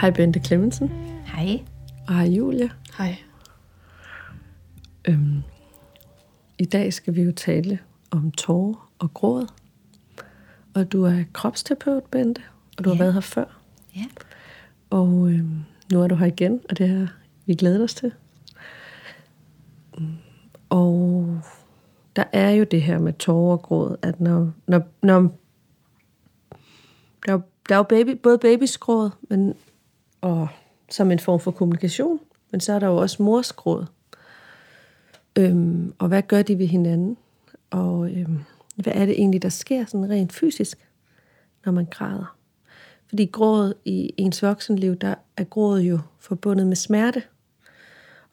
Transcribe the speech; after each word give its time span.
Hej 0.00 0.10
Bente 0.10 0.40
Clemmensen. 0.40 0.88
Hej. 1.26 1.64
Og 2.08 2.14
hej 2.14 2.26
Julia. 2.28 2.68
Hej. 2.98 3.16
Øhm, 5.08 5.42
I 6.58 6.64
dag 6.64 6.92
skal 6.92 7.14
vi 7.14 7.22
jo 7.22 7.32
tale 7.32 7.78
om 8.10 8.30
tårer 8.30 8.90
og 8.98 9.14
gråd. 9.14 9.46
Og 10.74 10.92
du 10.92 11.04
er 11.04 11.24
kropsterapeut, 11.32 12.02
Bente, 12.04 12.42
og 12.78 12.84
du 12.84 12.90
ja. 12.90 12.96
har 12.96 13.02
været 13.02 13.14
her 13.14 13.20
før. 13.20 13.60
Ja. 13.96 14.04
Og 14.90 15.30
øhm, 15.30 15.58
nu 15.92 16.02
er 16.02 16.06
du 16.08 16.14
her 16.14 16.26
igen, 16.26 16.60
og 16.70 16.78
det 16.78 16.88
har 16.88 17.14
vi 17.46 17.54
glædet 17.54 17.84
os 17.84 17.94
til. 17.94 18.12
Og 20.68 21.40
der 22.16 22.24
er 22.32 22.50
jo 22.50 22.64
det 22.64 22.82
her 22.82 22.98
med 22.98 23.12
tårer 23.12 23.52
og 23.56 23.62
gråd, 23.62 23.96
at 24.02 24.20
når, 24.20 24.52
når, 24.66 24.82
når 25.02 25.20
der, 27.26 27.28
er 27.28 27.32
jo- 27.32 27.42
der 27.68 27.74
er 27.74 27.78
jo 27.78 27.82
baby, 27.82 28.20
både 28.22 28.38
babysgråd, 28.38 29.10
men, 29.30 29.54
og 30.20 30.48
som 30.90 31.10
en 31.10 31.18
form 31.18 31.40
for 31.40 31.50
kommunikation, 31.50 32.20
men 32.50 32.60
så 32.60 32.72
er 32.72 32.78
der 32.78 32.86
jo 32.86 32.96
også 32.96 33.22
morsgråd. 33.22 33.86
Øhm, 35.38 35.94
og 35.98 36.08
hvad 36.08 36.22
gør 36.22 36.42
de 36.42 36.58
ved 36.58 36.66
hinanden? 36.66 37.16
Og 37.70 38.10
øhm, 38.10 38.38
hvad 38.76 38.92
er 38.96 39.06
det 39.06 39.14
egentlig, 39.18 39.42
der 39.42 39.48
sker 39.48 39.84
sådan 39.84 40.10
rent 40.10 40.32
fysisk, 40.32 40.88
når 41.64 41.72
man 41.72 41.86
græder? 41.90 42.36
Fordi 43.08 43.24
gråd 43.24 43.74
i 43.84 44.14
ens 44.16 44.42
voksenliv, 44.42 44.96
der 44.96 45.14
er 45.36 45.44
gråd 45.44 45.80
jo 45.80 45.98
forbundet 46.18 46.66
med 46.66 46.76
smerte. 46.76 47.22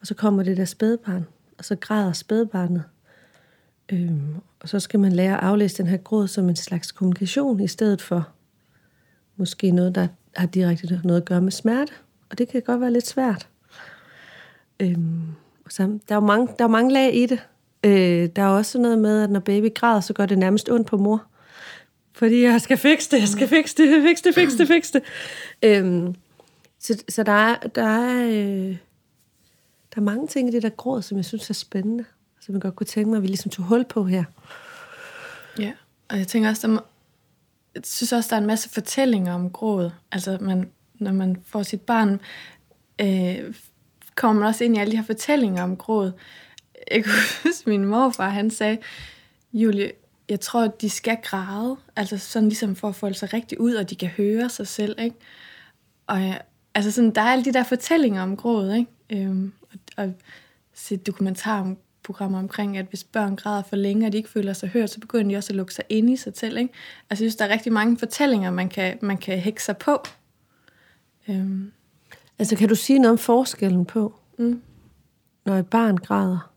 Og 0.00 0.06
så 0.06 0.14
kommer 0.14 0.42
det 0.42 0.56
der 0.56 0.64
spædbarn, 0.64 1.26
og 1.58 1.64
så 1.64 1.76
græder 1.76 2.12
spædbarnet. 2.12 2.82
Øhm, 3.92 4.34
og 4.60 4.68
så 4.68 4.80
skal 4.80 5.00
man 5.00 5.12
lære 5.12 5.36
at 5.36 5.42
aflæse 5.42 5.78
den 5.78 5.86
her 5.86 5.96
gråd 5.96 6.28
som 6.28 6.48
en 6.48 6.56
slags 6.56 6.92
kommunikation, 6.92 7.60
i 7.60 7.68
stedet 7.68 8.02
for 8.02 8.28
måske 9.36 9.70
noget, 9.70 9.94
der 9.94 10.08
har 10.36 10.46
direkte 10.46 11.00
noget 11.04 11.20
at 11.20 11.24
gøre 11.24 11.40
med 11.40 11.52
smerte. 11.52 11.92
Og 12.30 12.38
det 12.38 12.48
kan 12.48 12.62
godt 12.62 12.80
være 12.80 12.92
lidt 12.92 13.06
svært. 13.06 13.48
Øhm, 14.80 15.22
og 15.64 15.72
så, 15.72 15.82
der, 15.82 16.14
er 16.14 16.14
jo 16.14 16.26
mange, 16.26 16.46
der 16.46 16.64
er 16.64 16.68
jo 16.68 16.72
mange 16.72 16.92
lag 16.92 17.14
i 17.14 17.26
det. 17.26 17.38
Øh, 17.84 18.28
der 18.36 18.42
er 18.42 18.48
også 18.48 18.78
noget 18.78 18.98
med, 18.98 19.22
at 19.22 19.30
når 19.30 19.40
baby 19.40 19.74
græder, 19.74 20.00
så 20.00 20.12
gør 20.12 20.26
det 20.26 20.38
nærmest 20.38 20.70
ondt 20.70 20.86
på 20.86 20.96
mor. 20.96 21.22
Fordi 22.12 22.42
jeg 22.42 22.60
skal 22.60 22.76
fikse 22.76 23.10
det, 23.10 23.20
jeg 23.20 23.28
skal 23.28 23.48
fikse 23.48 23.76
det, 23.76 24.02
fikse 24.02 24.24
det, 24.24 24.34
fikse 24.34 24.58
det, 24.58 24.68
fikse 24.68 24.92
det. 24.92 25.02
Øhm, 25.62 26.14
så, 26.78 27.04
så 27.08 27.22
der 27.22 27.32
er, 27.32 27.56
der, 27.56 27.82
er, 27.82 28.26
øh, 28.26 28.76
der 29.94 29.96
er 29.96 30.00
mange 30.00 30.26
ting 30.26 30.48
i 30.48 30.52
det 30.52 30.62
der 30.62 30.68
gråd, 30.68 31.02
som 31.02 31.16
jeg 31.16 31.24
synes 31.24 31.50
er 31.50 31.54
spændende. 31.54 32.04
Som 32.40 32.54
jeg 32.54 32.62
godt 32.62 32.76
kunne 32.76 32.86
tænke 32.86 33.10
mig, 33.10 33.16
at 33.16 33.22
vi 33.22 33.26
ligesom 33.26 33.50
tog 33.50 33.64
hul 33.64 33.84
på 33.84 34.04
her. 34.04 34.24
Ja, 35.58 35.72
og 36.08 36.18
jeg 36.18 36.26
tænker 36.26 36.48
også, 36.48 36.66
der 36.66 36.74
må, 36.74 36.80
synes 37.84 38.12
også, 38.12 38.28
der 38.30 38.36
er 38.36 38.40
en 38.40 38.46
masse 38.46 38.68
fortællinger 38.70 39.34
om 39.34 39.50
gråd. 39.50 39.90
Altså, 40.12 40.38
man, 40.40 40.70
når 40.94 41.12
man 41.12 41.36
får 41.46 41.62
sit 41.62 41.80
barn, 41.80 42.20
øh, 43.00 43.54
kommer 44.14 44.40
man 44.40 44.48
også 44.48 44.64
ind 44.64 44.76
i 44.76 44.80
alle 44.80 44.90
de 44.92 44.96
her 44.96 45.04
fortællinger 45.04 45.62
om 45.62 45.76
gråd. 45.76 46.12
Jeg 46.90 47.04
kunne 47.04 47.14
huske, 47.44 47.70
min 47.70 47.84
morfar, 47.84 48.28
han 48.28 48.50
sagde, 48.50 48.78
Julie, 49.52 49.92
jeg 50.28 50.40
tror, 50.40 50.66
de 50.66 50.90
skal 50.90 51.18
græde, 51.22 51.76
altså 51.96 52.18
sådan 52.18 52.48
ligesom 52.48 52.76
for 52.76 52.88
at 52.88 52.94
folde 52.94 53.14
sig 53.14 53.32
rigtig 53.32 53.60
ud, 53.60 53.74
og 53.74 53.90
de 53.90 53.96
kan 53.96 54.08
høre 54.08 54.48
sig 54.48 54.66
selv, 54.66 55.00
ikke? 55.00 55.16
Og 56.06 56.22
jeg, 56.22 56.40
altså 56.74 56.90
sådan, 56.90 57.10
der 57.10 57.20
er 57.20 57.32
alle 57.32 57.44
de 57.44 57.52
der 57.52 57.62
fortællinger 57.62 58.22
om 58.22 58.36
gråd, 58.36 58.72
ikke? 58.72 58.90
Øhm, 59.10 59.52
og, 59.62 60.04
og 60.04 60.12
se 60.74 60.96
dokumentarprogrammer 62.08 62.38
omkring, 62.38 62.78
at 62.78 62.86
hvis 62.86 63.04
børn 63.04 63.36
græder 63.36 63.62
for 63.62 63.76
længe, 63.76 64.06
og 64.06 64.12
de 64.12 64.16
ikke 64.16 64.28
føler 64.28 64.52
sig 64.52 64.68
hørt, 64.68 64.90
så 64.90 65.00
begynder 65.00 65.30
de 65.30 65.36
også 65.36 65.52
at 65.52 65.56
lukke 65.56 65.74
sig 65.74 65.84
ind 65.88 66.10
i 66.10 66.16
sig 66.16 66.32
selv, 66.36 66.58
ikke? 66.58 66.74
Altså 67.10 67.24
jeg 67.24 67.30
synes, 67.30 67.36
der 67.36 67.44
er 67.44 67.52
rigtig 67.52 67.72
mange 67.72 67.98
fortællinger, 67.98 68.50
man 68.50 68.68
kan, 68.68 68.98
man 69.02 69.18
kan 69.18 69.38
hække 69.38 69.62
sig 69.62 69.76
på. 69.76 70.04
Øhm, 71.28 71.72
Altså, 72.38 72.56
kan 72.56 72.68
du 72.68 72.74
sige 72.74 72.98
noget 72.98 73.12
om 73.12 73.18
forskellen 73.18 73.84
på, 73.84 74.14
mm. 74.38 74.62
når 75.44 75.56
et 75.56 75.66
barn 75.66 75.96
græder, 75.96 76.50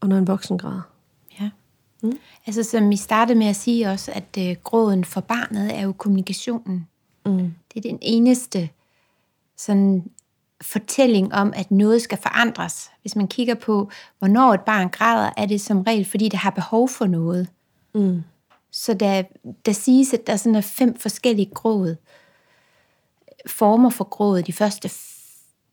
og 0.00 0.08
når 0.08 0.16
en 0.16 0.26
voksen 0.26 0.58
græder? 0.58 0.82
Ja. 1.40 1.50
Mm. 2.02 2.18
Altså 2.46 2.62
som 2.62 2.90
vi 2.90 2.96
startede 2.96 3.38
med 3.38 3.46
at 3.46 3.56
sige 3.56 3.88
også, 3.88 4.12
at 4.12 4.38
øh, 4.38 4.56
gråden 4.64 5.04
for 5.04 5.20
barnet 5.20 5.78
er 5.78 5.80
jo 5.80 5.92
kommunikationen. 5.92 6.88
Mm. 7.26 7.54
Det 7.74 7.76
er 7.76 7.90
den 7.90 7.98
eneste 8.02 8.68
sådan 9.56 10.10
fortælling 10.62 11.34
om, 11.34 11.52
at 11.56 11.70
noget 11.70 12.02
skal 12.02 12.18
forandres. 12.18 12.90
Hvis 13.02 13.16
man 13.16 13.28
kigger 13.28 13.54
på, 13.54 13.90
hvornår 14.18 14.54
et 14.54 14.60
barn 14.60 14.88
græder, 14.88 15.30
er 15.36 15.46
det 15.46 15.60
som 15.60 15.80
regel, 15.80 16.04
fordi 16.04 16.28
det 16.28 16.38
har 16.38 16.50
behov 16.50 16.88
for 16.88 17.06
noget. 17.06 17.48
Mm. 17.94 18.22
Så 18.70 18.94
der, 18.94 19.22
der 19.66 19.72
siges, 19.72 20.14
at 20.14 20.26
der 20.26 20.36
sådan 20.36 20.56
er 20.56 20.60
fem 20.60 20.98
forskellige 20.98 21.50
gråd, 21.54 21.96
former 23.46 23.90
for 23.90 24.04
gråd 24.04 24.42
de 24.42 24.52
første 24.52 24.90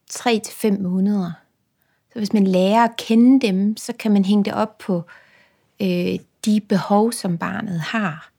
tre 0.10 0.40
til 0.40 0.54
fem 0.54 0.82
måneder. 0.82 1.32
Så 2.14 2.20
hvis 2.20 2.34
man 2.34 2.48
lærer 2.48 2.84
at 2.84 2.98
kende 2.98 3.48
dem, 3.48 3.78
så 3.78 3.94
kan 3.94 4.12
man 4.12 4.26
hænge 4.26 4.44
det 4.44 4.54
op 4.54 4.78
på 4.78 5.04
øh, 5.82 6.20
de 6.46 6.62
behov, 6.70 7.12
som 7.12 7.38
barnet 7.38 7.80
har. 7.80 8.32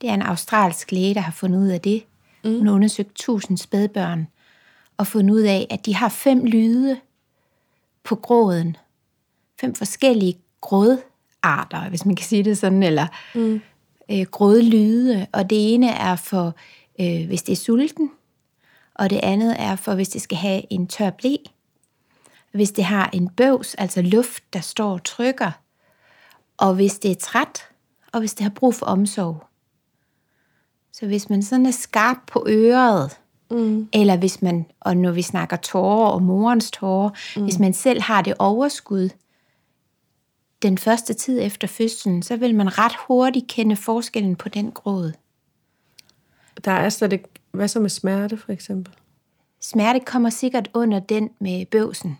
Det 0.00 0.10
er 0.10 0.14
en 0.14 0.22
australsk 0.22 0.92
læge, 0.92 1.14
der 1.14 1.20
har 1.20 1.32
fundet 1.32 1.58
ud 1.58 1.68
af 1.68 1.80
det. 1.80 2.04
Mm. 2.44 2.58
Hun 2.58 2.66
har 2.66 2.74
undersøgt 2.74 3.10
1000 3.10 3.58
spædbørn 3.58 4.26
og 4.96 5.06
fundet 5.06 5.34
ud 5.34 5.40
af, 5.40 5.66
at 5.70 5.86
de 5.86 5.94
har 5.94 6.08
fem 6.08 6.44
lyde 6.44 7.00
på 8.04 8.14
gråden. 8.14 8.76
Fem 9.60 9.74
forskellige 9.74 10.38
grådarter, 10.60 11.88
hvis 11.88 12.06
man 12.06 12.16
kan 12.16 12.26
sige 12.26 12.44
det 12.44 12.58
sådan, 12.58 12.82
eller 12.82 13.06
mm. 13.34 13.60
øh, 14.10 14.26
grådlyde. 14.30 15.26
Og 15.32 15.50
det 15.50 15.74
ene 15.74 15.88
er 15.88 16.16
for, 16.16 16.54
øh, 17.00 17.26
hvis 17.26 17.42
det 17.42 17.52
er 17.52 17.56
sulten, 17.56 18.10
og 18.94 19.10
det 19.10 19.20
andet 19.22 19.56
er 19.58 19.76
for, 19.76 19.94
hvis 19.94 20.08
det 20.08 20.22
skal 20.22 20.38
have 20.38 20.62
en 20.70 20.86
tør 20.86 21.10
blæ. 21.10 21.36
Hvis 22.52 22.70
det 22.70 22.84
har 22.84 23.10
en 23.12 23.28
bøvs, 23.28 23.74
altså 23.74 24.02
luft, 24.02 24.42
der 24.52 24.60
står 24.60 24.92
og 24.92 25.04
trykker. 25.04 25.50
Og 26.56 26.74
hvis 26.74 26.98
det 26.98 27.10
er 27.10 27.14
træt, 27.14 27.68
og 28.12 28.20
hvis 28.20 28.34
det 28.34 28.42
har 28.42 28.50
brug 28.50 28.74
for 28.74 28.86
omsorg. 28.86 29.44
Så 30.92 31.06
hvis 31.06 31.30
man 31.30 31.42
sådan 31.42 31.66
er 31.66 31.70
skarp 31.70 32.16
på 32.26 32.44
øret, 32.48 33.20
mm. 33.50 33.88
eller 33.92 34.16
hvis 34.16 34.42
man, 34.42 34.66
og 34.80 34.96
når 34.96 35.12
vi 35.12 35.22
snakker 35.22 35.56
tårer 35.56 36.08
og 36.08 36.22
morens 36.22 36.70
tårer, 36.70 37.10
mm. 37.36 37.42
hvis 37.42 37.58
man 37.58 37.72
selv 37.72 38.02
har 38.02 38.22
det 38.22 38.34
overskud 38.38 39.08
den 40.62 40.78
første 40.78 41.14
tid 41.14 41.42
efter 41.42 41.68
fødslen, 41.68 42.22
så 42.22 42.36
vil 42.36 42.54
man 42.54 42.78
ret 42.78 42.92
hurtigt 43.08 43.46
kende 43.46 43.76
forskellen 43.76 44.36
på 44.36 44.48
den 44.48 44.72
gråd. 44.72 45.12
Der 46.64 46.72
er 46.72 46.88
slet 46.88 47.12
ikke... 47.12 47.28
Hvad 47.50 47.68
så 47.68 47.80
med 47.80 47.90
smerte, 47.90 48.36
for 48.36 48.52
eksempel? 48.52 48.94
Smerte 49.60 50.00
kommer 50.00 50.30
sikkert 50.30 50.70
under 50.74 51.00
den 51.00 51.30
med 51.38 51.66
bøvsen, 51.66 52.18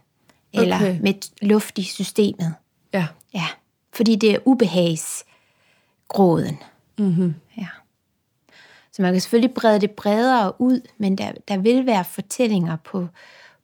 eller 0.52 0.76
Okay. 0.76 0.98
med 1.00 1.14
luft 1.42 1.78
i 1.78 1.82
systemet. 1.82 2.54
Ja. 2.92 3.06
Ja, 3.34 3.46
fordi 3.92 4.16
det 4.16 4.30
er 4.30 4.38
ubehagsgråden. 4.44 6.58
Mm-hmm. 6.98 7.34
Ja. 7.58 7.66
Så 8.94 9.02
man 9.02 9.12
kan 9.12 9.20
selvfølgelig 9.20 9.54
brede 9.54 9.80
det 9.80 9.90
bredere 9.90 10.60
ud, 10.60 10.80
men 10.98 11.18
der, 11.18 11.32
der 11.48 11.56
vil 11.56 11.86
være 11.86 12.04
fortællinger 12.04 12.76
på, 12.84 13.06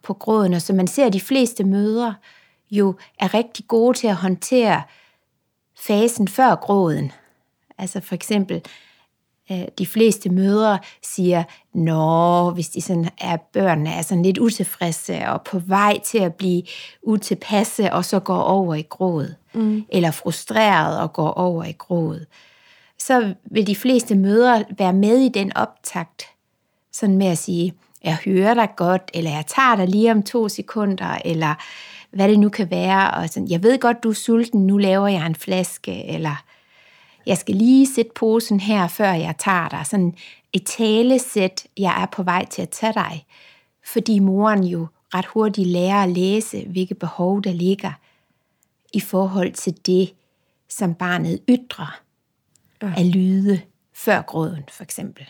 på 0.02 0.14
gråden, 0.14 0.54
og 0.54 0.62
så 0.62 0.72
man 0.72 0.86
ser, 0.86 1.06
at 1.06 1.12
de 1.12 1.20
fleste 1.20 1.64
mødre 1.64 2.14
jo 2.70 2.94
er 3.18 3.34
rigtig 3.34 3.66
gode 3.68 3.98
til 3.98 4.06
at 4.06 4.16
håndtere 4.16 4.82
fasen 5.80 6.28
før 6.28 6.54
gråden. 6.54 7.12
Altså 7.78 8.00
for 8.00 8.14
eksempel, 8.14 8.62
øh, 9.52 9.64
de 9.78 9.86
fleste 9.86 10.30
mødre 10.30 10.78
siger, 11.02 11.44
Nå, 11.72 12.50
hvis 12.50 12.68
de 12.68 12.80
sådan 12.80 13.08
er, 13.20 13.36
børnene 13.36 13.90
er 13.90 14.02
sådan 14.02 14.22
lidt 14.22 14.38
utilfredse 14.38 15.28
og 15.28 15.42
på 15.42 15.58
vej 15.58 16.00
til 16.04 16.18
at 16.18 16.34
blive 16.34 16.62
utilpasse, 17.02 17.92
og 17.92 18.04
så 18.04 18.20
går 18.20 18.42
over 18.42 18.74
i 18.74 18.82
gråd. 18.82 19.34
Mm. 19.54 19.84
Eller 19.88 20.10
frustreret 20.10 21.00
og 21.00 21.12
går 21.12 21.30
over 21.30 21.64
i 21.64 21.72
gråd. 21.72 22.26
Så 23.00 23.34
vil 23.44 23.66
de 23.66 23.76
fleste 23.76 24.14
mødre 24.14 24.64
være 24.78 24.92
med 24.92 25.18
i 25.18 25.28
den 25.28 25.56
optakt, 25.56 26.22
sådan 26.92 27.18
med 27.18 27.26
at 27.26 27.38
sige, 27.38 27.74
jeg 28.04 28.18
hører 28.24 28.54
dig 28.54 28.68
godt, 28.76 29.10
eller 29.14 29.30
jeg 29.30 29.44
tager 29.46 29.76
dig 29.76 29.88
lige 29.88 30.10
om 30.10 30.22
to 30.22 30.48
sekunder, 30.48 31.18
eller 31.24 31.54
hvad 32.10 32.28
det 32.28 32.38
nu 32.38 32.48
kan 32.48 32.70
være. 32.70 33.10
Og 33.10 33.28
sådan, 33.28 33.50
jeg 33.50 33.62
ved 33.62 33.78
godt, 33.78 34.02
du 34.02 34.10
er 34.10 34.14
sulten, 34.14 34.66
nu 34.66 34.76
laver 34.76 35.08
jeg 35.08 35.26
en 35.26 35.34
flaske, 35.34 36.04
eller 36.04 36.44
jeg 37.26 37.38
skal 37.38 37.54
lige 37.54 37.86
sætte 37.86 38.10
posen 38.14 38.60
her, 38.60 38.88
før 38.88 39.12
jeg 39.12 39.34
tager 39.38 39.68
dig. 39.68 39.86
Sådan 39.86 40.14
et 40.52 40.66
talesæt, 40.66 41.66
jeg 41.78 42.02
er 42.02 42.06
på 42.06 42.22
vej 42.22 42.44
til 42.44 42.62
at 42.62 42.70
tage 42.70 42.92
dig. 42.92 43.24
Fordi 43.86 44.18
moren 44.18 44.64
jo 44.64 44.86
ret 45.14 45.26
hurtigt 45.26 45.68
lærer 45.68 46.02
at 46.02 46.08
læse, 46.08 46.66
hvilke 46.68 46.94
behov 46.94 47.42
der 47.42 47.52
ligger 47.52 47.92
i 48.92 49.00
forhold 49.00 49.52
til 49.52 49.86
det, 49.86 50.12
som 50.68 50.94
barnet 50.94 51.40
ytrer 51.48 52.00
af 52.80 53.12
lyde 53.14 53.60
før 53.92 54.22
gråden, 54.22 54.64
for 54.70 54.82
eksempel. 54.82 55.26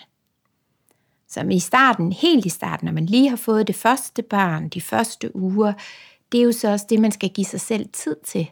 Som 1.29 1.51
i 1.51 1.59
starten, 1.59 2.13
helt 2.13 2.47
i 2.47 2.49
starten, 2.49 2.87
når 2.87 2.93
man 2.93 3.07
lige 3.07 3.29
har 3.29 3.37
fået 3.37 3.67
det 3.67 3.77
første 3.77 4.23
barn, 4.23 4.69
de 4.69 4.81
første 4.81 5.37
uger, 5.37 5.73
det 6.33 6.41
er 6.41 6.45
jo 6.45 6.53
så 6.53 6.69
også 6.69 6.87
det, 6.89 7.01
man 7.01 7.13
skal 7.13 7.29
give 7.29 7.45
sig 7.45 7.61
selv 7.61 7.89
tid 7.93 8.17
til. 8.25 8.51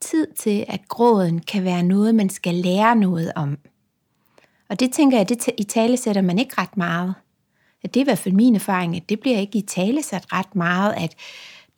Tid 0.00 0.26
til, 0.38 0.64
at 0.68 0.88
gråden 0.88 1.38
kan 1.38 1.64
være 1.64 1.82
noget, 1.82 2.14
man 2.14 2.30
skal 2.30 2.54
lære 2.54 2.96
noget 2.96 3.32
om. 3.36 3.58
Og 4.68 4.80
det 4.80 4.92
tænker 4.92 5.16
jeg, 5.16 5.28
det 5.28 5.48
i 5.58 5.64
tale 5.64 5.96
sætter 5.96 6.22
man 6.22 6.38
ikke 6.38 6.54
ret 6.58 6.76
meget. 6.76 7.14
at 7.82 7.94
det 7.94 8.00
er 8.00 8.04
i 8.04 8.08
hvert 8.08 8.18
fald 8.18 8.34
min 8.34 8.54
erfaring, 8.54 8.96
at 8.96 9.08
det 9.08 9.20
bliver 9.20 9.38
ikke 9.38 9.58
i 9.58 9.62
tale 9.62 10.02
sat 10.02 10.32
ret 10.32 10.54
meget, 10.54 10.94
at 10.96 11.14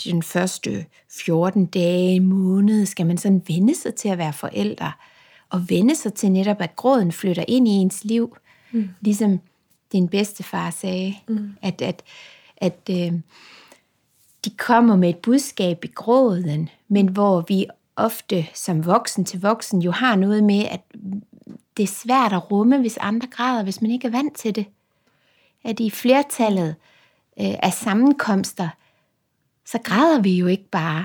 den 0.05 0.23
første 0.23 0.87
14 1.25 1.67
dage, 1.67 2.21
måned, 2.21 2.87
skal 2.87 3.07
man 3.07 3.19
sådan 3.19 3.43
vende 3.49 3.75
sig 3.75 3.95
til 3.95 4.09
at 4.09 4.19
være 4.19 4.33
forældre, 4.33 4.93
og 5.51 5.71
vende 5.71 5.95
sig 5.95 6.15
til 6.15 6.33
netop, 6.33 6.61
at 6.61 6.77
gråden 6.77 7.13
flytter 7.13 7.45
ind 7.49 7.69
i 7.69 7.71
ens 7.71 8.05
liv, 8.05 8.37
mm. 8.73 8.89
ligesom 9.01 9.41
din 9.93 10.09
bedstefar 10.09 10.71
sagde, 10.71 11.15
mm. 11.29 11.51
at, 11.63 11.83
at, 11.83 12.03
at 12.57 12.81
øh, 12.91 13.13
de 14.45 14.51
kommer 14.57 14.97
med 14.97 15.09
et 15.09 15.19
budskab 15.19 15.85
i 15.85 15.89
gråden, 15.95 16.69
men 16.89 17.09
hvor 17.09 17.45
vi 17.49 17.67
ofte 17.97 18.47
som 18.55 18.87
voksen 18.87 19.25
til 19.25 19.41
voksen 19.41 19.83
jo 19.83 19.91
har 19.91 20.17
noget 20.17 20.45
med, 20.45 20.65
at 20.71 20.81
det 21.77 21.83
er 21.83 21.87
svært 21.87 22.33
at 22.33 22.51
rumme, 22.51 22.79
hvis 22.79 22.97
andre 23.01 23.29
græder, 23.29 23.63
hvis 23.63 23.83
man 23.83 23.91
ikke 23.91 24.07
er 24.07 24.13
vant 24.13 24.37
til 24.37 24.55
det. 24.55 24.67
At 25.65 25.81
i 25.81 25.91
flertallet 25.91 26.75
øh, 27.41 27.55
af 27.63 27.73
sammenkomster, 27.73 28.69
så 29.65 29.79
græder 29.85 30.21
vi 30.21 30.37
jo 30.37 30.47
ikke 30.47 30.69
bare. 30.71 31.05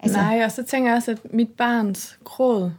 Altså, 0.00 0.18
Nej, 0.18 0.44
og 0.44 0.52
så 0.52 0.62
tænker 0.62 0.90
jeg 0.90 0.96
også, 0.96 1.10
at 1.10 1.34
mit 1.34 1.48
barns 1.48 2.18
gråd, 2.24 2.70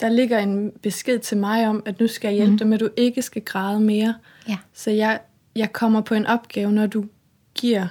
der 0.00 0.08
ligger 0.08 0.38
en 0.38 0.72
besked 0.82 1.18
til 1.18 1.36
mig 1.36 1.68
om, 1.68 1.82
at 1.86 2.00
nu 2.00 2.06
skal 2.06 2.28
jeg 2.28 2.36
hjælpe 2.36 2.52
mm. 2.52 2.58
dig 2.58 2.66
med, 2.66 2.74
at 2.74 2.80
du 2.80 2.88
ikke 2.96 3.22
skal 3.22 3.42
græde 3.42 3.80
mere. 3.80 4.14
Ja. 4.48 4.56
Så 4.74 4.90
jeg, 4.90 5.20
jeg 5.56 5.72
kommer 5.72 6.00
på 6.00 6.14
en 6.14 6.26
opgave, 6.26 6.72
når 6.72 6.86
du 6.86 7.04
giver 7.54 7.86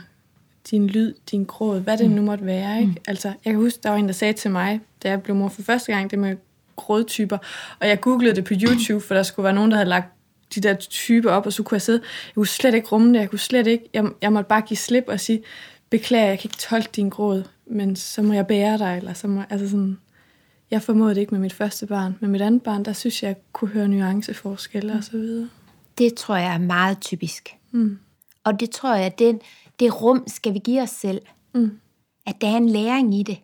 din 0.72 0.88
lyd, 0.88 1.14
din 1.32 1.44
gråd, 1.44 1.80
hvad 1.80 1.98
det 1.98 2.10
mm. 2.10 2.16
nu 2.16 2.22
måtte 2.22 2.46
være. 2.46 2.80
Ikke? 2.80 2.92
Mm. 2.92 2.98
Altså, 3.08 3.28
jeg 3.28 3.54
kan 3.54 3.56
huske, 3.56 3.80
der 3.84 3.90
var 3.90 3.98
en, 3.98 4.08
der 4.08 4.14
sagde 4.14 4.34
til 4.34 4.52
mig, 4.52 4.80
da 5.04 5.10
jeg 5.10 5.24
blev 5.24 5.36
mor 5.36 5.50
for 5.50 5.62
første 5.62 5.92
gang, 5.92 6.12
det 6.12 6.20
med 6.20 6.36
grådtyper, 6.76 7.38
og 7.80 7.88
jeg 7.88 8.02
googlede 8.02 8.36
det 8.36 8.44
på 8.44 8.54
YouTube, 8.54 9.06
for 9.06 9.16
der 9.16 9.24
skulle 9.24 9.44
være 9.44 9.54
nogen, 9.54 9.72
der 9.72 9.78
havde 9.78 9.90
lagt 9.90 10.08
de 10.56 10.62
der 10.62 10.74
typer 10.74 11.32
op, 11.32 11.46
og 11.46 11.54
så 11.54 11.64
kunne 11.64 11.76
jeg 11.76 11.82
sidde, 11.82 12.02
jeg 12.28 12.34
kunne 12.36 12.48
slet 12.48 12.74
ikke 12.74 12.88
rumme 12.88 13.14
det, 13.14 13.20
jeg 13.20 13.30
kunne 13.30 13.40
slet 13.40 13.68
ikke, 13.68 13.90
jeg, 13.94 14.06
jeg 14.22 14.34
måtte 14.34 14.48
bare 14.48 14.62
give 14.62 14.78
slip 14.78 15.04
og 15.08 15.20
sige, 15.20 15.44
beklager, 15.90 16.28
jeg 16.28 16.40
kan 16.40 16.48
ikke 16.48 16.58
tolke 16.58 16.90
din 16.96 17.10
gråd, 17.10 17.44
men 17.66 17.96
så 17.96 18.22
må 18.22 18.34
jeg 18.34 18.48
bære 18.48 18.78
dig, 18.78 18.98
eller 18.98 19.14
så 19.14 19.28
må, 19.28 19.42
altså 19.50 19.70
sådan, 19.70 19.98
jeg 20.72 20.82
formåede 20.82 21.16
det 21.16 21.22
ikke 21.22 21.34
med 21.34 21.40
mit 21.40 21.54
første 21.54 21.88
barn. 21.88 22.18
Med 22.20 22.30
mit 22.30 22.42
andet 22.42 22.64
barn, 22.64 22.86
der 22.86 22.94
synes 22.94 23.24
jeg, 23.24 23.28
jeg 23.28 23.38
kunne 23.54 23.72
høre 23.72 23.88
nuanceforskelle 23.88 24.94
og 24.94 25.04
så 25.04 25.12
videre. 25.12 25.50
Det 25.98 26.14
tror 26.14 26.36
jeg 26.36 26.54
er 26.54 26.58
meget 26.58 27.02
typisk. 27.02 27.56
Mm. 27.72 28.00
Og 28.44 28.60
det 28.60 28.70
tror 28.70 28.96
jeg, 28.96 29.20
det, 29.20 29.42
det 29.80 30.02
rum 30.02 30.24
skal 30.28 30.54
vi 30.54 30.60
give 30.60 30.82
os 30.82 30.90
selv. 30.90 31.22
Mm. 31.54 31.80
At 32.26 32.42
der 32.42 32.48
er 32.48 32.58
en 32.58 32.70
læring 32.70 33.20
i 33.20 33.24
det. 33.24 33.40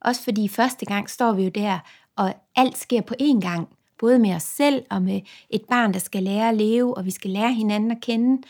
Også 0.00 0.24
fordi 0.24 0.48
første 0.48 0.86
gang 0.86 1.10
står 1.10 1.32
vi 1.32 1.42
jo 1.42 1.48
der, 1.48 1.78
og 2.16 2.34
alt 2.56 2.78
sker 2.78 3.00
på 3.00 3.14
én 3.22 3.40
gang. 3.40 3.68
Både 3.98 4.18
med 4.18 4.34
os 4.34 4.42
selv 4.42 4.84
og 4.90 5.02
med 5.02 5.20
et 5.50 5.62
barn, 5.70 5.92
der 5.92 5.98
skal 5.98 6.22
lære 6.22 6.48
at 6.48 6.56
leve, 6.56 6.96
og 6.96 7.04
vi 7.04 7.10
skal 7.10 7.30
lære 7.30 7.52
hinanden 7.52 7.90
at 7.90 8.00
kende, 8.00 8.42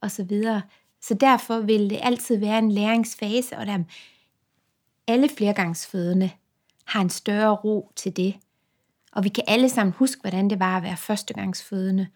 og 0.00 0.10
så 0.10 0.24
videre. 0.24 0.62
Så 1.02 1.14
derfor 1.14 1.60
vil 1.60 1.90
det 1.90 1.98
altid 2.02 2.36
være 2.36 2.58
en 2.58 2.72
læringsfase, 2.72 3.58
og 3.58 3.66
der 3.66 3.78
alle 5.06 5.28
flergangsfødende 5.28 6.30
har 6.88 7.00
en 7.00 7.10
større 7.10 7.54
ro 7.54 7.92
til 7.96 8.16
det. 8.16 8.36
Og 9.12 9.24
vi 9.24 9.28
kan 9.28 9.44
alle 9.46 9.68
sammen 9.68 9.94
huske, 9.98 10.20
hvordan 10.20 10.50
det 10.50 10.58
var 10.58 10.76
at 10.76 10.82
være 10.82 10.96
førstegangsfødende, 10.96 12.06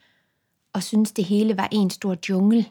og 0.73 0.83
synes, 0.83 1.13
det 1.13 1.25
hele 1.25 1.57
var 1.57 1.69
en 1.73 1.91
stor 1.91 2.17
jungle. 2.29 2.67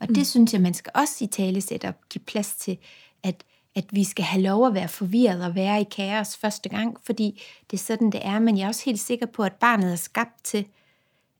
Og 0.00 0.08
det 0.08 0.18
mm. 0.18 0.24
synes 0.24 0.52
jeg, 0.52 0.60
man 0.60 0.74
skal 0.74 0.92
også 0.94 1.24
i 1.24 1.26
tale 1.26 1.60
sætte 1.60 1.88
op, 1.88 2.08
give 2.10 2.24
plads 2.24 2.54
til, 2.54 2.78
at, 3.22 3.44
at 3.74 3.84
vi 3.90 4.04
skal 4.04 4.24
have 4.24 4.42
lov 4.42 4.66
at 4.66 4.74
være 4.74 4.88
forvirret 4.88 5.44
og 5.44 5.54
være 5.54 5.80
i 5.80 5.84
kaos 5.84 6.36
første 6.36 6.68
gang, 6.68 6.96
fordi 7.02 7.42
det 7.70 7.76
er 7.76 7.82
sådan, 7.82 8.10
det 8.10 8.26
er. 8.26 8.38
Men 8.38 8.58
jeg 8.58 8.64
er 8.64 8.68
også 8.68 8.84
helt 8.84 9.00
sikker 9.00 9.26
på, 9.26 9.42
at 9.42 9.52
barnet 9.52 9.92
er 9.92 9.96
skabt 9.96 10.44
til, 10.44 10.66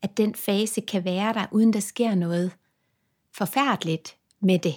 at 0.02 0.16
den 0.16 0.34
fase 0.34 0.80
kan 0.80 1.04
være 1.04 1.32
der, 1.32 1.46
uden 1.50 1.72
der 1.72 1.80
sker 1.80 2.14
noget 2.14 2.52
forfærdeligt 3.32 4.16
med 4.40 4.58
det. 4.58 4.74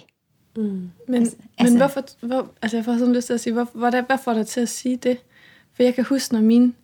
Mm. 0.58 0.90
Men, 1.08 1.22
altså, 1.22 1.36
men 1.38 1.66
altså, 1.66 1.76
hvorfor, 1.78 2.26
hvor, 2.26 2.50
altså 2.62 2.76
jeg 2.76 2.84
får 2.84 2.98
sådan 2.98 3.14
lyst 3.14 3.26
til 3.26 3.34
at 3.34 3.40
sige, 3.40 3.52
hvor, 3.52 3.68
hvor, 3.72 3.90
hvad 3.90 4.18
får 4.18 4.34
dig 4.34 4.46
til 4.46 4.60
at 4.60 4.68
sige 4.68 4.96
det? 4.96 5.18
For 5.72 5.82
jeg 5.82 5.94
kan 5.94 6.04
huske, 6.04 6.34
når 6.34 6.40
min 6.40 6.74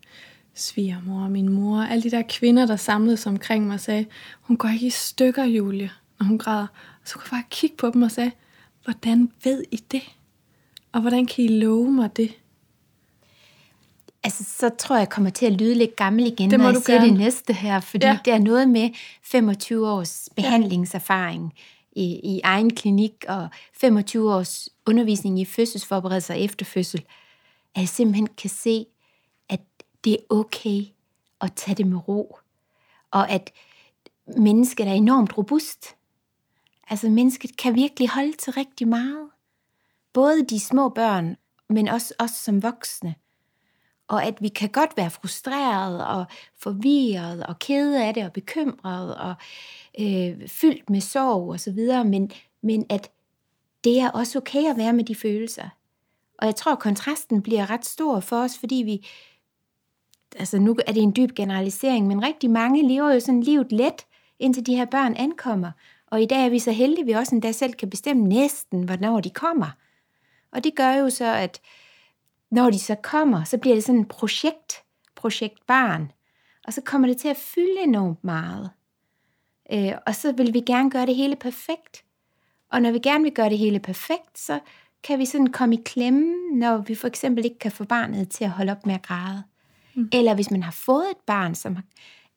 svigermor 0.55 1.25
og 1.25 1.31
min 1.31 1.53
mor, 1.53 1.83
alle 1.83 2.03
de 2.03 2.11
der 2.11 2.23
kvinder, 2.29 2.67
der 2.67 2.77
samlede 2.77 3.17
sig 3.17 3.31
omkring 3.33 3.67
mig, 3.67 3.81
sagde, 3.81 4.07
hun 4.41 4.57
går 4.57 4.69
ikke 4.69 4.87
i 4.87 4.91
stykker, 4.91 5.45
Julie, 5.45 5.91
når 6.19 6.27
hun 6.27 6.39
græder. 6.39 6.67
Og 7.03 7.09
så 7.09 7.15
kunne 7.15 7.29
jeg 7.33 7.37
bare 7.37 7.49
kigge 7.51 7.77
på 7.77 7.91
dem 7.91 8.03
og 8.03 8.11
sige, 8.11 8.33
hvordan 8.85 9.31
ved 9.45 9.65
I 9.71 9.77
det? 9.77 10.03
Og 10.93 11.01
hvordan 11.01 11.27
kan 11.27 11.45
I 11.45 11.49
love 11.49 11.93
mig 11.93 12.17
det? 12.17 12.31
Altså, 14.25 14.45
så 14.45 14.69
tror 14.79 14.97
jeg, 14.97 15.01
jeg 15.01 15.09
kommer 15.09 15.31
til 15.31 15.47
at 15.47 15.53
lyde 15.53 15.75
lidt 15.75 15.97
gammel 15.97 16.27
igen, 16.27 16.51
det 16.51 16.59
når 16.59 16.71
jeg 16.71 16.77
siger 16.77 16.99
gerne. 16.99 17.11
det 17.11 17.19
næste 17.19 17.53
her, 17.53 17.81
fordi 17.81 18.07
ja. 18.07 18.19
det 18.25 18.33
er 18.33 18.39
noget 18.39 18.69
med 18.69 18.91
25 19.23 19.89
års 19.89 20.29
behandlingserfaring. 20.37 21.53
Ja 21.57 21.61
i, 21.95 22.21
i 22.35 22.41
egen 22.45 22.75
klinik 22.75 23.25
og 23.29 23.49
25 23.73 24.35
års 24.35 24.69
undervisning 24.87 25.41
i 25.41 25.45
fødselsforberedelse 25.45 26.33
og 26.33 26.41
efterfødsel, 26.41 27.05
at 27.75 27.81
jeg 27.81 27.89
simpelthen 27.89 28.27
kan 28.27 28.51
se, 28.51 28.87
at 29.49 29.61
det 30.05 30.13
er 30.13 30.35
okay 30.35 30.83
at 31.41 31.53
tage 31.57 31.75
det 31.75 31.87
med 31.87 32.09
ro. 32.09 32.39
Og 33.11 33.31
at 33.31 33.53
mennesket 34.37 34.89
er 34.89 34.93
enormt 34.93 35.39
robust. 35.39 35.97
Altså 36.91 37.11
mennesket 37.11 37.57
kan 37.57 37.75
virkelig 37.75 38.09
holde 38.09 38.37
til 38.37 38.53
rigtig 38.53 38.89
meget. 38.89 39.31
Både 40.13 40.45
de 40.45 40.61
små 40.61 40.89
børn, 40.89 41.37
men 41.69 41.89
også 41.89 42.15
os 42.19 42.31
som 42.31 42.63
voksne. 42.63 43.15
Og 44.09 44.25
at 44.25 44.43
vi 44.43 44.49
kan 44.49 44.69
godt 44.69 44.97
være 44.97 45.11
frustreret 45.11 46.07
og 46.07 46.25
forvirret 46.59 47.47
og 47.47 47.59
kede 47.59 48.05
af 48.05 48.15
det 48.15 48.25
og 48.25 48.33
bekymret 48.33 49.15
og 49.17 49.35
øh, 50.01 50.49
fyldt 50.49 50.91
med 50.91 51.01
sorg 51.01 51.51
og 51.51 51.61
så 51.61 51.73
videre, 51.73 52.05
men, 52.05 52.31
men 52.63 52.87
at 52.89 53.11
det 53.85 54.01
er 54.01 54.11
også 54.11 54.39
okay 54.39 54.71
at 54.71 54.77
være 54.77 54.93
med 54.93 55.05
de 55.05 55.15
følelser. 55.15 55.69
Og 56.39 56.47
jeg 56.47 56.57
tror, 56.57 56.73
at 56.73 56.79
kontrasten 56.79 57.43
bliver 57.43 57.71
ret 57.71 57.87
stor 57.87 58.21
for 58.21 58.37
os, 58.37 58.59
fordi 58.59 58.75
vi, 58.75 59.07
altså 60.37 60.59
nu 60.59 60.77
er 60.87 60.93
det 60.93 61.03
en 61.03 61.17
dyb 61.17 61.35
generalisering, 61.35 62.07
men 62.07 62.25
rigtig 62.25 62.51
mange 62.51 62.89
lever 62.89 63.15
jo 63.15 63.21
sådan 63.21 63.43
livet 63.43 63.73
let, 63.73 64.07
indtil 64.39 64.67
de 64.67 64.77
her 64.77 64.85
børn 64.85 65.15
ankommer. 65.17 65.71
Og 66.07 66.23
i 66.23 66.27
dag 66.27 66.45
er 66.45 66.49
vi 66.49 66.59
så 66.59 66.73
heldige, 66.73 67.01
at 67.01 67.07
vi 67.07 67.13
også 67.13 67.35
endda 67.35 67.53
selv 67.53 67.73
kan 67.73 67.91
bestemme 67.91 68.29
næsten, 68.29 68.83
hvornår 68.83 69.21
de 69.21 69.31
kommer. 69.31 69.71
Og 70.53 70.65
det 70.65 70.75
gør 70.77 70.93
jo 70.93 71.11
så, 71.11 71.35
at 71.35 71.61
når 72.55 72.71
de 72.71 72.79
så 72.79 72.95
kommer, 72.95 73.45
så 73.45 73.59
bliver 73.59 73.77
det 73.77 73.85
sådan 73.85 74.01
et 74.01 74.09
projekt, 74.09 74.83
projekt 75.17 75.67
barn. 75.67 76.13
Og 76.67 76.73
så 76.73 76.81
kommer 76.81 77.09
det 77.09 77.17
til 77.17 77.29
at 77.29 77.37
fylde 77.37 77.83
enormt 77.83 78.25
meget. 78.25 78.71
Øh, 79.73 79.93
og 80.07 80.15
så 80.15 80.33
vil 80.33 80.55
vi 80.55 80.61
gerne 80.61 80.91
gøre 80.91 81.07
det 81.07 81.17
hele 81.17 81.37
perfekt. 81.37 82.05
Og 82.73 82.83
når 82.83 82.93
vi 82.93 82.99
gerne 82.99 83.25
vil 83.25 83.33
gøre 83.33 83.49
det 83.49 83.59
hele 83.59 83.81
perfekt, 83.81 84.39
så 84.39 84.61
kan 85.03 85.19
vi 85.19 85.27
sådan 85.27 85.53
komme 85.53 85.75
i 85.75 85.83
klemme, 85.85 86.59
når 86.59 86.79
vi 86.79 86.95
for 86.95 87.07
eksempel 87.07 87.45
ikke 87.45 87.59
kan 87.59 87.73
få 87.73 87.85
barnet 87.85 88.29
til 88.29 88.45
at 88.45 88.51
holde 88.51 88.73
op 88.73 88.87
med 88.87 88.95
at 88.95 89.03
græde. 89.03 89.43
Mm. 89.95 90.09
Eller 90.13 90.35
hvis 90.35 90.51
man 90.51 90.63
har 90.63 90.73
fået 90.73 91.11
et 91.11 91.25
barn, 91.27 91.55
som 91.55 91.77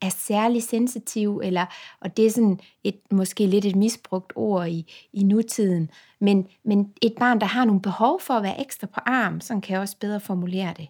er 0.02 0.10
særlig 0.10 0.64
sensitiv, 0.64 1.42
eller, 1.44 1.66
og 2.00 2.18
det 2.18 2.26
er 2.26 2.32
sådan 2.32 2.60
et, 2.84 3.00
måske 3.12 3.46
lidt 3.46 3.66
et 3.66 3.76
misbrugt 3.76 4.34
ord 4.36 4.68
i, 4.68 4.94
i 5.14 5.24
nutiden, 5.24 5.90
men, 6.20 6.48
men 6.64 6.94
et 7.02 7.14
barn, 7.20 7.40
der 7.40 7.48
har 7.48 7.66
nogle 7.66 7.82
behov 7.82 8.22
for 8.22 8.34
at 8.34 8.44
være 8.44 8.62
ekstra 8.62 8.88
på 8.88 9.00
arm, 9.06 9.42
så 9.42 9.60
kan 9.60 9.74
jeg 9.74 9.82
også 9.82 9.98
bedre 10.00 10.20
formulere 10.20 10.74
det. 10.78 10.88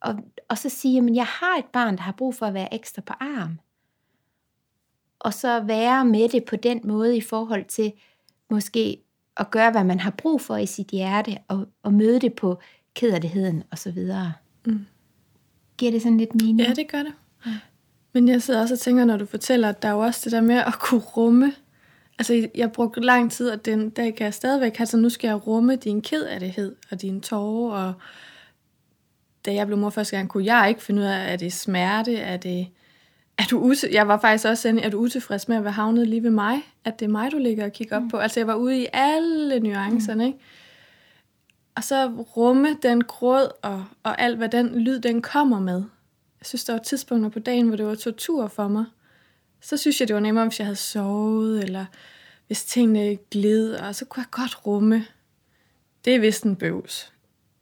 Og, 0.00 0.14
og 0.48 0.58
så 0.58 0.68
sige, 0.68 0.98
at 0.98 1.14
jeg 1.14 1.26
har 1.26 1.56
et 1.58 1.64
barn, 1.72 1.96
der 1.96 2.02
har 2.02 2.12
brug 2.12 2.34
for 2.34 2.46
at 2.46 2.54
være 2.54 2.74
ekstra 2.74 3.02
på 3.02 3.12
arm 3.20 3.58
og 5.24 5.34
så 5.34 5.60
være 5.60 6.04
med 6.04 6.28
det 6.28 6.44
på 6.44 6.56
den 6.56 6.80
måde 6.84 7.16
i 7.16 7.20
forhold 7.20 7.64
til 7.64 7.92
måske 8.50 8.98
at 9.36 9.50
gøre, 9.50 9.70
hvad 9.70 9.84
man 9.84 10.00
har 10.00 10.10
brug 10.10 10.40
for 10.40 10.56
i 10.56 10.66
sit 10.66 10.88
hjerte, 10.88 11.38
og, 11.48 11.66
og 11.82 11.92
møde 11.92 12.20
det 12.20 12.34
på 12.34 12.58
kederligheden 12.94 13.62
og 13.70 13.78
så 13.78 13.90
videre. 13.90 14.32
Mm. 14.66 14.86
Giver 15.78 15.92
det 15.92 16.02
sådan 16.02 16.18
lidt 16.18 16.34
mening? 16.34 16.60
Ja, 16.60 16.74
det 16.74 16.88
gør 16.88 17.02
det. 17.02 17.12
Men 18.14 18.28
jeg 18.28 18.42
sidder 18.42 18.60
også 18.60 18.74
og 18.74 18.80
tænker, 18.80 19.04
når 19.04 19.16
du 19.16 19.26
fortæller, 19.26 19.68
at 19.68 19.82
der 19.82 19.88
er 19.88 19.92
jo 19.92 19.98
også 19.98 20.20
det 20.24 20.32
der 20.32 20.40
med 20.40 20.56
at 20.56 20.78
kunne 20.78 21.00
rumme. 21.00 21.52
Altså, 22.18 22.48
jeg 22.54 22.72
brugte 22.72 23.00
lang 23.00 23.32
tid, 23.32 23.50
og 23.50 23.64
den 23.64 23.90
dag 23.90 24.14
kan 24.14 24.24
jeg 24.24 24.34
stadigvæk 24.34 24.76
have, 24.76 24.86
så 24.86 24.96
nu 24.96 25.08
skal 25.08 25.28
jeg 25.28 25.46
rumme 25.46 25.76
din 25.76 26.02
kedelighed 26.02 26.76
og 26.90 27.02
dine 27.02 27.20
tårer. 27.20 27.86
Og 27.86 27.94
da 29.46 29.54
jeg 29.54 29.66
blev 29.66 29.78
mor 29.78 29.90
første 29.90 30.16
gang, 30.16 30.28
kunne 30.28 30.44
jeg 30.44 30.68
ikke 30.68 30.82
finde 30.82 31.02
ud 31.02 31.06
af, 31.06 31.32
er 31.32 31.36
det 31.36 31.52
smerte, 31.52 32.16
er 32.16 32.36
det 32.36 32.68
er 33.38 33.44
du 33.50 33.58
ute, 33.58 33.88
jeg 33.92 34.08
var 34.08 34.18
faktisk 34.18 34.44
også 34.44 34.62
sådan, 34.62 34.78
er 34.78 34.90
du 34.90 34.98
utilfreds 34.98 35.48
med 35.48 35.56
at 35.56 35.64
være 35.64 35.72
havnet 35.72 36.08
lige 36.08 36.22
ved 36.22 36.30
mig? 36.30 36.62
At 36.84 37.00
det 37.00 37.06
er 37.06 37.10
mig, 37.10 37.32
du 37.32 37.38
ligger 37.38 37.64
og 37.64 37.72
kigger 37.72 37.96
op 37.96 38.02
mm. 38.02 38.08
på? 38.08 38.16
Altså 38.16 38.40
jeg 38.40 38.46
var 38.46 38.54
ude 38.54 38.82
i 38.82 38.86
alle 38.92 39.60
nuancerne, 39.60 40.24
mm. 40.24 40.26
ikke? 40.26 40.38
Og 41.76 41.84
så 41.84 42.06
rumme 42.36 42.76
den 42.82 43.04
gråd 43.04 43.48
og, 43.62 43.84
og 44.02 44.20
alt, 44.20 44.36
hvad 44.36 44.48
den 44.48 44.78
lyd, 44.78 44.98
den 44.98 45.22
kommer 45.22 45.60
med. 45.60 45.82
Jeg 46.44 46.48
synes, 46.48 46.64
der 46.64 46.72
var 46.72 46.80
tidspunkter 46.80 47.30
på 47.30 47.38
dagen, 47.38 47.66
hvor 47.68 47.76
det 47.76 47.86
var 47.86 47.94
tortur 47.94 48.48
for 48.48 48.68
mig. 48.68 48.84
Så 49.60 49.76
synes 49.76 50.00
jeg, 50.00 50.08
det 50.08 50.14
var 50.14 50.20
nemmere, 50.20 50.44
hvis 50.44 50.58
jeg 50.58 50.66
havde 50.66 50.76
sovet, 50.76 51.62
eller 51.64 51.84
hvis 52.46 52.64
tingene 52.64 53.16
gled, 53.30 53.74
og 53.74 53.94
så 53.94 54.04
kunne 54.04 54.20
jeg 54.20 54.30
godt 54.30 54.66
rumme. 54.66 55.06
Det 56.04 56.14
er 56.14 56.18
vist 56.18 56.44
en 56.44 56.56
bøvs. 56.56 57.12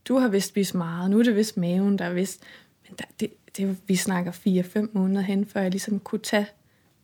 Du 0.09 0.19
har 0.19 0.29
vist 0.29 0.57
vist 0.57 0.75
meget, 0.75 1.11
nu 1.11 1.19
er 1.19 1.23
det 1.23 1.37
vist 1.37 1.57
maven, 1.57 1.99
der 1.99 2.05
er 2.05 2.13
vist... 2.13 2.43
Men 2.89 2.97
der, 2.99 3.05
det, 3.21 3.33
det, 3.57 3.79
vi 3.89 3.97
snakker 3.97 4.33
4-5 4.33 4.89
måneder 4.93 5.21
hen, 5.21 5.47
før 5.47 5.61
jeg 5.61 5.71
ligesom 5.71 6.01
kunne 6.01 6.19
tage 6.19 6.47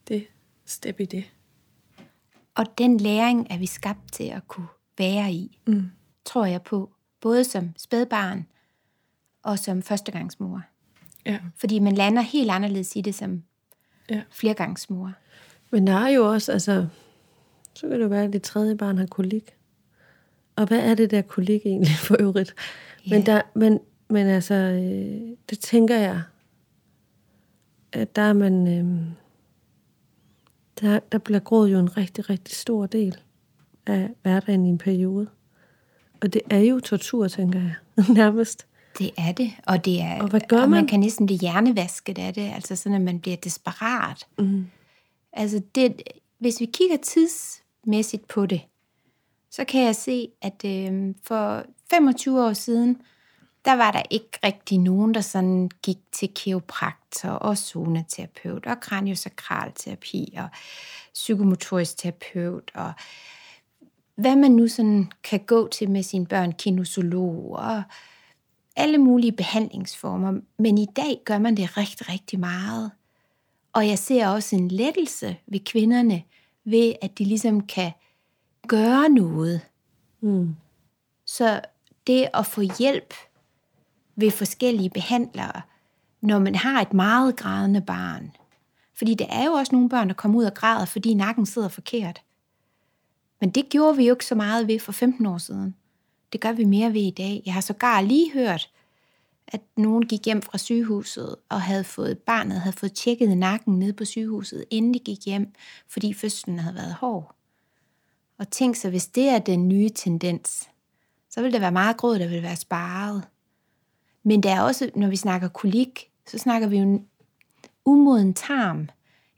det 0.09 0.27
step 0.67 1.01
i 1.01 1.05
det. 1.05 1.25
Og 2.55 2.79
den 2.79 3.01
læring 3.01 3.47
er 3.51 3.59
vi 3.59 3.67
skabt 3.67 4.13
til 4.13 4.25
at 4.25 4.49
kunne 4.49 4.69
være 4.99 5.33
i, 5.33 5.61
Mm. 5.67 5.91
tror 6.25 6.45
jeg 6.47 6.63
på. 6.63 6.91
Både 7.21 7.45
som 7.45 7.75
spædbarn 7.77 8.47
og 9.43 9.59
som 9.59 9.83
førstegangsmor. 9.83 10.63
Ja. 11.29 11.39
Fordi 11.57 11.79
man 11.79 11.93
lander 11.95 12.23
helt 12.23 12.51
anderledes 12.51 12.97
i 12.97 13.01
det 13.01 13.15
som 13.15 13.43
Ja. 14.11 14.23
flergangsmor. 14.31 15.13
Men 15.71 15.87
der 15.87 15.93
er 15.93 16.09
jo 16.09 16.27
også, 16.33 16.53
altså, 16.53 16.87
så 17.75 17.89
kan 17.89 17.97
det 17.97 18.03
jo 18.05 18.09
være, 18.09 18.25
at 18.25 18.33
det 18.33 18.43
tredje 18.43 18.77
barn 18.77 18.99
har 18.99 19.07
kolik. 19.07 19.55
Og 20.57 20.67
hvad 20.67 20.79
er 20.79 20.95
det 20.95 21.11
der 21.11 21.23
kolik 21.23 21.67
egentlig 21.67 21.95
for 21.97 22.17
øvrigt? 22.21 22.55
Men, 23.11 23.19
Ja. 23.21 23.25
der, 23.33 23.43
men, 23.55 23.81
men 24.11 24.27
altså, 24.27 24.55
øh, 24.55 25.37
det 25.51 25.59
tænker 25.59 25.97
jeg, 25.99 26.23
at 27.93 28.17
der 28.17 28.23
er 28.23 28.33
man, 28.33 28.67
øh, 28.69 29.01
der, 30.81 30.99
der 31.13 31.19
bliver 31.19 31.41
grådet 31.41 31.73
jo 31.73 31.79
en 31.79 31.97
rigtig, 31.97 32.31
rigtig 32.31 32.55
stor 32.57 32.87
del 32.87 33.17
af 33.87 34.11
hverdagen 34.23 34.67
i 34.67 34.69
en 34.69 34.79
periode. 34.79 35.29
Og 36.21 36.33
det 36.33 36.43
er 36.51 36.59
jo 36.59 36.81
tortur, 36.81 37.29
tænker 37.29 37.61
jeg, 37.61 37.75
nærmest. 38.15 38.67
Det 38.99 39.11
er 39.19 39.33
det, 39.33 39.53
og 39.67 39.85
det 39.85 40.01
er, 40.01 40.23
Og 40.23 40.29
hvad 40.29 40.41
gør 40.49 40.63
og 40.63 40.71
man 40.71 40.79
man? 40.79 40.87
kan 40.87 41.01
næsten 41.01 41.27
blive 41.27 41.39
hjernevasket 41.39 42.19
af 42.19 42.35
det, 42.35 42.53
altså 42.55 42.77
sådan, 42.77 42.97
at 42.97 43.03
man 43.03 43.21
bliver 43.21 43.37
desperat. 43.37 44.27
Mm. 44.39 44.67
Altså 45.33 45.63
det, 45.75 46.03
hvis 46.39 46.61
vi 46.61 46.65
kigger 46.67 46.97
tidsmæssigt 46.97 48.29
på 48.29 48.47
det, 48.47 48.61
så 49.51 49.65
kan 49.65 49.83
jeg 49.83 49.97
se, 49.97 50.29
at 50.43 50.65
øh, 50.65 51.15
for 51.23 51.65
25 51.91 52.45
år 52.45 52.53
siden, 52.53 53.03
der 53.65 53.73
var 53.73 53.91
der 53.91 54.03
ikke 54.11 54.39
rigtig 54.45 54.79
nogen, 54.79 55.15
der 55.15 55.21
sådan 55.21 55.71
gik 55.83 55.99
til 56.13 56.29
kiropraktor 56.35 57.29
og 57.29 57.59
zoneterapeut 57.59 58.67
og 58.67 58.81
kraniosakralterapi 58.81 60.35
og 60.37 60.49
psykomotorisk 61.15 61.97
terapeut 61.97 62.71
og 62.75 62.93
hvad 64.15 64.37
man 64.37 64.51
nu 64.51 64.69
sådan 64.69 65.13
kan 65.25 65.41
gå 65.41 65.69
til 65.69 65.91
med 65.91 66.03
sine 66.03 66.27
børn, 66.27 66.53
kinesolog 66.53 67.53
og 67.53 67.83
alle 68.79 68.99
mulige 68.99 69.33
behandlingsformer. 69.33 70.41
Men 70.59 70.79
i 70.79 70.87
dag 70.97 71.21
gør 71.25 71.39
man 71.39 71.57
det 71.57 71.77
rigtig, 71.77 72.09
rigtig 72.09 72.41
meget. 72.41 72.91
Og 73.73 73.89
jeg 73.89 73.99
ser 73.99 74.29
også 74.29 74.57
en 74.57 74.69
lettelse 74.69 75.37
ved 75.47 75.61
kvinderne, 75.61 76.23
ved 76.65 76.93
at 77.03 77.19
de 77.19 77.25
ligesom 77.25 77.67
kan 77.67 77.93
gøre 78.69 79.09
noget. 79.09 79.61
Mm. 80.21 80.57
Så 81.27 81.61
det 82.07 82.29
at 82.35 82.47
få 82.47 82.61
hjælp 82.79 83.15
ved 84.17 84.31
forskellige 84.31 84.91
behandlere, 84.91 85.63
når 86.21 86.39
man 86.39 86.55
har 86.55 86.81
et 86.81 86.93
meget 86.93 87.37
grædende 87.37 87.81
barn. 87.81 88.33
Fordi 88.95 89.15
der 89.15 89.27
er 89.31 89.45
jo 89.45 89.53
også 89.53 89.75
nogle 89.75 89.89
børn, 89.89 90.09
der 90.09 90.15
kommer 90.15 90.39
ud 90.39 90.45
og 90.45 90.55
græder, 90.55 90.85
fordi 90.85 91.15
nakken 91.15 91.47
sidder 91.47 91.69
forkert. 91.69 92.23
Men 93.41 93.51
det 93.51 93.69
gjorde 93.69 93.97
vi 93.97 94.07
jo 94.07 94.15
ikke 94.15 94.27
så 94.27 94.35
meget 94.35 94.69
ved 94.69 94.81
for 94.81 94.93
15 94.93 95.27
år 95.27 95.39
siden. 95.39 95.75
Det 96.33 96.41
gør 96.41 96.53
vi 96.53 96.65
mere 96.65 96.95
ved 96.95 97.01
i 97.01 97.11
dag. 97.11 97.43
Jeg 97.47 97.55
har 97.55 97.61
sågar 97.61 98.01
lige 98.01 98.33
hørt, 98.33 98.71
at 99.49 99.61
nogen 99.77 100.07
gik 100.07 100.25
hjem 100.25 100.43
fra 100.43 100.59
sygehuset 100.59 101.37
og 101.49 101.61
havde 101.61 101.85
fået 101.85 102.19
barnet 102.19 102.61
havde 102.61 102.77
fået 102.77 102.93
tjekket 102.93 103.39
nakken 103.39 103.79
ned 103.79 103.93
på 103.93 104.05
sygehuset, 104.05 104.65
inden 104.71 104.95
de 104.95 104.99
gik 104.99 105.25
hjem, 105.27 105.55
fordi 105.89 106.15
fødslen 106.15 106.59
havde 106.59 106.75
været 106.75 106.95
hård. 106.95 107.35
Og 108.39 108.51
tænk 108.51 108.77
så, 108.77 108.91
hvis 108.91 109.07
det 109.07 109.29
er 109.29 109.39
den 109.39 109.69
nye 109.69 109.89
tendens, 109.89 110.69
så 111.31 111.43
vil 111.43 111.53
der 111.53 111.59
være 111.59 111.73
meget 111.73 111.97
gråd, 111.97 112.19
der 112.19 112.29
vil 112.29 112.43
være 112.43 112.57
sparet. 112.57 113.23
Men 114.23 114.43
der 114.43 114.51
er 114.51 114.61
også, 114.61 114.91
når 114.97 115.09
vi 115.09 115.17
snakker 115.17 115.49
kolik, 115.49 116.11
så 116.27 116.39
snakker 116.39 116.69
vi 116.69 116.77
jo 116.77 116.83
en 116.83 117.07
umoden 117.85 118.35
tarm. 118.35 118.89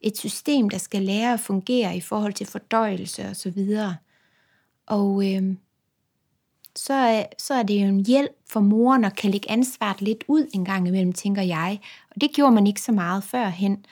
Et 0.00 0.18
system, 0.18 0.68
der 0.68 0.78
skal 0.78 1.02
lære 1.02 1.32
at 1.32 1.40
fungere 1.40 1.97
i 1.97 2.00
forhold 2.00 2.32
til 2.32 2.47
fordøjelse 2.47 3.28
og 3.28 3.37
så 3.37 3.50
videre. 3.50 3.97
Og 4.87 5.35
øh, 5.35 5.54
så, 6.76 7.26
så 7.38 7.54
er 7.54 7.62
det 7.62 7.82
jo 7.82 7.86
en 7.86 8.06
hjælp 8.06 8.30
for 8.50 8.60
moren 8.60 9.04
at 9.04 9.16
kan 9.16 9.30
lægge 9.30 9.50
ansvaret 9.50 10.02
lidt 10.02 10.24
ud 10.28 10.46
en 10.54 10.64
gang 10.64 10.88
imellem, 10.88 11.12
tænker 11.12 11.42
jeg. 11.42 11.80
Og 12.14 12.20
det 12.20 12.30
gjorde 12.34 12.52
man 12.52 12.66
ikke 12.66 12.82
så 12.82 12.92
meget 12.92 13.24
førhen. 13.24 13.84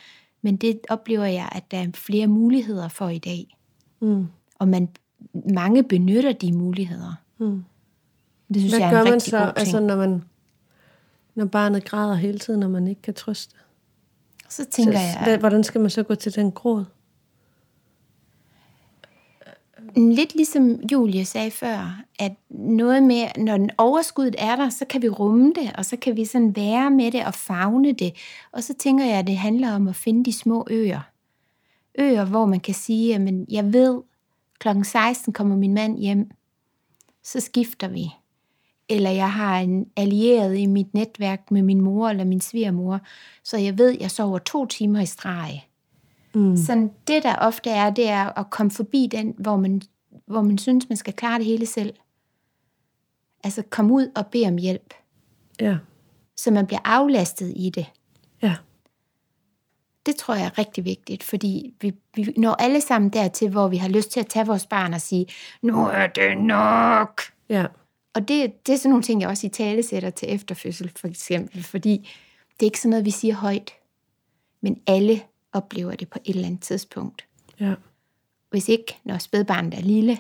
Men 0.42 0.56
det 0.56 0.80
oplever 0.88 1.24
jeg, 1.24 1.48
at 1.52 1.70
der 1.70 1.78
er 1.78 1.86
flere 1.94 2.26
muligheder 2.26 2.88
for 2.88 3.08
i 3.08 3.18
dag. 3.18 3.56
Mm. 4.00 4.26
Og 4.58 4.68
man, 4.68 4.88
mange 5.54 5.82
benytter 5.82 6.32
de 6.32 6.52
muligheder. 6.52 7.14
Mm. 7.38 7.64
Det 8.48 8.56
synes 8.56 8.72
Hvad 8.72 8.80
jeg 8.80 8.88
er 8.88 8.92
gør 8.92 9.00
en 9.00 9.04
man 9.04 9.12
rigtig 9.12 9.30
så, 9.30 9.52
altså, 9.56 9.80
når, 9.80 9.96
man, 9.96 10.22
når 11.34 11.44
barnet 11.44 11.84
græder 11.84 12.14
hele 12.14 12.38
tiden, 12.38 12.62
og 12.62 12.70
man 12.70 12.88
ikke 12.88 13.02
kan 13.02 13.14
trøste? 13.14 13.54
så 14.48 14.64
tænker 14.64 14.92
så, 14.92 15.30
jeg, 15.30 15.38
Hvordan 15.38 15.64
skal 15.64 15.80
man 15.80 15.90
så 15.90 16.02
gå 16.02 16.14
til 16.14 16.34
den 16.34 16.52
gråd? 16.52 16.84
Lidt 19.96 20.34
ligesom 20.34 20.80
Julie 20.92 21.24
sagde 21.24 21.50
før, 21.50 22.02
at 22.18 22.32
noget 22.50 23.02
med, 23.02 23.28
når 23.38 23.56
den 23.56 23.70
overskuddet 23.78 24.34
er 24.38 24.56
der, 24.56 24.68
så 24.68 24.84
kan 24.84 25.02
vi 25.02 25.08
rumme 25.08 25.52
det, 25.52 25.72
og 25.78 25.84
så 25.84 25.96
kan 25.96 26.16
vi 26.16 26.24
sådan 26.24 26.56
være 26.56 26.90
med 26.90 27.12
det 27.12 27.24
og 27.24 27.34
fagne 27.34 27.92
det. 27.92 28.12
Og 28.52 28.62
så 28.62 28.74
tænker 28.74 29.04
jeg, 29.04 29.18
at 29.18 29.26
det 29.26 29.36
handler 29.36 29.72
om 29.72 29.88
at 29.88 29.96
finde 29.96 30.24
de 30.24 30.32
små 30.32 30.66
øer. 30.70 31.00
Øer, 31.98 32.24
hvor 32.24 32.46
man 32.46 32.60
kan 32.60 32.74
sige, 32.74 33.14
at 33.14 33.34
jeg 33.48 33.72
ved, 33.72 34.02
klokken 34.58 34.84
16 34.84 35.32
kommer 35.32 35.56
min 35.56 35.74
mand 35.74 35.98
hjem, 35.98 36.30
så 37.22 37.40
skifter 37.40 37.88
vi. 37.88 38.06
Eller 38.88 39.10
jeg 39.10 39.32
har 39.32 39.58
en 39.58 39.86
allieret 39.96 40.58
i 40.58 40.66
mit 40.66 40.94
netværk 40.94 41.50
med 41.50 41.62
min 41.62 41.80
mor 41.80 42.08
eller 42.08 42.24
min 42.24 42.40
svigermor, 42.40 43.00
så 43.44 43.56
jeg 43.56 43.78
ved, 43.78 43.94
at 43.94 44.00
jeg 44.00 44.10
sover 44.10 44.38
to 44.38 44.66
timer 44.66 45.00
i 45.00 45.06
streg. 45.06 45.67
Mm. 46.34 46.56
Sådan 46.56 46.90
det, 47.06 47.22
der 47.22 47.36
ofte 47.36 47.70
er, 47.70 47.90
det 47.90 48.08
er 48.08 48.38
at 48.38 48.50
komme 48.50 48.70
forbi 48.70 49.08
den, 49.12 49.34
hvor 49.38 49.56
man, 49.56 49.82
hvor 50.26 50.42
man 50.42 50.58
synes, 50.58 50.88
man 50.88 50.96
skal 50.96 51.12
klare 51.12 51.38
det 51.38 51.46
hele 51.46 51.66
selv. 51.66 51.94
Altså 53.44 53.62
komme 53.70 53.92
ud 53.94 54.06
og 54.16 54.26
bede 54.26 54.46
om 54.46 54.56
hjælp, 54.56 54.94
Ja, 55.60 55.76
så 56.36 56.50
man 56.50 56.66
bliver 56.66 56.80
aflastet 56.84 57.52
i 57.56 57.70
det. 57.70 57.86
ja. 58.42 58.54
Det 60.06 60.16
tror 60.16 60.34
jeg 60.34 60.44
er 60.44 60.58
rigtig 60.58 60.84
vigtigt, 60.84 61.22
fordi 61.22 61.74
vi, 61.80 61.94
vi 62.14 62.34
når 62.36 62.54
alle 62.54 62.80
sammen 62.80 63.10
dertil, 63.10 63.50
hvor 63.50 63.68
vi 63.68 63.76
har 63.76 63.88
lyst 63.88 64.10
til 64.10 64.20
at 64.20 64.26
tage 64.26 64.46
vores 64.46 64.66
barn 64.66 64.94
og 64.94 65.00
sige, 65.00 65.26
nu 65.62 65.86
er 65.86 66.06
det 66.06 66.38
nok. 66.38 67.22
Ja, 67.48 67.66
Og 68.14 68.28
det, 68.28 68.66
det 68.66 68.72
er 68.72 68.76
sådan 68.76 68.90
nogle 68.90 69.02
ting, 69.02 69.20
jeg 69.20 69.28
også 69.28 69.46
i 69.46 69.50
tale 69.50 69.82
sætter 69.82 70.10
til 70.10 70.34
efterfødsel, 70.34 70.92
for 70.96 71.08
eksempel, 71.08 71.62
fordi 71.64 72.08
det 72.50 72.62
er 72.62 72.64
ikke 72.64 72.80
sådan 72.80 72.90
noget, 72.90 73.04
vi 73.04 73.10
siger 73.10 73.34
højt. 73.34 73.72
Men 74.60 74.80
alle 74.86 75.20
oplever 75.52 75.94
det 75.94 76.08
på 76.08 76.18
et 76.24 76.34
eller 76.34 76.46
andet 76.46 76.60
tidspunkt. 76.60 77.24
ja. 77.60 77.74
Hvis 78.50 78.68
ikke, 78.68 78.98
når 79.04 79.18
spædbarnet 79.18 79.74
er 79.74 79.82
lille, 79.82 80.18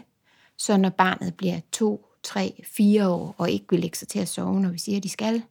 så 0.56 0.76
når 0.76 0.88
barnet 0.88 1.34
bliver 1.34 1.60
to, 1.72 2.06
tre, 2.22 2.62
fire 2.66 3.08
år, 3.08 3.34
og 3.38 3.50
ikke 3.50 3.66
vil 3.70 3.80
lægge 3.80 3.98
sig 3.98 4.08
til 4.08 4.18
at 4.18 4.28
sove, 4.28 4.60
når 4.60 4.70
vi 4.70 4.78
siger, 4.78 4.96
at 4.96 5.02
de 5.02 5.08
skal, 5.08 5.42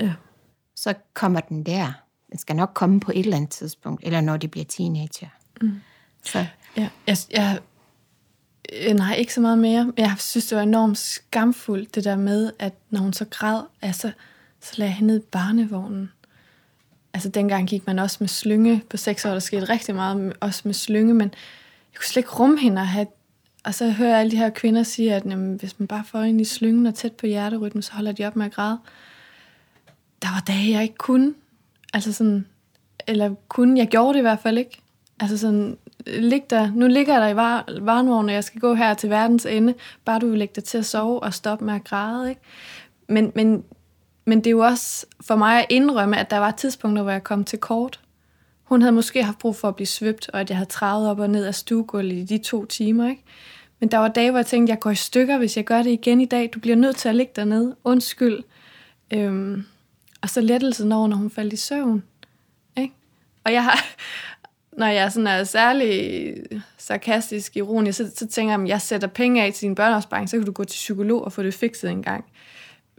ja. 0.00 0.12
så 0.74 0.94
kommer 1.14 1.40
den 1.40 1.62
der. 1.62 1.92
Den 2.30 2.38
skal 2.38 2.56
nok 2.56 2.70
komme 2.74 3.00
på 3.00 3.12
et 3.14 3.18
eller 3.18 3.36
andet 3.36 3.50
tidspunkt, 3.50 4.04
eller 4.04 4.20
når 4.20 4.36
de 4.36 4.48
bliver 4.48 4.64
teenager. 4.64 5.28
Mm. 5.60 5.80
Så 6.24 6.46
Ja, 6.78 6.88
jeg, 7.06 7.16
jeg, 7.30 7.60
øh, 8.72 8.94
nej, 8.94 9.14
ikke 9.14 9.34
så 9.34 9.40
meget 9.40 9.58
mere. 9.58 9.92
Jeg 9.96 10.14
synes, 10.18 10.46
det 10.46 10.56
var 10.56 10.62
enormt 10.62 10.98
skamfuldt, 10.98 11.94
det 11.94 12.04
der 12.04 12.16
med, 12.16 12.52
at 12.58 12.74
når 12.90 13.00
hun 13.00 13.12
så 13.12 13.24
græd, 13.24 13.62
altså, 13.82 14.12
så 14.60 14.74
lagde 14.76 14.90
jeg 14.90 14.96
hende 14.96 15.14
ned 15.14 15.22
i 15.22 15.26
barnevognen. 15.30 16.12
Altså, 17.14 17.28
dengang 17.28 17.68
gik 17.68 17.86
man 17.86 17.98
også 17.98 18.16
med 18.20 18.28
slynge. 18.28 18.82
På 18.90 18.96
seks 18.96 19.24
år, 19.24 19.30
der 19.30 19.38
skete 19.38 19.64
rigtig 19.68 19.94
meget 19.94 20.16
med, 20.16 20.32
også 20.40 20.62
med 20.64 20.74
slynge, 20.74 21.14
men 21.14 21.28
jeg 21.92 21.98
kunne 21.98 22.06
slet 22.06 22.20
ikke 22.20 22.30
rumme 22.30 22.60
hende 22.60 22.80
at 22.80 22.86
have... 22.86 23.06
Og 23.64 23.74
så 23.74 23.90
hører 23.90 24.10
jeg 24.10 24.18
alle 24.18 24.30
de 24.30 24.36
her 24.36 24.50
kvinder 24.50 24.82
sige, 24.82 25.14
at 25.14 25.24
jamen, 25.24 25.54
hvis 25.54 25.78
man 25.78 25.86
bare 25.86 26.04
får 26.06 26.22
ind 26.22 26.40
i 26.40 26.44
slyngen 26.44 26.86
og 26.86 26.94
tæt 26.94 27.12
på 27.12 27.26
hjerterytmen, 27.26 27.82
så 27.82 27.92
holder 27.92 28.12
de 28.12 28.26
op 28.26 28.36
med 28.36 28.46
at 28.46 28.52
græde. 28.52 28.78
Der 30.22 30.28
var 30.28 30.42
dage, 30.46 30.70
jeg 30.70 30.82
ikke 30.82 30.94
kunne. 30.94 31.34
Altså 31.94 32.12
sådan, 32.12 32.46
eller 33.06 33.34
kunne, 33.48 33.78
jeg 33.78 33.88
gjorde 33.88 34.12
det 34.12 34.18
i 34.18 34.22
hvert 34.22 34.38
fald 34.38 34.58
ikke. 34.58 34.80
Altså 35.20 35.38
sådan, 35.38 35.78
lig 36.06 36.42
der, 36.50 36.72
nu 36.74 36.86
ligger 36.86 37.12
jeg 37.12 37.22
der 37.22 37.28
i 37.28 37.36
var, 37.36 37.64
varmevognen, 37.80 38.28
og 38.28 38.34
jeg 38.34 38.44
skal 38.44 38.60
gå 38.60 38.74
her 38.74 38.94
til 38.94 39.10
verdens 39.10 39.46
ende, 39.46 39.74
bare 40.04 40.18
du 40.18 40.28
vil 40.28 40.38
lægge 40.38 40.52
dig 40.54 40.64
til 40.64 40.78
at 40.78 40.86
sove 40.86 41.22
og 41.22 41.34
stoppe 41.34 41.64
med 41.64 41.74
at 41.74 41.84
græde, 41.84 42.28
ikke? 42.28 42.40
Men, 43.08 43.32
men, 43.34 43.64
men 44.28 44.38
det 44.38 44.46
er 44.46 44.50
jo 44.50 44.58
også 44.58 45.06
for 45.20 45.36
mig 45.36 45.58
at 45.58 45.66
indrømme, 45.68 46.18
at 46.18 46.30
der 46.30 46.38
var 46.38 46.50
tidspunkter, 46.50 47.02
hvor 47.02 47.12
jeg 47.12 47.24
kom 47.24 47.44
til 47.44 47.58
kort. 47.58 48.00
Hun 48.62 48.82
havde 48.82 48.92
måske 48.92 49.22
haft 49.22 49.38
brug 49.38 49.56
for 49.56 49.68
at 49.68 49.76
blive 49.76 49.86
svøbt, 49.86 50.30
og 50.32 50.40
at 50.40 50.50
jeg 50.50 50.56
havde 50.56 50.70
travet 50.70 51.10
op 51.10 51.18
og 51.18 51.30
ned 51.30 51.44
af 51.44 51.54
stuegulvet 51.54 52.12
i 52.12 52.24
de 52.24 52.38
to 52.38 52.64
timer, 52.64 53.08
ikke? 53.08 53.22
Men 53.80 53.90
der 53.90 53.98
var 53.98 54.08
dage, 54.08 54.30
hvor 54.30 54.38
jeg 54.38 54.46
tænkte, 54.46 54.70
jeg 54.70 54.80
går 54.80 54.90
i 54.90 54.94
stykker, 54.94 55.38
hvis 55.38 55.56
jeg 55.56 55.64
gør 55.64 55.82
det 55.82 55.90
igen 55.90 56.20
i 56.20 56.24
dag. 56.24 56.50
Du 56.54 56.60
bliver 56.60 56.76
nødt 56.76 56.96
til 56.96 57.08
at 57.08 57.14
ligge 57.14 57.32
dernede. 57.36 57.76
Undskyld. 57.84 58.38
Øhm, 59.10 59.64
og 60.22 60.30
så 60.30 60.40
lettelsen 60.40 60.92
over, 60.92 61.08
når 61.08 61.16
hun 61.16 61.30
faldt 61.30 61.52
i 61.52 61.56
søvn. 61.56 62.02
Ikke? 62.76 62.94
Og 63.44 63.52
jeg 63.52 63.64
har, 63.64 63.84
når 64.80 64.86
jeg 64.86 65.12
sådan 65.12 65.26
er 65.26 65.44
særlig 65.44 66.34
sarkastisk, 66.78 67.56
ironisk, 67.56 67.98
så, 67.98 68.10
så 68.16 68.26
tænker 68.26 68.52
jeg, 68.52 68.62
at 68.62 68.68
jeg 68.68 68.80
sætter 68.80 69.08
penge 69.08 69.42
af 69.42 69.52
til 69.52 69.62
din 69.62 69.74
børneopsparing, 69.74 70.28
så 70.28 70.36
kan 70.36 70.46
du 70.46 70.52
gå 70.52 70.64
til 70.64 70.76
psykolog 70.76 71.24
og 71.24 71.32
få 71.32 71.42
det 71.42 71.54
fikset 71.54 71.90
en 71.90 72.02
gang. 72.02 72.24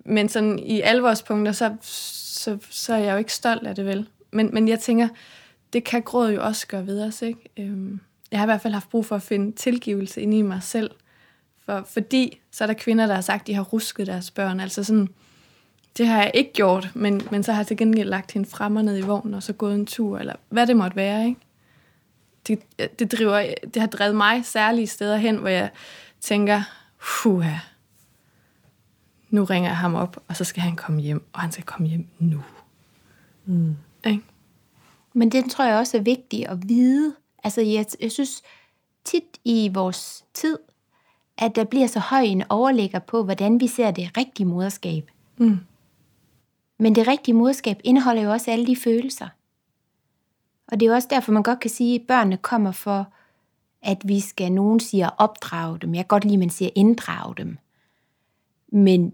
Men 0.06 0.30
sådan 0.30 0.60
i 0.60 0.82
alvorspunkter, 0.82 1.52
så, 1.52 1.76
så, 1.82 2.58
så 2.70 2.94
er 2.94 2.98
jeg 2.98 3.14
jo 3.14 3.18
ikke 3.18 3.34
stolt 3.34 3.68
af 3.68 3.76
det 3.76 3.86
vel. 3.86 4.08
Men, 4.32 4.50
men 4.54 4.68
jeg 4.68 4.80
tænker, 4.80 5.08
det 5.74 5.84
kan 5.84 6.02
gråd 6.02 6.32
jo 6.32 6.44
også 6.44 6.68
gøre 6.68 6.88
ved 6.88 7.04
os, 7.04 7.22
ikke? 7.22 7.50
Øhm, 7.58 8.00
jeg 8.32 8.40
har 8.40 8.46
i 8.46 8.48
hvert 8.48 8.62
fald 8.62 8.74
haft 8.74 8.90
brug 8.90 9.06
for 9.06 9.16
at 9.16 9.22
finde 9.22 9.52
tilgivelse 9.52 10.22
ind 10.22 10.34
i 10.34 10.42
mig 10.42 10.64
selv. 10.64 10.92
For, 11.66 11.86
fordi 11.90 12.42
så 12.52 12.64
er 12.64 12.68
der 12.68 12.74
kvinder, 12.74 13.08
der 13.08 13.14
har 13.14 13.22
sagt, 13.22 13.42
at 13.42 13.48
de 13.48 13.54
har 13.54 13.64
rusket 13.64 14.08
deres 14.08 14.32
børn. 14.32 14.60
Altså 14.60 14.84
sådan, 14.84 15.10
det 15.98 16.08
har 16.08 16.22
jeg 16.22 16.32
ikke 16.34 16.54
gjort, 16.54 16.90
men, 16.94 17.22
men 17.32 17.44
så 17.44 17.52
har 17.52 17.60
jeg 17.60 17.68
til 17.68 17.78
gengæld 17.78 18.10
lagt 18.10 18.32
hende 18.32 18.50
fremme 18.50 18.84
ned 18.84 18.98
i 18.98 19.02
vognen, 19.02 19.34
og 19.34 19.44
så 19.44 19.54
gået 19.54 19.76
en 19.76 19.86
tur, 19.86 20.18
eller 20.18 20.34
hvad 20.50 20.68
det 20.68 20.78
måtte 20.78 20.96
være, 20.96 21.28
ikke? 21.28 21.40
Det, 22.48 22.60
det, 23.00 23.12
driver, 23.12 23.54
det 23.74 23.76
har 23.76 23.88
drevet 23.88 24.16
mig 24.16 24.46
særlige 24.46 24.88
steder 24.88 25.18
hen, 25.18 25.36
hvor 25.36 25.50
jeg 25.50 25.70
tænker, 26.22 26.62
puha, 27.00 27.54
nu 29.30 29.44
ringer 29.44 29.70
jeg 29.70 29.78
ham 29.78 29.96
op, 29.96 30.24
og 30.28 30.36
så 30.36 30.44
skal 30.44 30.64
han 30.64 30.76
komme 30.76 31.02
hjem, 31.02 31.26
og 31.34 31.40
han 31.40 31.52
skal 31.52 31.66
komme 31.66 31.88
hjem 31.88 32.08
nu. 32.20 32.44
Mm. 33.46 33.76
Ikke? 34.06 34.24
Men 35.14 35.32
den 35.32 35.50
tror 35.50 35.66
jeg 35.66 35.78
også 35.78 35.98
er 35.98 36.02
vigtig 36.02 36.50
at 36.50 36.70
vide. 36.70 37.16
Altså, 37.44 37.62
jeg, 37.62 37.86
jeg 38.02 38.12
synes 38.12 38.42
tit 39.04 39.40
i 39.46 39.70
vores 39.74 40.26
tid, 40.34 40.60
at 41.38 41.56
der 41.56 41.64
bliver 41.64 41.88
så 41.88 42.00
høj 42.00 42.22
en 42.22 42.44
overlægger 42.50 43.00
på, 43.00 43.24
hvordan 43.24 43.60
vi 43.60 43.68
ser 43.68 43.92
det 43.92 44.18
rigtige 44.18 44.46
moderskab. 44.46 45.12
Mm. 45.38 45.60
Men 46.78 46.96
det 46.96 47.08
rigtige 47.08 47.36
moderskab 47.36 47.82
indeholder 47.84 48.22
jo 48.22 48.32
også 48.32 48.52
alle 48.52 48.68
de 48.68 48.76
følelser. 48.76 49.28
Og 50.68 50.80
det 50.80 50.86
er 50.86 50.90
jo 50.90 50.96
også 50.96 51.08
derfor, 51.12 51.32
man 51.32 51.44
godt 51.44 51.60
kan 51.60 51.70
sige, 51.70 51.96
at 51.96 52.08
børnene 52.08 52.38
kommer 52.38 52.72
for, 52.72 53.14
at 53.82 54.02
vi 54.06 54.20
skal, 54.20 54.52
nogen 54.52 54.80
siger 54.80 55.10
opdrage 55.18 55.80
dem. 55.80 55.96
Jeg 55.96 56.04
kan 56.04 56.08
godt 56.08 56.24
lide, 56.24 56.34
at 56.34 56.40
man 56.40 56.50
siger 56.50 56.70
inddrage 56.76 57.36
dem. 57.38 57.58
Men 58.72 59.14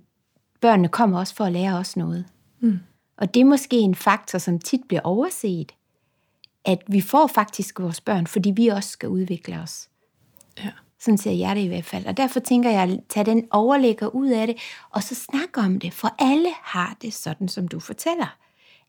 børnene 0.61 0.87
kommer 0.87 1.19
også 1.19 1.35
for 1.35 1.45
at 1.45 1.51
lære 1.51 1.77
os 1.77 1.97
noget. 1.97 2.25
Mm. 2.59 2.79
Og 3.17 3.33
det 3.33 3.39
er 3.39 3.45
måske 3.45 3.77
en 3.77 3.95
faktor, 3.95 4.39
som 4.39 4.59
tit 4.59 4.81
bliver 4.87 5.01
overset, 5.03 5.71
at 6.65 6.83
vi 6.87 7.01
får 7.01 7.27
faktisk 7.27 7.79
vores 7.79 8.01
børn, 8.01 8.27
fordi 8.27 8.51
vi 8.51 8.67
også 8.67 8.89
skal 8.89 9.09
udvikle 9.09 9.59
os. 9.59 9.89
Ja. 10.57 10.71
Sådan 10.99 11.17
ser 11.17 11.31
jeg 11.31 11.55
det 11.55 11.61
i 11.61 11.67
hvert 11.67 11.85
fald. 11.85 12.05
Og 12.05 12.17
derfor 12.17 12.39
tænker 12.39 12.69
jeg 12.69 12.81
at 12.81 12.99
tage 13.09 13.25
den 13.25 13.47
overlægger 13.51 14.07
ud 14.07 14.27
af 14.29 14.47
det, 14.47 14.57
og 14.91 15.03
så 15.03 15.15
snakke 15.15 15.61
om 15.61 15.79
det, 15.79 15.93
for 15.93 16.15
alle 16.19 16.49
har 16.61 16.97
det 17.01 17.13
sådan, 17.13 17.47
som 17.47 17.67
du 17.67 17.79
fortæller. 17.79 18.37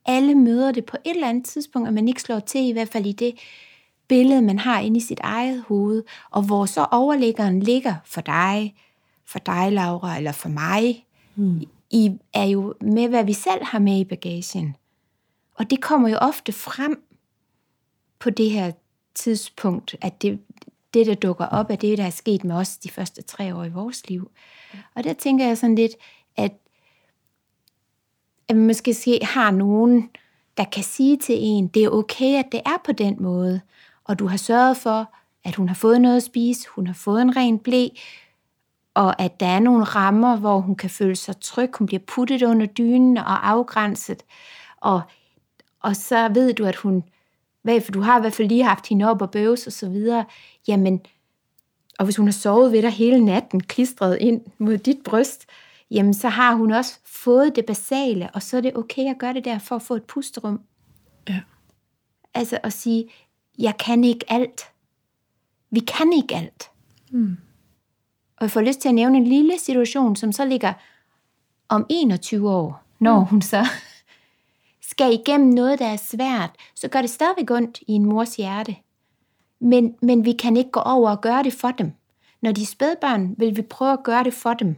Alle 0.05 0.35
møder 0.35 0.73
det 0.73 0.85
på 0.85 0.97
et 1.05 1.15
eller 1.15 1.29
andet 1.29 1.45
tidspunkt, 1.45 1.89
og 1.89 1.95
man 1.95 2.09
ikke 2.09 2.23
slår 2.23 2.39
til, 2.39 2.69
i 2.69 2.73
hvert 2.73 2.89
fald 2.89 3.07
i 3.07 3.13
det 3.13 3.35
billede, 4.09 4.43
man 4.43 4.59
har 4.59 4.81
inde 4.81 4.97
i 4.97 5.01
sit 5.01 5.21
eget 5.21 5.65
hoved, 5.69 6.05
og 6.31 6.43
hvor 6.43 6.67
så 6.67 6.87
overlæggeren 6.91 7.61
ligger 7.61 7.95
for 8.05 8.21
dig, 8.21 8.75
for 9.25 9.39
dig, 9.39 9.73
Laura, 9.73 10.17
eller 10.17 10.33
for 10.33 10.49
mig, 10.49 11.06
mm. 11.37 11.63
I 11.91 12.13
er 12.33 12.45
jo 12.45 12.75
med, 12.81 13.09
hvad 13.09 13.25
vi 13.25 13.33
selv 13.33 13.65
har 13.65 13.79
med 13.79 13.99
i 13.99 14.05
bagagen. 14.05 14.77
Og 15.55 15.71
det 15.71 15.83
kommer 15.83 16.09
jo 16.09 16.17
ofte 16.17 16.53
frem 16.53 17.03
på 18.19 18.31
det 18.31 18.51
her 18.51 18.73
tidspunkt, 19.15 19.97
at 20.01 20.23
det, 20.23 20.41
det, 20.95 21.07
der 21.07 21.15
dukker 21.15 21.47
op, 21.47 21.71
er 21.71 21.77
det, 21.77 21.99
der 21.99 22.05
er 22.05 22.11
sket 22.11 22.45
med 22.45 22.57
os 22.57 22.79
de 22.79 22.91
første 22.91 23.23
tre 23.23 23.55
år 23.55 23.65
i 23.65 23.69
vores 23.69 24.09
liv. 24.09 24.31
Og 24.95 25.05
der 25.05 25.13
tænker 25.13 25.47
jeg 25.47 25.59
sådan 25.59 25.75
lidt, 25.75 25.93
at, 26.37 26.53
at 28.49 28.57
man 28.57 28.67
måske 28.67 29.19
har 29.23 29.51
nogen, 29.51 30.11
der 30.57 30.65
kan 30.65 30.85
sige 30.85 31.17
til 31.17 31.37
en, 31.39 31.67
det 31.67 31.85
er 31.85 31.91
okay, 31.91 32.39
at 32.39 32.47
det 32.53 32.61
er 32.67 32.83
på 32.85 32.93
den 32.93 33.17
måde, 33.21 33.61
og 34.05 34.19
du 34.19 34.27
har 34.27 34.37
sørget 34.37 34.77
for, 34.77 35.15
at 35.45 35.55
hun 35.55 35.69
har 35.69 35.75
fået 35.75 36.01
noget 36.01 36.17
at 36.17 36.23
spise, 36.23 36.69
hun 36.69 36.87
har 36.87 36.95
fået 36.95 37.23
en 37.23 37.37
ren 37.37 37.59
blæ, 37.59 37.89
og 38.97 39.21
at 39.21 39.41
der 39.41 39.47
er 39.47 39.61
nogle 39.61 39.85
rammer, 39.85 40.37
hvor 40.37 40.59
hun 40.61 40.77
kan 40.77 40.91
føle 40.91 41.17
sig 41.17 41.41
tryg, 41.41 41.71
hun 41.79 41.87
bliver 41.87 42.03
puttet 42.07 42.43
under 42.43 42.67
dynen 42.67 43.17
og 43.17 43.49
afgrænset, 43.49 44.23
og, 44.77 45.03
og 45.81 45.97
så 45.97 46.29
ved 46.35 46.53
du, 46.53 46.65
at 46.65 46.77
hun 46.77 47.05
hvad, 47.63 47.81
for 47.81 47.93
du 47.93 48.01
har 48.01 48.19
i 48.19 48.21
hvert 48.21 48.35
fald 48.35 48.49
lige 48.49 48.65
haft 48.65 48.89
hende 48.89 49.11
op 49.11 49.23
og 49.23 49.31
bøves 49.31 49.67
og 49.67 49.73
så 49.73 49.89
videre, 49.89 50.25
jamen, 50.69 51.01
og 51.99 52.05
hvis 52.05 52.17
hun 52.17 52.27
har 52.27 52.33
sovet 52.33 52.73
ved 52.73 52.83
dig 52.83 52.91
hele 52.91 53.25
natten, 53.25 53.61
klistret 53.61 54.19
ind 54.21 54.41
mod 54.59 54.79
dit 54.79 54.99
bryst, 55.05 55.47
jamen 55.91 56.15
så 56.15 56.29
har 56.29 56.55
hun 56.55 56.73
også 56.73 56.99
fået 57.05 57.57
det 57.57 57.67
basale, 57.67 58.31
og 58.35 58.43
så 58.43 58.57
er 58.57 58.61
det 58.61 58.77
okay 58.77 59.11
at 59.11 59.19
gøre 59.19 59.35
det 59.35 59.45
der 59.45 59.59
for 59.59 59.77
at 59.77 59.83
få 59.83 59.95
et 59.95 60.05
pusterum. 60.05 60.61
Ja. 61.29 61.41
Altså 62.35 62.59
at 62.63 62.73
sige, 62.73 63.09
jeg 63.59 63.75
kan 63.79 64.05
ikke 64.05 64.25
alt. 64.29 64.63
Vi 65.71 65.81
kan 65.81 66.13
ikke 66.13 66.35
alt. 66.35 66.71
Mm. 67.11 67.37
Og 68.37 68.43
jeg 68.43 68.51
får 68.51 68.61
lyst 68.61 68.81
til 68.81 68.89
at 68.89 68.95
nævne 68.95 69.19
en 69.19 69.27
lille 69.27 69.59
situation, 69.59 70.17
som 70.17 70.33
så 70.33 70.45
ligger 70.45 70.73
om 71.69 71.87
21 71.89 72.51
år, 72.51 72.83
når 72.99 73.21
mm. 73.21 73.27
hun 73.27 73.43
så 73.43 73.67
skal 74.91 75.13
igennem 75.13 75.49
noget, 75.49 75.79
der 75.79 75.87
er 75.87 75.97
svært, 75.97 76.51
så 76.75 76.89
gør 76.89 77.01
det 77.01 77.11
stadigvæk 77.11 77.51
ondt 77.51 77.79
i 77.87 77.93
en 77.93 78.07
mors 78.07 78.37
hjerte. 78.37 78.77
Men, 79.61 79.97
men 80.03 80.25
vi 80.25 80.33
kan 80.33 80.57
ikke 80.57 80.71
gå 80.71 80.81
over 80.81 81.11
og 81.11 81.21
gøre 81.21 81.43
det 81.43 81.53
for 81.53 81.71
dem. 81.71 81.93
Når 82.43 82.53
de 82.53 82.63
er 82.63 82.67
spædbørn, 82.67 83.35
vil 83.39 83.57
vi 83.57 83.63
prøve 83.63 83.93
at 83.93 84.03
gøre 84.03 84.25
det 84.25 84.35
for 84.35 84.55
dem. 84.55 84.77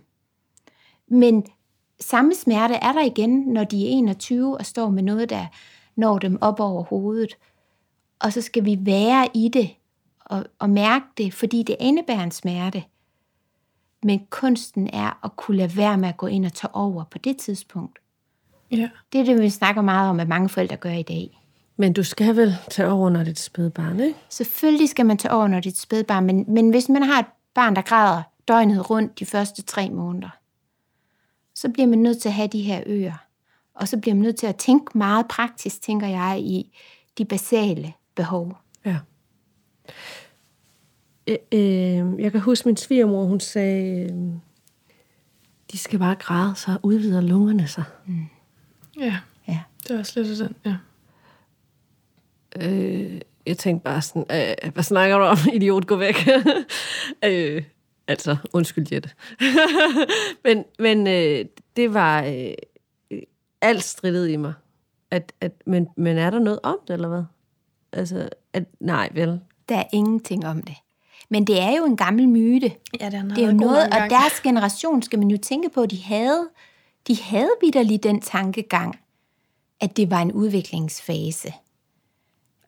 Men 1.09 1.47
samme 2.01 2.35
smerte 2.35 2.75
er 2.75 2.93
der 2.93 3.03
igen, 3.03 3.31
når 3.31 3.65
de 3.65 3.87
er 3.87 3.91
21 3.91 4.59
og 4.59 4.67
står 4.67 4.91
med 4.91 5.03
noget, 5.03 5.31
der 5.31 5.47
når 5.97 6.19
dem 6.19 6.39
op 6.41 6.61
over 6.61 6.83
hovedet. 6.83 7.37
Og 8.19 8.33
så 8.33 8.41
skal 8.41 8.65
vi 8.65 8.79
være 8.81 9.29
i 9.35 9.49
det 9.49 9.71
og, 10.21 10.45
og 10.59 10.71
mærke 10.71 11.05
det, 11.19 11.35
fordi 11.35 11.63
det 11.63 11.77
indebærer 11.81 12.23
en 12.23 12.31
smerte. 12.31 12.85
Men 14.03 14.27
kunsten 14.31 14.91
er 14.93 15.25
at 15.25 15.37
kunne 15.37 15.57
lade 15.57 15.77
være 15.77 15.99
med 15.99 16.09
at 16.09 16.17
gå 16.17 16.27
ind 16.27 16.47
og 16.47 16.53
tage 16.53 16.75
over 16.75 17.05
på 17.05 17.19
det 17.19 17.37
tidspunkt. 17.37 17.99
Ja. 18.71 18.89
Det 19.13 19.21
er 19.21 19.25
det, 19.25 19.43
vi 19.43 19.51
snakker 19.51 19.83
meget 19.83 20.11
om, 20.11 20.21
at 20.21 20.29
mange 20.29 20.49
forældre 20.49 20.77
gør 20.77 20.93
i 20.93 21.03
dag. 21.03 21.41
Men 21.77 21.93
du 21.93 22.03
skal 22.03 22.37
vel 22.37 22.57
tage 22.71 22.89
over, 22.89 23.11
når 23.11 23.21
det 23.21 23.27
er 23.27 23.31
et 23.31 23.39
spædbarn, 23.39 24.01
ikke? 24.01 24.19
Selvfølgelig 24.29 24.89
skal 24.89 25.07
man 25.07 25.19
tage 25.19 25.33
over, 25.33 25.49
når 25.49 25.61
det 25.61 25.67
er 25.67 25.71
et 25.71 25.79
spædbarn, 25.79 26.25
men, 26.25 26.45
men 26.49 26.71
hvis 26.71 26.89
man 26.89 27.03
har 27.03 27.19
et 27.19 27.27
barn, 27.55 27.77
der 27.77 27.83
græder 27.83 28.23
døgnet 28.49 28.91
rundt 28.91 29.19
de 29.19 29.27
første 29.27 29.63
tre 29.63 29.91
måneder, 29.91 30.31
så 31.55 31.69
bliver 31.69 31.87
man 31.87 31.99
nødt 31.99 32.23
til 32.23 32.29
at 32.29 32.35
have 32.35 32.49
de 32.49 32.63
her 32.63 32.83
øer. 32.87 33.25
Og 33.75 33.89
så 33.89 33.97
bliver 33.97 34.15
man 34.15 34.23
nødt 34.23 34.37
til 34.37 34.47
at 34.47 34.57
tænke 34.57 34.99
meget 34.99 35.29
praktisk, 35.29 35.83
tænker 35.83 36.07
jeg, 36.07 36.41
i 36.41 36.79
de 37.19 37.25
basale 37.25 37.93
behov. 38.15 38.57
Ja. 38.85 38.97
Øh, 41.29 41.37
øh, 41.53 42.21
jeg 42.21 42.33
kan 42.33 42.41
huske 42.41 42.69
min 42.69 42.77
svigermor, 42.77 43.25
hun 43.25 43.41
sagde, 43.41 44.03
øh, 44.03 44.19
de 45.73 45.79
skal 45.79 45.99
bare 45.99 46.15
græde, 46.15 46.55
så 46.57 46.79
udvider 46.83 47.21
lungerne 47.21 47.67
sig. 47.69 47.85
Mm. 48.07 48.27
Ja, 49.01 49.17
ja. 49.49 49.61
det 49.83 49.91
er 49.91 49.99
også 49.99 50.23
lidt 50.23 50.39
den, 50.39 50.57
ja. 50.65 50.77
Øh, 52.57 53.21
jeg 53.47 53.59
tænkte 53.59 53.85
bare 53.85 54.03
sådan, 54.03 54.25
øh, 54.31 54.73
hvad 54.73 54.83
snakker 54.83 55.19
du 55.19 55.25
om, 55.25 55.39
idiot, 55.57 55.87
gå 55.87 55.97
væk. 55.97 56.29
øh, 57.25 57.63
altså, 58.09 58.37
undskyld, 58.53 58.87
Jette. 58.93 59.11
men 60.45 60.65
men 60.79 61.07
øh, 61.07 61.45
det 61.77 61.95
var 61.95 62.23
øh, 62.25 63.21
alt 63.61 63.85
stridet 63.85 64.29
i 64.29 64.37
mig. 64.37 64.53
At, 65.11 65.33
at, 65.41 65.53
men, 65.67 65.89
men 65.97 66.19
er 66.19 66.31
der 66.31 66.39
noget 66.39 66.61
om 66.63 66.79
det, 66.89 66.95
eller 66.95 67.09
hvad? 67.09 67.25
Altså, 67.93 68.29
at, 68.53 68.65
nej, 68.81 69.09
vel? 69.15 69.41
Der 69.69 69.77
er 69.77 69.85
ingenting 69.93 70.47
om 70.47 70.63
det. 70.63 70.75
Men 71.31 71.47
det 71.47 71.61
er 71.61 71.77
jo 71.77 71.85
en 71.85 71.97
gammel 71.97 72.29
myte. 72.29 72.73
Ja, 73.01 73.07
det 73.07 73.15
er, 73.15 73.23
det 73.23 73.39
er 73.39 73.47
jo 73.47 73.53
noget, 73.53 73.85
og 73.85 74.11
deres 74.11 74.41
generation 74.43 75.03
skal 75.03 75.19
man 75.19 75.29
jo 75.29 75.39
tænke 75.43 75.69
på, 75.69 75.83
at 75.83 75.91
de 75.91 76.03
havde 76.03 76.49
de 77.09 77.23
havde 77.23 77.51
vidderligt 77.63 78.03
den 78.03 78.21
tankegang, 78.21 78.99
at 79.81 79.97
det 79.97 80.11
var 80.11 80.23
en 80.23 80.33
udviklingsfase. 80.33 81.53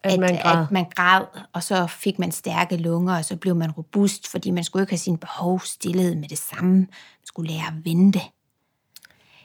At, 0.03 0.13
at, 0.13 0.21
man 0.21 0.39
græd. 0.43 0.63
at 0.63 0.71
man 0.71 0.85
græd, 0.95 1.25
og 1.53 1.63
så 1.63 1.87
fik 1.87 2.19
man 2.19 2.33
stærke 2.33 2.77
lunger, 2.77 3.17
og 3.17 3.25
så 3.25 3.37
blev 3.37 3.57
man 3.57 3.71
robust, 3.71 4.29
fordi 4.29 4.51
man 4.51 4.65
skulle 4.65 4.83
ikke 4.83 4.93
have 4.93 4.99
sin 4.99 5.19
behov 5.19 5.61
stillet 5.61 6.17
med 6.17 6.29
det 6.29 6.39
samme. 6.39 6.75
Man 6.77 6.89
skulle 7.25 7.53
lære 7.53 7.67
at 7.67 7.85
vente. 7.85 8.21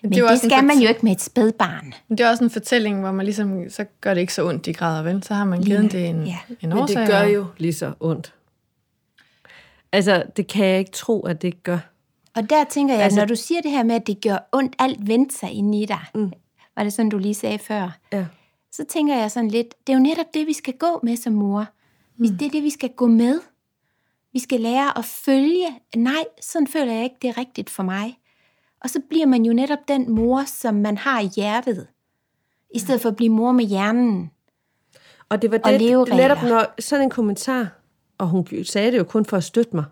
Men 0.02 0.12
det, 0.12 0.30
det 0.30 0.40
skal 0.40 0.64
man 0.64 0.78
jo 0.78 0.90
ikke 0.90 1.02
med 1.04 1.12
et 1.12 1.22
spædbarn. 1.22 1.94
Det 2.10 2.20
er 2.20 2.30
også 2.30 2.44
en 2.44 2.50
fortælling, 2.50 3.00
hvor 3.00 3.12
man 3.12 3.26
ligesom, 3.26 3.70
så 3.70 3.86
gør 4.02 4.14
det 4.14 4.22
ikke 4.22 4.34
så 4.34 4.48
ondt, 4.48 4.66
de 4.66 4.74
græder 4.74 5.04
vel? 5.04 5.24
Så 5.24 5.34
har 5.34 5.46
man 5.46 5.62
givet 5.62 5.94
ja. 5.94 6.00
det 6.00 6.10
en, 6.10 6.28
ja. 6.28 6.38
en 6.62 6.74
årsag. 6.74 6.96
Men 6.96 7.08
det 7.08 7.14
gør 7.14 7.24
jo 7.24 7.46
lige 7.58 7.74
så 7.74 7.94
ondt. 8.00 8.34
Altså, 9.96 10.24
det 10.38 10.48
kan 10.48 10.66
jeg 10.66 10.80
ikke 10.80 10.92
tro, 10.92 11.22
at 11.22 11.42
det 11.42 11.64
gør. 11.64 11.80
Og 12.36 12.50
der 12.50 12.64
tænker 12.64 12.94
jeg, 12.94 13.04
altså, 13.04 13.20
når 13.20 13.26
du 13.26 13.36
siger 13.36 13.62
det 13.62 13.72
her 13.72 13.84
med, 13.84 13.96
at 13.96 14.08
det 14.08 14.22
gør 14.22 14.38
ondt, 14.52 14.76
alt 14.80 15.08
vente 15.08 15.36
sig 15.36 15.52
ind 15.52 15.76
i 15.76 15.86
dig, 15.86 16.00
mm. 16.16 16.32
var 16.76 16.84
det 16.84 16.94
sådan, 16.94 17.10
du 17.10 17.18
lige 17.18 17.34
sagde 17.34 17.60
før, 17.60 17.98
ja. 18.14 18.26
så 18.72 18.84
tænker 18.90 19.18
jeg 19.18 19.32
sådan 19.32 19.50
lidt, 19.50 19.88
det 19.88 19.94
er 19.94 19.98
jo 19.98 20.04
netop 20.04 20.26
det, 20.34 20.48
vi 20.48 20.54
skal 20.54 20.74
gå 20.74 21.00
med 21.04 21.16
som 21.16 21.34
mor. 21.34 21.66
Mm. 22.18 22.38
Det 22.38 22.46
er 22.46 22.50
det, 22.50 22.64
vi 22.64 22.70
skal 22.70 22.90
gå 22.90 23.08
med. 23.08 23.40
Vi 24.34 24.40
skal 24.40 24.60
lære 24.60 24.98
at 24.98 25.06
følge, 25.06 25.68
nej, 25.96 26.26
sådan 26.42 26.68
føler 26.68 26.94
jeg 26.94 27.04
ikke, 27.04 27.16
det 27.22 27.30
er 27.30 27.38
rigtigt 27.38 27.70
for 27.70 27.84
mig. 27.84 28.18
Og 28.84 28.90
så 28.90 29.00
bliver 29.10 29.26
man 29.26 29.46
jo 29.46 29.54
netop 29.54 29.88
den 29.88 30.12
mor, 30.12 30.44
som 30.46 30.76
man 30.76 30.98
har 30.98 31.22
i 31.22 31.30
hjertet, 31.36 31.88
i 32.74 32.80
stedet 32.80 33.02
for 33.02 33.10
at 33.10 33.16
blive 33.16 33.30
mor 33.30 33.52
med 33.52 33.66
hjernen. 33.66 34.32
Og 35.30 35.42
det 35.42 35.52
var 35.52 35.58
det, 35.58 36.10
netop 36.10 36.44
når 36.44 36.82
sådan 36.82 37.04
en 37.04 37.10
kommentar, 37.10 37.68
og 38.18 38.28
hun 38.28 38.48
sagde 38.64 38.92
det 38.92 38.98
jo 38.98 39.04
kun 39.04 39.26
for 39.26 39.38
at 39.38 39.44
støtte 39.44 39.76
mig, 39.76 39.86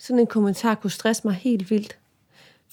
sådan 0.00 0.18
en 0.18 0.26
kommentar 0.26 0.74
kunne 0.74 0.90
stresse 0.90 1.22
mig 1.24 1.34
helt 1.34 1.70
vildt. 1.70 1.98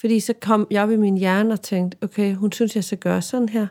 Fordi 0.00 0.20
så 0.20 0.34
kom 0.40 0.66
jeg 0.70 0.82
op 0.82 0.90
i 0.90 0.96
min 0.96 1.16
hjerne 1.16 1.52
og 1.52 1.60
tænkte, 1.60 1.98
okay, 2.04 2.34
hun 2.34 2.52
synes, 2.52 2.76
jeg 2.76 2.84
skal 2.84 2.98
gøre 2.98 3.22
sådan 3.22 3.48
her. 3.48 3.66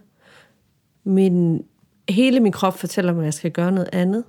Min, 1.04 1.66
hele 2.10 2.40
min 2.40 2.52
krop 2.52 2.78
fortæller 2.78 3.14
mig, 3.14 3.22
at 3.22 3.26
jeg 3.26 3.34
skal 3.34 3.52
gøre 3.52 3.72
noget 3.72 3.90
andet. 3.94 4.24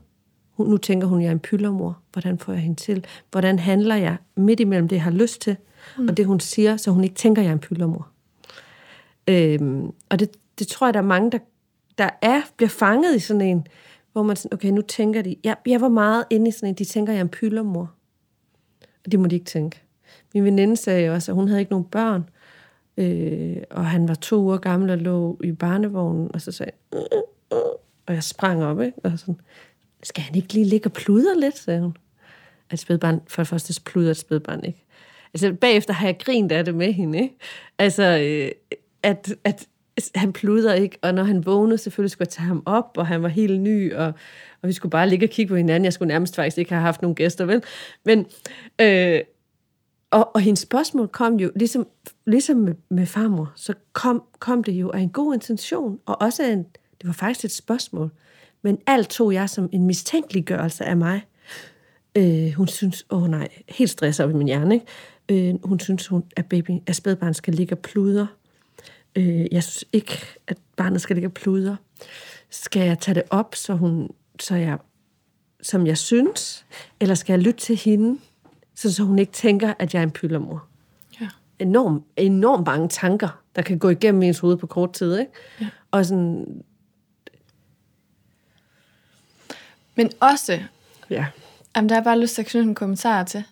Hun, 0.50 0.66
nu 0.66 0.76
tænker 0.76 1.06
hun, 1.06 1.18
at 1.18 1.22
jeg 1.22 1.28
er 1.28 1.32
en 1.32 1.38
pyllermor. 1.40 1.98
Hvordan 2.12 2.38
får 2.38 2.52
jeg 2.52 2.62
hende 2.62 2.80
til? 2.80 3.04
Hvordan 3.30 3.58
handler 3.58 3.96
jeg 3.96 4.16
midt 4.36 4.60
imellem 4.60 4.88
det, 4.88 4.96
jeg 4.96 5.02
har 5.02 5.10
lyst 5.10 5.40
til, 5.40 5.56
mm. 5.98 6.08
og 6.08 6.16
det, 6.16 6.26
hun 6.26 6.40
siger, 6.40 6.76
så 6.76 6.90
hun 6.90 7.04
ikke 7.04 7.16
tænker, 7.16 7.42
at 7.42 7.44
jeg 7.44 7.50
er 7.50 7.54
en 7.54 7.60
pyllermor? 7.60 8.08
Øhm, 9.28 9.92
og 10.08 10.18
det, 10.18 10.30
det 10.58 10.68
tror 10.68 10.86
jeg, 10.86 10.94
der 10.94 11.00
er 11.00 11.04
mange, 11.04 11.30
der, 11.30 11.38
der 11.98 12.10
er, 12.22 12.42
bliver 12.56 12.68
fanget 12.68 13.16
i 13.16 13.18
sådan 13.18 13.40
en, 13.40 13.66
hvor 14.12 14.22
man 14.22 14.36
sådan, 14.36 14.54
okay, 14.54 14.68
nu 14.68 14.82
tænker 14.82 15.22
de, 15.22 15.36
jeg, 15.44 15.56
jeg 15.66 15.80
var 15.80 15.88
meget 15.88 16.24
inde 16.30 16.48
i 16.48 16.50
sådan 16.50 16.68
en, 16.68 16.74
de 16.74 16.84
tænker, 16.84 17.12
jeg 17.12 17.18
er 17.18 17.24
en 17.24 17.28
pyldermor. 17.28 17.94
Og 19.04 19.12
det 19.12 19.20
må 19.20 19.26
de 19.26 19.34
ikke 19.34 19.46
tænke. 19.46 19.82
Min 20.34 20.44
veninde 20.44 20.76
sagde 20.76 21.10
også, 21.10 21.32
at 21.32 21.36
hun 21.36 21.48
havde 21.48 21.60
ikke 21.60 21.72
nogen 21.72 21.86
børn, 21.86 22.24
øh, 22.96 23.56
og 23.70 23.86
han 23.86 24.08
var 24.08 24.14
to 24.14 24.42
uger 24.42 24.56
gammel 24.56 24.90
og 24.90 24.98
lå 24.98 25.40
i 25.44 25.52
barnevognen, 25.52 26.30
og 26.34 26.40
så 26.40 26.52
sagde 26.52 26.72
øh, 26.94 27.00
øh, 27.00 27.22
øh, 27.52 27.58
og 28.06 28.14
jeg 28.14 28.22
sprang 28.22 28.64
op, 28.64 28.80
ikke? 28.80 28.98
og 29.04 29.18
sådan, 29.18 29.40
skal 30.02 30.22
han 30.22 30.36
ikke 30.36 30.52
lige 30.54 30.66
ligge 30.66 30.86
og 30.86 30.92
pludre 30.92 31.40
lidt, 31.40 31.58
sagde 31.58 31.80
hun. 31.80 31.96
At 32.70 32.78
spædbarn, 32.78 33.20
for 33.28 33.42
det 33.42 33.48
første 33.48 33.82
pludrer 33.82 34.10
et 34.10 34.16
spædbarn 34.16 34.64
ikke. 34.64 34.84
Altså 35.34 35.52
bagefter 35.52 35.94
har 35.94 36.06
jeg 36.06 36.18
grint 36.18 36.52
af 36.52 36.64
det 36.64 36.74
med 36.74 36.92
hende, 36.92 37.22
ikke? 37.22 37.36
Altså, 37.78 38.02
øh, 38.02 38.50
at, 39.02 39.34
at 39.44 39.66
han 40.14 40.32
pluder 40.32 40.74
ikke, 40.74 40.98
og 41.02 41.14
når 41.14 41.22
han 41.22 41.46
vågnede, 41.46 41.78
selvfølgelig 41.78 42.10
skulle 42.10 42.26
jeg 42.26 42.32
tage 42.32 42.46
ham 42.46 42.62
op, 42.66 42.96
og 42.96 43.06
han 43.06 43.22
var 43.22 43.28
helt 43.28 43.60
ny, 43.60 43.94
og, 43.94 44.06
og 44.62 44.68
vi 44.68 44.72
skulle 44.72 44.90
bare 44.90 45.08
ligge 45.08 45.26
og 45.26 45.30
kigge 45.30 45.48
på 45.48 45.56
hinanden. 45.56 45.84
Jeg 45.84 45.92
skulle 45.92 46.08
nærmest 46.08 46.36
faktisk 46.36 46.58
ikke 46.58 46.72
have 46.72 46.82
haft 46.82 47.02
nogen 47.02 47.14
gæster, 47.14 47.44
vel? 47.44 47.62
Men, 48.04 48.26
øh, 48.80 49.20
og, 50.10 50.34
og 50.34 50.40
hendes 50.40 50.60
spørgsmål 50.60 51.08
kom 51.08 51.34
jo, 51.34 51.50
ligesom, 51.56 51.86
ligesom 52.26 52.56
med, 52.56 52.74
med 52.88 53.06
farmor, 53.06 53.52
så 53.56 53.74
kom, 53.92 54.22
kom 54.38 54.64
det 54.64 54.72
jo 54.72 54.90
af 54.90 55.00
en 55.00 55.10
god 55.10 55.34
intention, 55.34 55.98
og 56.06 56.22
også 56.22 56.42
en, 56.42 56.58
det 57.00 57.06
var 57.06 57.12
faktisk 57.12 57.44
et 57.44 57.52
spørgsmål. 57.52 58.10
Men 58.62 58.78
alt 58.86 59.08
tog 59.08 59.34
jeg 59.34 59.50
som 59.50 59.68
en 59.72 59.86
mistænkeliggørelse 59.86 60.84
af 60.84 60.96
mig. 60.96 61.22
Øh, 62.14 62.52
hun 62.52 62.68
synes, 62.68 63.06
åh 63.10 63.22
oh 63.22 63.30
nej, 63.30 63.48
helt 63.68 63.90
stress 63.90 64.20
op 64.20 64.30
i 64.30 64.32
min 64.32 64.46
hjerne, 64.46 64.74
ikke? 64.74 65.50
Øh, 65.50 65.54
hun 65.64 65.80
synes, 65.80 66.06
hun, 66.06 66.24
at, 66.36 66.46
baby, 66.46 66.70
at 66.86 66.96
spædbarn 66.96 67.34
skal 67.34 67.54
ligge 67.54 67.74
og 67.74 67.78
pludre. 67.78 68.26
Øh, 69.16 69.46
jeg 69.52 69.62
synes 69.62 69.84
ikke, 69.92 70.18
at 70.46 70.58
barnet 70.76 71.00
skal 71.00 71.16
ligge 71.16 71.28
og 71.28 71.32
pludre. 71.32 71.76
Skal 72.50 72.86
jeg 72.86 72.98
tage 72.98 73.14
det 73.14 73.22
op, 73.30 73.54
så, 73.54 73.74
hun, 73.74 74.10
så 74.40 74.56
jeg, 74.56 74.78
som 75.62 75.86
jeg 75.86 75.98
synes? 75.98 76.66
Eller 77.00 77.14
skal 77.14 77.32
jeg 77.32 77.40
lytte 77.40 77.60
til 77.60 77.76
hende, 77.76 78.20
så, 78.74 78.94
så 78.94 79.02
hun 79.02 79.18
ikke 79.18 79.32
tænker, 79.32 79.74
at 79.78 79.94
jeg 79.94 80.00
er 80.00 80.04
en 80.04 80.10
pyllermor? 80.10 80.66
Ja. 81.20 81.28
Enorm, 81.58 82.04
enormt 82.16 82.66
mange 82.66 82.88
tanker, 82.88 83.42
der 83.56 83.62
kan 83.62 83.78
gå 83.78 83.88
igennem 83.88 84.22
ens 84.22 84.38
hoved 84.38 84.56
på 84.56 84.66
kort 84.66 84.92
tid. 84.92 85.18
Ikke? 85.18 85.32
Ja. 85.60 85.68
Og 85.90 86.06
sådan, 86.06 86.62
Men 90.00 90.10
også, 90.20 90.60
ja. 91.10 91.26
jamen, 91.76 91.88
der 91.88 91.96
er 91.96 92.02
bare 92.02 92.20
lyst 92.20 92.34
til 92.34 92.42
at 92.42 92.48
knytte 92.48 92.68
en 92.68 92.74
kommentar 92.74 93.24
til. 93.24 93.44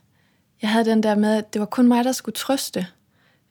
Jeg 0.62 0.71
havde 0.71 0.85
den 0.85 1.03
der 1.03 1.14
med, 1.14 1.35
at 1.35 1.53
det 1.53 1.61
var 1.61 1.66
kun 1.66 1.88
mig, 1.88 2.05
der 2.05 2.12
skulle 2.12 2.35
trøste. 2.35 2.87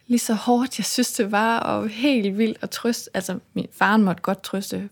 Lige 0.08 0.20
så 0.20 0.34
hårdt, 0.34 0.80
jeg 0.80 0.86
synes, 0.86 1.13
det 1.13 1.32
var, 1.32 1.60
og 1.60 1.89
helt 1.89 2.38
vildt 2.38 2.58
at 2.62 2.70
trøste. 2.70 3.10
Altså, 3.13 3.39
min 3.54 3.67
far 3.72 3.98
måtte 3.98 4.22
godt 4.22 4.43
trøste. 4.43 4.89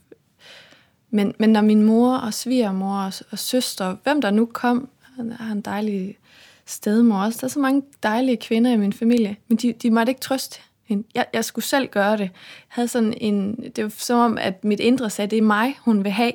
Men, 1.09 1.33
men 1.39 1.49
når 1.49 1.61
min 1.61 1.83
mor 1.83 2.15
og 2.15 2.33
svigermor 2.33 2.99
og, 2.99 3.13
og 3.31 3.39
søster, 3.39 3.95
hvem 4.03 4.21
der 4.21 4.31
nu 4.31 4.45
kom, 4.45 4.89
han 5.15 5.31
har 5.31 5.51
en 5.51 5.61
dejlig 5.61 6.17
stedmor 6.65 7.23
også. 7.23 7.37
Der 7.41 7.47
er 7.47 7.51
så 7.51 7.59
mange 7.59 7.83
dejlige 8.03 8.37
kvinder 8.37 8.71
i 8.71 8.77
min 8.77 8.93
familie, 8.93 9.35
men 9.47 9.57
de, 9.57 9.73
de 9.73 9.91
måtte 9.91 10.09
ikke 10.09 10.21
trøste 10.21 10.59
hende. 10.83 11.07
Jeg, 11.15 11.25
jeg 11.33 11.45
skulle 11.45 11.65
selv 11.65 11.87
gøre 11.87 12.11
det. 12.11 12.19
Jeg 12.19 12.29
havde 12.67 12.87
sådan 12.87 13.13
en, 13.17 13.55
det 13.75 13.83
var 13.83 13.89
som 13.89 14.19
om, 14.19 14.37
at 14.37 14.63
mit 14.63 14.79
indre 14.79 15.09
sagde, 15.09 15.31
det 15.31 15.37
er 15.37 15.41
mig, 15.41 15.75
hun 15.79 16.03
vil 16.03 16.11
have 16.11 16.33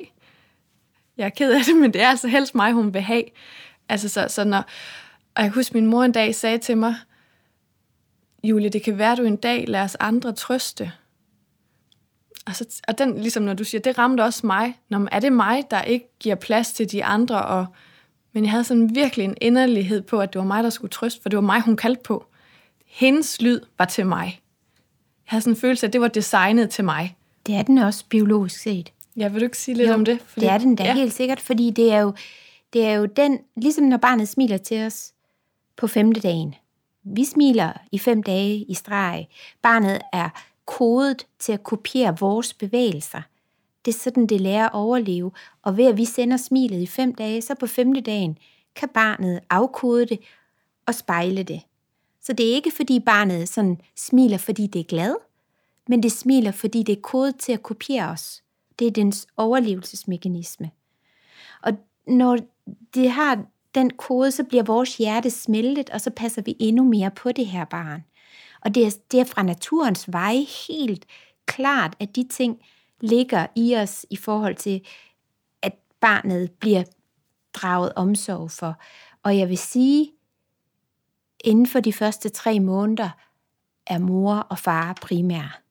jeg 1.21 1.25
er 1.25 1.29
ked 1.29 1.53
af 1.53 1.61
det, 1.65 1.75
men 1.81 1.93
det 1.93 2.01
er 2.01 2.07
altså 2.07 2.27
helst 2.27 2.55
mig, 2.55 2.73
hun 2.73 2.93
vil 2.93 3.01
have. 3.01 3.23
Altså, 3.89 4.09
så, 4.09 4.25
så 4.29 4.43
når, 4.43 4.63
og 5.35 5.43
jeg 5.43 5.51
husker, 5.51 5.75
min 5.75 5.85
mor 5.85 6.03
en 6.03 6.11
dag 6.11 6.35
sagde 6.35 6.57
til 6.57 6.77
mig, 6.77 6.95
Julie, 8.43 8.69
det 8.69 8.83
kan 8.83 8.97
være, 8.97 9.15
du 9.15 9.23
en 9.23 9.35
dag 9.35 9.65
lader 9.67 9.83
os 9.83 9.95
andre 9.99 10.33
trøste. 10.33 10.91
Og, 12.45 12.55
så, 12.55 12.81
og 12.87 12.97
den, 12.97 13.17
ligesom 13.17 13.43
når 13.43 13.53
du 13.53 13.63
siger, 13.63 13.81
det 13.81 13.97
ramte 13.97 14.21
også 14.21 14.47
mig. 14.47 14.79
Når, 14.89 15.07
er 15.11 15.19
det 15.19 15.33
mig, 15.33 15.63
der 15.71 15.81
ikke 15.81 16.05
giver 16.19 16.35
plads 16.35 16.73
til 16.73 16.91
de 16.91 17.03
andre? 17.05 17.45
Og, 17.45 17.65
men 18.33 18.43
jeg 18.43 18.51
havde 18.51 18.63
sådan 18.63 18.95
virkelig 18.95 19.23
en 19.23 19.37
inderlighed 19.41 20.01
på, 20.01 20.19
at 20.19 20.33
det 20.33 20.39
var 20.39 20.45
mig, 20.45 20.63
der 20.63 20.69
skulle 20.69 20.91
trøste, 20.91 21.21
for 21.21 21.29
det 21.29 21.37
var 21.37 21.41
mig, 21.41 21.61
hun 21.61 21.77
kaldte 21.77 22.01
på. 22.03 22.25
Hendes 22.85 23.41
lyd 23.41 23.59
var 23.77 23.85
til 23.85 24.05
mig. 24.05 24.25
Jeg 24.25 25.31
havde 25.31 25.41
sådan 25.41 25.53
en 25.53 25.59
følelse 25.59 25.85
af, 25.85 25.89
at 25.89 25.93
det 25.93 26.01
var 26.01 26.07
designet 26.07 26.69
til 26.69 26.85
mig. 26.85 27.15
Det 27.47 27.55
er 27.55 27.61
den 27.61 27.77
også 27.77 28.05
biologisk 28.09 28.61
set. 28.61 28.91
Ja, 29.17 29.27
vil 29.27 29.39
du 29.39 29.45
ikke 29.45 29.57
sige 29.57 29.75
lidt 29.75 29.89
jo, 29.89 29.93
om 29.93 30.05
det? 30.05 30.19
Fordi, 30.25 30.45
det 30.45 30.53
er 30.53 30.57
den 30.57 30.75
da 30.75 30.83
ja. 30.83 30.93
helt 30.93 31.13
sikkert, 31.13 31.39
fordi 31.39 31.69
det 31.69 31.91
er, 31.91 31.99
jo, 31.99 32.13
det 32.73 32.85
er 32.85 32.93
jo 32.93 33.05
den, 33.05 33.39
ligesom 33.55 33.83
når 33.83 33.97
barnet 33.97 34.29
smiler 34.29 34.57
til 34.57 34.85
os 34.85 35.13
på 35.77 35.87
femte 35.87 36.21
dagen. 36.21 36.55
Vi 37.03 37.25
smiler 37.25 37.73
i 37.91 37.99
fem 37.99 38.23
dage 38.23 38.57
i 38.57 38.73
streg. 38.73 39.27
Barnet 39.61 40.01
er 40.13 40.29
kodet 40.65 41.27
til 41.39 41.51
at 41.51 41.63
kopiere 41.63 42.19
vores 42.19 42.53
bevægelser. 42.53 43.21
Det 43.85 43.95
er 43.95 43.99
sådan, 43.99 44.27
det 44.27 44.41
lærer 44.41 44.65
at 44.65 44.73
overleve. 44.73 45.31
Og 45.61 45.77
ved 45.77 45.85
at 45.85 45.97
vi 45.97 46.05
sender 46.05 46.37
smilet 46.37 46.81
i 46.81 46.87
fem 46.87 47.15
dage, 47.15 47.41
så 47.41 47.55
på 47.55 47.67
femte 47.67 48.01
dagen 48.01 48.37
kan 48.75 48.89
barnet 48.89 49.39
afkode 49.49 50.05
det 50.05 50.19
og 50.85 50.95
spejle 50.95 51.43
det. 51.43 51.61
Så 52.21 52.33
det 52.33 52.49
er 52.49 52.55
ikke, 52.55 52.71
fordi 52.71 52.99
barnet 52.99 53.49
sådan 53.49 53.81
smiler, 53.95 54.37
fordi 54.37 54.67
det 54.67 54.79
er 54.79 54.83
glad, 54.83 55.15
men 55.87 56.03
det 56.03 56.11
smiler, 56.11 56.51
fordi 56.51 56.83
det 56.83 56.97
er 56.97 57.01
kodet 57.01 57.35
til 57.35 57.51
at 57.51 57.63
kopiere 57.63 58.09
os. 58.09 58.43
Det 58.79 58.87
er 58.87 58.91
dens 58.91 59.27
overlevelsesmekanisme. 59.37 60.71
Og 61.61 61.71
når 62.07 62.37
det 62.93 63.11
har 63.11 63.45
den 63.75 63.89
kode, 63.89 64.31
så 64.31 64.43
bliver 64.43 64.63
vores 64.63 64.97
hjerte 64.97 65.29
smeltet, 65.29 65.89
og 65.89 66.01
så 66.01 66.09
passer 66.09 66.41
vi 66.41 66.55
endnu 66.59 66.83
mere 66.83 67.11
på 67.11 67.31
det 67.31 67.47
her 67.47 67.65
barn. 67.65 68.03
Og 68.61 68.75
det 68.75 68.85
er, 68.85 68.91
det 69.11 69.19
er 69.19 69.23
fra 69.23 69.43
naturens 69.43 70.11
vej 70.11 70.35
helt 70.67 71.05
klart, 71.45 71.95
at 71.99 72.15
de 72.15 72.27
ting 72.29 72.59
ligger 73.01 73.47
i 73.55 73.75
os 73.75 74.05
i 74.09 74.15
forhold 74.15 74.55
til, 74.55 74.87
at 75.61 75.73
barnet 76.01 76.51
bliver 76.51 76.83
draget 77.53 77.93
omsorg 77.95 78.51
for. 78.51 78.79
Og 79.23 79.37
jeg 79.37 79.49
vil 79.49 79.57
sige, 79.57 80.11
inden 81.43 81.67
for 81.67 81.79
de 81.79 81.93
første 81.93 82.29
tre 82.29 82.59
måneder 82.59 83.09
er 83.87 83.99
mor 83.99 84.35
og 84.35 84.59
far 84.59 84.97
primær. 85.01 85.61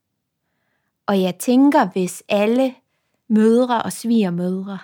Og 1.06 1.22
jeg 1.22 1.38
tænker, 1.38 1.86
hvis 1.86 2.22
alle 2.28 2.74
mødre 3.28 3.82
og 3.82 3.92
svigermødre 3.92 4.78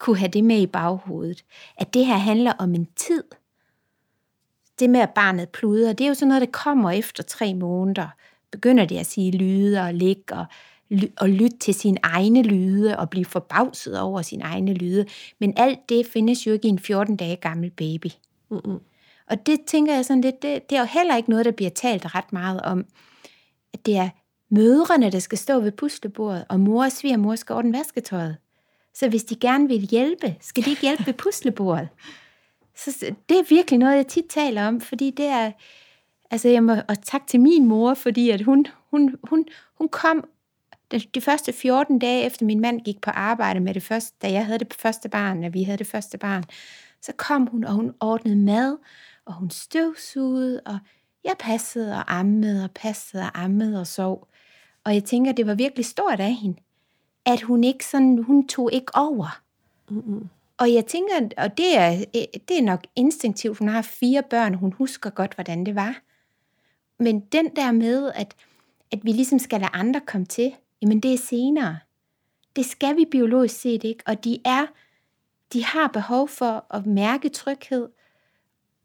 kunne 0.00 0.18
have 0.18 0.28
det 0.28 0.44
med 0.44 0.60
i 0.60 0.66
baghovedet, 0.66 1.44
at 1.76 1.94
det 1.94 2.06
her 2.06 2.16
handler 2.16 2.52
om 2.58 2.74
en 2.74 2.88
tid. 2.96 3.24
Det 4.78 4.90
med, 4.90 5.00
at 5.00 5.10
barnet 5.10 5.48
pluder, 5.48 5.92
det 5.92 6.04
er 6.04 6.08
jo 6.08 6.14
sådan 6.14 6.28
noget, 6.28 6.40
der 6.40 6.50
kommer 6.52 6.90
efter 6.90 7.22
tre 7.22 7.54
måneder. 7.54 8.08
Begynder 8.50 8.84
det 8.84 8.98
at 8.98 9.06
sige 9.06 9.32
lyde 9.32 9.80
og 9.80 9.94
ligge 9.94 10.34
og, 10.34 10.46
og 11.16 11.28
lytte 11.28 11.56
til 11.56 11.74
sine 11.74 11.98
egne 12.02 12.42
lyde 12.42 12.98
og 12.98 13.10
blive 13.10 13.24
forbavset 13.24 14.00
over 14.00 14.22
sine 14.22 14.44
egne 14.44 14.74
lyde. 14.74 15.06
Men 15.38 15.52
alt 15.56 15.78
det 15.88 16.06
findes 16.06 16.46
jo 16.46 16.52
ikke 16.52 16.66
i 16.66 16.70
en 16.70 16.78
14 16.78 17.16
dage 17.16 17.36
gammel 17.36 17.70
baby. 17.70 18.06
Mm-mm. 18.50 18.80
Og 19.26 19.46
det 19.46 19.60
tænker 19.66 19.94
jeg 19.94 20.04
sådan 20.04 20.20
lidt, 20.20 20.42
det, 20.42 20.70
det 20.70 20.76
er 20.76 20.80
jo 20.80 20.86
heller 20.86 21.16
ikke 21.16 21.30
noget, 21.30 21.44
der 21.44 21.50
bliver 21.50 21.70
talt 21.70 22.14
ret 22.14 22.32
meget 22.32 22.60
om. 22.60 22.84
At 23.74 23.86
det 23.86 23.96
er 23.96 24.08
mødrene, 24.50 25.10
der 25.10 25.18
skal 25.18 25.38
stå 25.38 25.60
ved 25.60 25.72
puslebordet, 25.72 26.44
og 26.48 26.60
mor 26.60 26.84
og 26.84 26.92
svigermor 26.92 27.34
skal 27.34 27.54
ordne 27.54 27.78
vasketøjet. 27.78 28.36
Så 28.94 29.08
hvis 29.08 29.24
de 29.24 29.36
gerne 29.36 29.68
vil 29.68 29.80
hjælpe, 29.80 30.36
skal 30.40 30.64
de 30.64 30.70
ikke 30.70 30.82
hjælpe 30.82 31.06
ved 31.06 31.14
puslebordet. 31.14 31.88
Så 32.76 33.14
det 33.28 33.38
er 33.38 33.48
virkelig 33.48 33.78
noget, 33.78 33.96
jeg 33.96 34.06
tit 34.06 34.24
taler 34.28 34.66
om, 34.66 34.80
fordi 34.80 35.10
det 35.10 35.26
er, 35.26 35.52
altså 36.30 36.48
jeg 36.48 36.62
må, 36.62 36.72
og 36.88 37.02
tak 37.02 37.26
til 37.26 37.40
min 37.40 37.66
mor, 37.66 37.94
fordi 37.94 38.30
at 38.30 38.42
hun, 38.42 38.66
hun, 38.90 39.16
hun, 39.22 39.44
hun 39.78 39.88
kom 39.88 40.24
de 41.14 41.20
første 41.20 41.52
14 41.52 41.98
dage 41.98 42.24
efter 42.24 42.46
min 42.46 42.60
mand 42.60 42.80
gik 42.80 43.00
på 43.00 43.10
arbejde 43.10 43.60
med 43.60 43.74
det 43.74 43.82
første, 43.82 44.16
da 44.22 44.32
jeg 44.32 44.46
havde 44.46 44.58
det 44.58 44.74
første 44.74 45.08
barn, 45.08 45.44
og 45.44 45.54
vi 45.54 45.62
havde 45.62 45.78
det 45.78 45.86
første 45.86 46.18
barn, 46.18 46.44
så 47.02 47.12
kom 47.16 47.46
hun, 47.46 47.64
og 47.64 47.72
hun 47.72 47.94
ordnede 48.00 48.36
mad, 48.36 48.76
og 49.24 49.34
hun 49.34 49.50
støvsugede, 49.50 50.60
og 50.66 50.78
jeg 51.24 51.34
passede 51.38 51.94
og 51.94 52.18
ammede 52.18 52.64
og 52.64 52.70
passede 52.70 53.22
og 53.22 53.42
ammede 53.42 53.80
og 53.80 53.86
sov. 53.86 54.28
Og 54.84 54.94
jeg 54.94 55.04
tænker, 55.04 55.32
det 55.32 55.46
var 55.46 55.54
virkelig 55.54 55.84
stort 55.84 56.20
af 56.20 56.34
hende, 56.34 56.56
at 57.26 57.42
hun 57.42 57.64
ikke 57.64 57.86
sådan, 57.86 58.22
hun 58.22 58.48
tog 58.48 58.72
ikke 58.72 58.92
over. 58.94 59.40
Mm-hmm. 59.90 60.28
Og 60.58 60.72
jeg 60.72 60.86
tænker, 60.86 61.14
og 61.36 61.56
det 61.56 61.78
er, 61.78 62.04
det 62.48 62.58
er 62.58 62.62
nok 62.62 62.86
instinktivt, 62.96 63.58
hun 63.58 63.68
har 63.68 63.82
fire 63.82 64.22
børn, 64.22 64.54
hun 64.54 64.72
husker 64.72 65.10
godt, 65.10 65.34
hvordan 65.34 65.66
det 65.66 65.74
var. 65.74 66.00
Men 66.98 67.20
den 67.20 67.56
der 67.56 67.72
med, 67.72 68.12
at, 68.14 68.36
at 68.92 69.04
vi 69.04 69.12
ligesom 69.12 69.38
skal 69.38 69.60
lade 69.60 69.70
andre 69.72 70.00
komme 70.00 70.26
til, 70.26 70.54
jamen 70.82 71.00
det 71.00 71.14
er 71.14 71.18
senere. 71.18 71.78
Det 72.56 72.66
skal 72.66 72.96
vi 72.96 73.04
biologisk 73.10 73.60
set 73.60 73.84
ikke, 73.84 74.02
og 74.06 74.24
de 74.24 74.38
er, 74.44 74.66
de 75.52 75.64
har 75.64 75.88
behov 75.88 76.28
for 76.28 76.66
at 76.70 76.86
mærke 76.86 77.28
tryghed, 77.28 77.88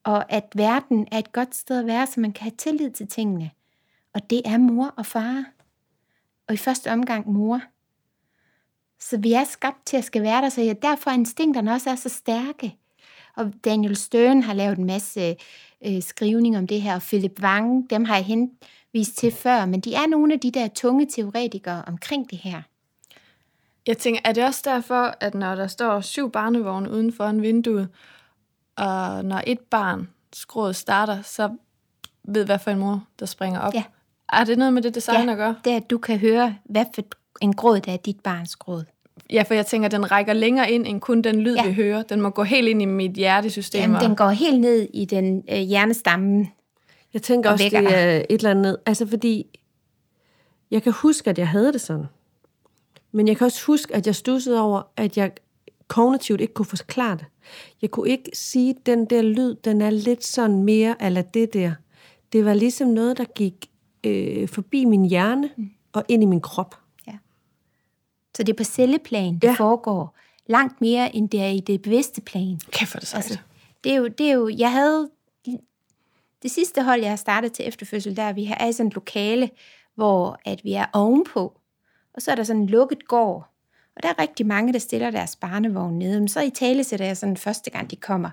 og 0.04 0.32
at 0.32 0.46
verden 0.56 1.08
er 1.12 1.18
et 1.18 1.32
godt 1.32 1.56
sted 1.56 1.80
at 1.80 1.86
være, 1.86 2.08
så 2.08 2.20
man 2.20 2.32
kan 2.32 2.44
have 2.44 2.56
tillid 2.58 2.92
til 2.92 3.08
tingene. 3.08 3.52
Og 4.14 4.30
det 4.30 4.42
er 4.46 4.58
mor 4.58 4.94
og 4.98 5.06
far 5.06 5.46
og 6.48 6.54
i 6.54 6.58
første 6.58 6.92
omgang 6.92 7.32
mor. 7.32 7.62
Så 9.10 9.18
vi 9.18 9.34
er 9.34 9.44
skabt 9.44 9.86
til 9.86 9.98
at 9.98 10.04
skal 10.04 10.22
være 10.22 10.42
der, 10.42 10.50
så 10.50 10.76
derfor 10.82 11.10
er 11.10 11.14
instinkterne 11.14 11.72
også 11.72 11.90
er 11.90 11.96
så 11.96 12.10
stærke. 12.10 12.78
Og 13.36 13.54
Daniel 13.66 13.96
Stern 13.96 14.44
har 14.44 14.54
lavet 14.54 14.78
en 14.78 14.86
masse 14.86 15.36
øh, 15.86 16.02
skrivning 16.02 16.58
om 16.58 16.68
det 16.68 16.82
her, 16.82 16.96
og 16.96 17.02
Philip 17.02 17.40
Wang, 17.42 17.90
dem 17.90 18.06
har 18.06 18.16
jeg 18.16 18.26
henvist 18.26 19.18
til 19.18 19.32
før, 19.32 19.66
men 19.66 19.80
de 19.80 19.94
er 19.94 20.08
nogle 20.08 20.34
af 20.34 20.40
de 20.40 20.52
der 20.52 20.68
tunge 20.68 21.06
teoretikere 21.06 21.84
omkring 21.88 22.30
det 22.30 22.38
her. 22.38 22.62
Jeg 23.88 23.98
tænker, 23.98 24.22
er 24.24 24.32
det 24.32 24.44
også 24.44 24.62
derfor, 24.66 25.16
at 25.20 25.34
når 25.34 25.56
der 25.56 25.68
står 25.68 26.02
syv 26.02 26.32
barnevogne 26.32 26.92
uden 26.92 27.14
for 27.14 27.26
en 27.26 27.42
vindue, 27.42 27.88
og 28.76 29.26
når 29.26 29.42
et 29.48 29.60
barn 29.60 30.10
skråd 30.34 30.74
starter, 30.74 31.22
så 31.22 31.50
ved 32.24 32.46
hvad 32.46 32.60
for 32.60 32.72
en 32.72 32.80
mor, 32.80 33.04
der 33.20 33.26
springer 33.26 33.60
op? 33.60 33.74
Ja. 33.74 33.84
Er 34.34 34.44
det 34.44 34.58
noget 34.58 34.74
med 34.74 34.82
det 34.82 34.96
design 34.96 35.26
ja, 35.26 35.32
at 35.32 35.38
gøre? 35.38 35.56
det 35.64 35.72
er, 35.72 35.78
at 35.78 35.90
du 35.90 35.98
kan 35.98 36.20
høre, 36.20 36.56
hvad 36.64 36.86
for 36.96 37.04
en 37.42 37.56
gråd 37.56 37.80
der 37.80 37.94
er 37.94 37.98
dit 37.98 38.20
barns 38.20 38.56
gråd. 38.56 38.84
Ja, 39.30 39.42
for 39.44 39.54
jeg 39.54 39.66
tænker, 39.66 39.88
den 39.90 40.12
rækker 40.12 40.34
længere 40.34 40.72
ind 40.72 40.88
end 40.88 41.02
kun 41.02 41.22
den 41.22 41.36
lyd, 41.40 41.56
Ja. 41.56 41.68
vi 41.68 41.74
hører. 41.74 42.02
Den 42.04 42.22
må 42.22 42.30
gå 42.30 42.44
helt 42.44 42.68
ind 42.68 42.82
i 42.82 42.86
mit 42.86 43.12
hjertesystem. 43.12 43.82
Jamen, 43.82 44.02
den 44.02 44.16
går 44.16 44.30
helt 44.30 44.60
ned 44.62 44.88
i 44.94 45.06
den 45.06 45.44
øh, 45.52 45.58
hjernestammen. 45.60 46.48
Jeg 47.14 47.22
tænker 47.22 47.50
Og 47.50 47.54
også, 47.54 47.64
vækker 47.66 47.82
det 47.90 47.98
er 48.00 48.16
et 48.18 48.26
eller 48.30 48.52
andet... 48.52 48.78
Altså, 48.86 49.08
fordi 49.08 49.60
jeg 50.72 50.84
kan 50.84 50.92
huske, 50.94 51.30
at 51.30 51.38
jeg 51.40 51.48
havde 51.48 51.74
det 51.74 51.82
sådan. 51.82 52.06
Men 53.12 53.28
jeg 53.28 53.38
kan 53.38 53.46
også 53.46 53.66
huske, 53.66 53.96
at 53.96 54.08
jeg 54.08 54.16
stussede 54.16 54.62
over, 54.62 54.82
at 54.98 55.18
jeg 55.18 55.32
kognitivt 55.88 56.42
ikke 56.42 56.54
kunne 56.54 56.66
forklare 56.66 57.18
det. 57.18 57.26
Jeg 57.82 57.92
kunne 57.92 58.10
ikke 58.10 58.30
sige, 58.34 58.70
at 58.70 58.86
den 58.86 59.06
der 59.06 59.22
lyd, 59.22 59.56
den 59.56 59.82
er 59.82 59.90
lidt 59.90 60.26
sådan 60.26 60.64
mere 60.64 60.96
eller 61.02 61.22
det 61.22 61.54
der. 61.54 61.72
Det 62.34 62.46
var 62.46 62.54
ligesom 62.54 62.88
noget, 62.88 63.18
der 63.18 63.24
gik 63.36 63.66
øh, 64.04 64.48
forbi 64.48 64.86
min 64.86 65.06
hjerne 65.06 65.50
og 65.94 66.04
ind 66.08 66.24
i 66.24 66.26
min 66.26 66.42
krop. 66.42 66.76
Så 68.36 68.44
det 68.44 68.50
er 68.54 68.58
på 68.58 68.64
celleplan, 68.64 69.34
det 69.34 69.44
Ja. 69.44 69.54
foregår 69.54 70.16
langt 70.48 70.82
mere, 70.82 71.16
end 71.16 71.30
det 71.30 71.42
er 71.42 71.48
i 71.48 71.60
det 71.60 71.82
bevidste 71.82 72.22
plan. 72.22 72.60
Kæft, 72.72 72.96
er 72.96 73.00
det 73.00 73.08
sejt. 73.08 73.24
Altså, 73.24 73.40
det 73.84 73.92
er 73.92 73.96
jo, 73.96 74.08
det 74.08 74.30
er 74.30 74.34
jo, 74.34 74.50
jeg 74.58 74.72
havde, 74.72 75.10
det 76.44 76.52
sidste 76.52 76.84
hold, 76.84 77.02
jeg 77.02 77.10
har 77.10 77.16
startet 77.16 77.54
til 77.54 77.68
efterfødsel, 77.68 78.16
der 78.18 78.24
er 78.24 78.34
vi 78.34 78.54
er 78.60 78.68
i 78.68 78.72
sådan 78.74 78.88
et 78.88 78.94
lokale, 78.94 79.50
hvor 79.96 80.40
at 80.46 80.64
vi 80.64 80.74
er 80.74 80.86
ovenpå, 80.94 81.54
og 82.14 82.22
så 82.22 82.32
er 82.32 82.36
der 82.36 82.44
sådan 82.44 82.62
en 82.62 82.68
lukket 82.70 83.08
gård, 83.08 83.48
og 83.96 84.04
der 84.04 84.10
er 84.10 84.20
rigtig 84.20 84.46
mange, 84.46 84.74
der 84.74 84.80
stiller 84.80 85.12
deres 85.12 85.36
barnevogn 85.36 86.00
nede. 86.00 86.20
Men 86.20 86.28
så 86.28 86.42
i 86.42 86.50
tale 86.50 86.84
sætter 86.84 87.06
jeg 87.06 87.18
sådan 87.18 87.38
første 87.38 87.70
gang, 87.70 87.92
de 87.92 87.96
kommer, 87.96 88.30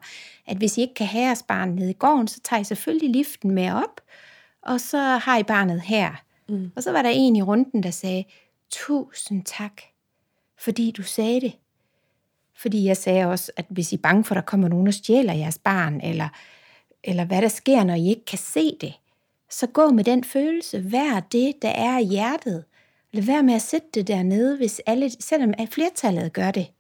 at 0.47 0.57
hvis 0.57 0.79
I 0.79 0.81
ikke 0.81 0.95
kan 0.95 1.07
have 1.07 1.25
jeres 1.25 1.43
barn 1.43 1.69
nede 1.69 1.91
i 1.91 1.97
gården, 1.99 2.29
så 2.29 2.41
tager 2.41 2.61
I 2.61 2.65
selvfølgelig 2.65 3.11
liften 3.11 3.51
med 3.51 3.73
op, 3.73 4.01
og 4.63 4.81
så 4.81 4.99
har 4.99 5.39
I 5.39 5.43
barnet 5.43 5.81
her. 5.81 6.13
Mm. 6.49 6.73
Og 6.77 6.83
så 6.83 6.93
var 6.93 7.03
der 7.03 7.11
en 7.11 7.37
i 7.37 7.43
runden, 7.43 7.83
der 7.83 7.91
sagde, 7.91 8.25
tusind 8.71 9.45
tak, 9.45 9.83
fordi 10.63 10.91
du 10.91 11.03
sagde 11.03 11.41
det. 11.41 11.53
Fordi 12.55 12.85
jeg 12.85 12.97
sagde 12.97 13.27
også, 13.27 13.53
at 13.57 13.67
hvis 13.69 13.93
I 13.93 13.95
er 13.95 14.01
bange 14.03 14.25
for, 14.25 14.35
at 14.35 14.37
der 14.37 14.47
kommer 14.47 14.69
nogen 14.69 14.87
og 14.87 14.95
stjæler 14.95 15.33
jeres 15.33 15.59
barn, 15.59 16.01
eller, 16.01 16.29
eller 17.05 17.25
hvad 17.25 17.43
der 17.43 17.49
sker, 17.49 17.85
når 17.85 17.95
I 17.95 18.09
ikke 18.09 18.25
kan 18.25 18.39
se 18.39 18.77
det, 18.81 18.95
så 19.51 19.67
gå 19.67 19.91
med 19.91 20.05
den 20.05 20.25
følelse. 20.25 20.93
Vær 20.93 21.21
det, 21.33 21.55
der 21.63 21.69
er 21.69 21.99
i 21.99 22.05
hjertet. 22.05 22.65
Lad 23.13 23.23
være 23.23 23.43
med 23.43 23.55
at 23.55 23.63
sætte 23.63 23.89
det 23.95 24.09
dernede, 24.09 24.57
hvis 24.57 24.81
alle, 24.87 25.11
selvom 25.21 25.55
at 25.59 25.69
flertallet 25.69 26.33
gør 26.33 26.51
det. 26.51 26.71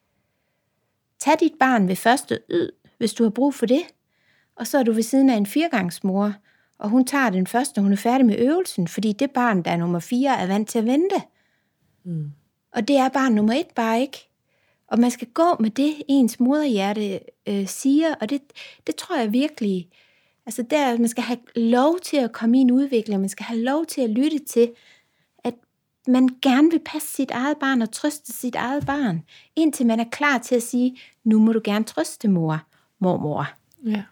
Tag 1.18 1.34
dit 1.40 1.52
barn 1.60 1.88
ved 1.88 1.96
første 1.96 2.38
yd, 2.50 2.70
hvis 2.98 3.14
du 3.14 3.22
har 3.22 3.30
brug 3.30 3.54
for 3.54 3.66
det. 3.66 3.82
Og 4.56 4.66
så 4.66 4.78
er 4.78 4.82
du 4.82 4.92
ved 4.92 5.02
siden 5.02 5.30
af 5.30 5.36
en 5.36 5.46
firgangsmor, 5.46 6.34
og 6.78 6.88
hun 6.88 7.06
tager 7.06 7.30
den 7.30 7.46
første, 7.46 7.78
når 7.78 7.82
hun 7.82 7.92
er 7.92 7.96
færdig 7.96 8.26
med 8.26 8.38
øvelsen, 8.38 8.88
fordi 8.88 9.12
det 9.12 9.30
barn, 9.30 9.62
der 9.62 9.70
er 9.70 9.76
nummer 9.76 9.98
fire, 9.98 10.38
er 10.38 10.46
vant 10.46 10.68
til 10.68 10.78
at 10.78 10.86
vente. 10.86 11.16
Mm. 12.04 12.32
Og 12.72 12.88
det 12.88 12.96
er 12.96 13.08
barn 13.08 13.32
nummer 13.32 13.54
et 13.54 13.66
bare 13.74 14.00
ikke. 14.00 14.28
Og 14.86 14.98
man 14.98 15.10
skal 15.10 15.28
gå 15.28 15.56
med 15.60 15.70
det, 15.70 15.94
ens 16.08 16.40
moderhjerte 16.40 17.20
øh, 17.46 17.66
siger, 17.66 18.14
og 18.20 18.30
det, 18.30 18.42
det 18.86 18.96
tror 18.96 19.16
jeg 19.16 19.32
virkelig, 19.32 19.88
altså 20.46 20.64
der, 20.70 20.98
man 20.98 21.08
skal 21.08 21.22
have 21.22 21.38
lov 21.56 22.00
til 22.00 22.16
at 22.16 22.32
komme 22.32 22.58
i 22.58 22.60
en 22.60 22.70
udvikling, 22.70 23.20
man 23.20 23.28
skal 23.28 23.44
have 23.44 23.60
lov 23.60 23.86
til 23.86 24.00
at 24.00 24.10
lytte 24.10 24.38
til, 24.38 24.70
at 25.44 25.54
man 26.06 26.28
gerne 26.42 26.70
vil 26.70 26.80
passe 26.84 27.08
sit 27.08 27.30
eget 27.30 27.56
barn 27.58 27.82
og 27.82 27.92
trøste 27.92 28.32
sit 28.32 28.54
eget 28.54 28.86
barn, 28.86 29.22
indtil 29.56 29.86
man 29.86 30.00
er 30.00 30.08
klar 30.12 30.38
til 30.38 30.54
at 30.54 30.62
sige, 30.62 30.98
nu 31.24 31.38
må 31.38 31.52
du 31.52 31.60
gerne 31.64 31.84
trøste 31.84 32.28
mor, 32.28 32.62
mormor. 32.98 33.50
Ja. 33.86 34.02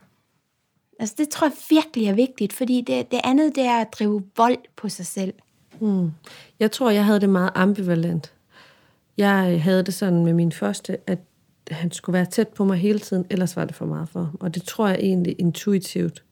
Altså 0.98 1.14
det 1.18 1.28
tror 1.28 1.46
jeg 1.46 1.56
virkelig 1.70 2.06
er 2.06 2.14
vigtigt, 2.14 2.52
fordi 2.52 2.80
det, 2.80 3.10
det 3.10 3.20
andet, 3.24 3.54
det 3.54 3.64
er 3.64 3.80
at 3.80 3.92
drive 3.92 4.22
vold 4.36 4.58
på 4.76 4.88
sig 4.88 5.06
selv. 5.06 5.34
Mm. 5.80 6.10
Jeg 6.58 6.72
tror, 6.72 6.90
jeg 6.90 7.04
havde 7.04 7.20
det 7.20 7.28
meget 7.28 7.52
ambivalent. 7.54 8.32
Jeg 9.20 9.50
øh, 9.54 9.60
havde 9.60 9.82
det 9.82 9.94
sådan 9.94 10.24
med 10.24 10.32
min 10.32 10.52
første, 10.52 10.98
at 11.06 11.18
han 11.70 11.92
skulle 11.92 12.14
være 12.14 12.26
tæt 12.26 12.48
på 12.48 12.64
mig 12.64 12.78
hele 12.78 12.98
tiden, 12.98 13.26
ellers 13.30 13.56
var 13.56 13.64
det 13.64 13.74
for 13.74 13.86
meget 13.86 14.08
for 14.08 14.22
ham. 14.22 14.36
Og 14.40 14.54
det 14.54 14.62
tror 14.62 14.88
jeg 14.88 14.98
egentlig 15.00 15.36
intuitivt. 15.38 16.24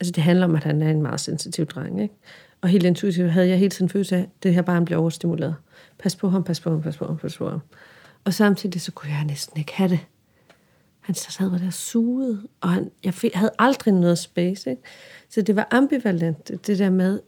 Altså 0.00 0.12
det 0.12 0.22
handler 0.22 0.46
om, 0.46 0.54
at 0.54 0.64
han 0.64 0.82
er 0.82 0.90
en 0.90 1.02
meget 1.02 1.20
sensitiv 1.20 1.66
dreng, 1.66 2.02
ikke? 2.02 2.14
Og 2.60 2.68
helt 2.68 2.84
intuitivt 2.84 3.30
havde 3.30 3.48
jeg 3.48 3.58
hele 3.58 3.70
tiden 3.70 3.88
følelse 3.88 4.16
af, 4.16 4.20
at 4.20 4.28
det 4.42 4.54
her 4.54 4.62
barn 4.62 4.84
bliver 4.84 4.98
overstimuleret. 4.98 5.54
Pas 5.98 6.16
på 6.16 6.28
ham, 6.28 6.44
pas 6.44 6.60
på 6.60 6.70
ham, 6.70 6.82
pas 6.82 6.96
på 6.96 7.06
ham, 7.06 7.16
pas 7.16 7.36
på 7.36 7.48
ham. 7.48 7.60
Og 8.24 8.34
samtidig 8.34 8.80
så 8.80 8.92
kunne 8.92 9.10
jeg 9.10 9.24
næsten 9.24 9.58
ikke 9.58 9.72
have 9.72 9.88
det. 9.88 10.00
Han 11.00 11.14
sad 11.14 11.50
der 11.50 11.70
suget, 11.70 12.46
og 12.60 12.68
han, 12.68 12.90
jeg 13.04 13.14
havde 13.34 13.52
aldrig 13.58 13.94
noget 13.94 14.18
space. 14.18 14.70
Ikke? 14.70 14.82
Så 15.28 15.42
det 15.42 15.56
var 15.56 15.68
ambivalent, 15.70 16.66
det 16.66 16.78
der 16.78 16.90
med, 16.90 17.20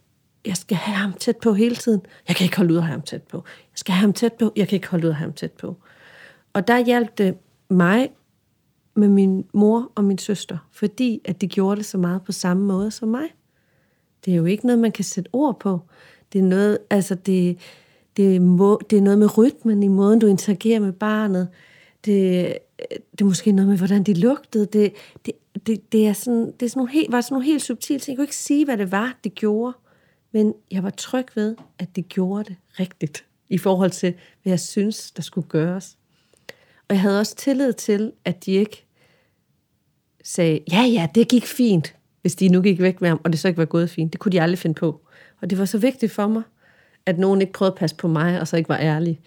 jeg 0.46 0.56
skal 0.56 0.76
have 0.76 0.96
ham 0.96 1.12
tæt 1.12 1.36
på 1.36 1.52
hele 1.52 1.74
tiden. 1.74 2.00
Jeg 2.28 2.36
kan 2.36 2.44
ikke 2.44 2.56
holde 2.56 2.72
ud 2.72 2.78
at 2.78 2.84
have 2.84 2.92
ham 2.92 3.02
tæt 3.02 3.22
på. 3.22 3.36
Jeg 3.46 3.78
skal 3.78 3.94
have 3.94 4.00
ham 4.00 4.12
tæt 4.12 4.32
på. 4.32 4.52
Jeg 4.56 4.68
kan 4.68 4.76
ikke 4.76 4.88
holde 4.88 5.06
ud 5.06 5.10
at 5.10 5.16
have 5.16 5.26
ham 5.26 5.32
tæt 5.32 5.52
på. 5.52 5.76
Og 6.52 6.68
der 6.68 6.84
hjalp 6.84 7.18
det 7.18 7.34
mig 7.68 8.10
med 8.94 9.08
min 9.08 9.44
mor 9.52 9.92
og 9.94 10.04
min 10.04 10.18
søster, 10.18 10.58
fordi 10.72 11.20
at 11.24 11.40
de 11.40 11.46
gjorde 11.46 11.76
det 11.76 11.86
så 11.86 11.98
meget 11.98 12.22
på 12.22 12.32
samme 12.32 12.66
måde 12.66 12.90
som 12.90 13.08
mig. 13.08 13.34
Det 14.24 14.32
er 14.32 14.36
jo 14.36 14.44
ikke 14.44 14.66
noget, 14.66 14.78
man 14.78 14.92
kan 14.92 15.04
sætte 15.04 15.30
ord 15.32 15.60
på. 15.60 15.80
Det 16.32 16.38
er 16.38 16.42
noget, 16.42 16.78
altså 16.90 17.14
det, 17.14 17.58
det, 18.16 18.42
må, 18.42 18.80
det 18.90 18.96
er 18.96 19.02
noget 19.02 19.18
med 19.18 19.38
rytmen 19.38 19.82
i 19.82 19.88
måden, 19.88 20.18
du 20.18 20.26
interagerer 20.26 20.80
med 20.80 20.92
barnet. 20.92 21.48
Det, 22.04 22.58
det 23.12 23.20
er 23.20 23.24
måske 23.24 23.52
noget 23.52 23.68
med, 23.68 23.78
hvordan 23.78 24.02
de 24.02 24.14
lugtede. 24.14 24.66
Det, 24.66 24.92
det, 25.26 25.34
det, 25.66 25.92
det, 25.92 26.06
er 26.06 26.12
sådan, 26.12 26.46
det 26.60 26.66
er 26.66 26.70
sådan 26.70 26.80
nogle 26.80 26.92
helt, 26.92 27.12
var 27.12 27.20
sådan 27.20 27.34
nogle 27.34 27.46
helt 27.46 27.62
subtile 27.62 27.98
ting. 27.98 28.14
Jeg 28.14 28.18
kunne 28.18 28.24
ikke 28.24 28.36
sige, 28.36 28.64
hvad 28.64 28.76
det 28.76 28.92
var, 28.92 29.18
de 29.24 29.30
gjorde. 29.30 29.76
Men 30.36 30.54
jeg 30.70 30.82
var 30.82 30.90
tryg 30.90 31.26
ved, 31.34 31.56
at 31.78 31.96
det 31.96 32.08
gjorde 32.08 32.44
det 32.44 32.56
rigtigt. 32.80 33.24
I 33.48 33.58
forhold 33.58 33.90
til, 33.90 34.14
hvad 34.42 34.50
jeg 34.52 34.60
synes, 34.60 35.10
der 35.10 35.22
skulle 35.22 35.48
gøres. 35.48 35.98
Og 36.88 36.94
jeg 36.94 37.00
havde 37.00 37.20
også 37.20 37.36
tillid 37.36 37.72
til, 37.72 38.12
at 38.24 38.46
de 38.46 38.52
ikke 38.52 38.86
sagde, 40.24 40.60
ja, 40.72 40.82
ja, 40.82 41.08
det 41.14 41.28
gik 41.28 41.46
fint, 41.46 41.96
hvis 42.20 42.34
de 42.34 42.48
nu 42.48 42.62
gik 42.62 42.80
væk 42.80 43.00
med 43.00 43.08
ham, 43.08 43.20
og 43.24 43.32
det 43.32 43.40
så 43.40 43.48
ikke 43.48 43.58
var 43.58 43.64
gået 43.64 43.90
fint. 43.90 44.12
Det 44.12 44.20
kunne 44.20 44.32
de 44.32 44.42
aldrig 44.42 44.58
finde 44.58 44.74
på. 44.74 45.06
Og 45.40 45.50
det 45.50 45.58
var 45.58 45.64
så 45.64 45.78
vigtigt 45.78 46.12
for 46.12 46.26
mig, 46.26 46.42
at 47.06 47.18
nogen 47.18 47.40
ikke 47.40 47.52
prøvede 47.52 47.72
at 47.72 47.78
passe 47.78 47.96
på 47.96 48.08
mig, 48.08 48.40
og 48.40 48.48
så 48.48 48.56
ikke 48.56 48.68
var 48.68 48.78
ærlig. 48.78 49.20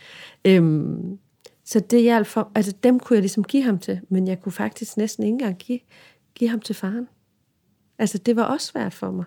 Øhm, 0.46 1.20
så 1.66 1.80
det 1.80 2.02
hjalp 2.02 2.28
for, 2.28 2.52
altså 2.56 2.74
dem 2.84 3.00
kunne 3.00 3.16
jeg 3.16 3.22
ligesom 3.22 3.44
give 3.44 3.64
ham 3.64 3.80
til, 3.80 4.00
men 4.10 4.28
jeg 4.28 4.42
kunne 4.42 4.52
faktisk 4.52 4.98
næsten 4.98 5.24
ikke 5.24 5.34
engang 5.34 5.58
give, 5.58 5.80
give 6.36 6.50
ham 6.50 6.60
til 6.60 6.76
faren. 6.76 7.08
Altså 8.00 8.18
det 8.18 8.36
var 8.36 8.44
også 8.44 8.68
svært 8.68 8.94
for 8.94 9.12
mig. 9.12 9.26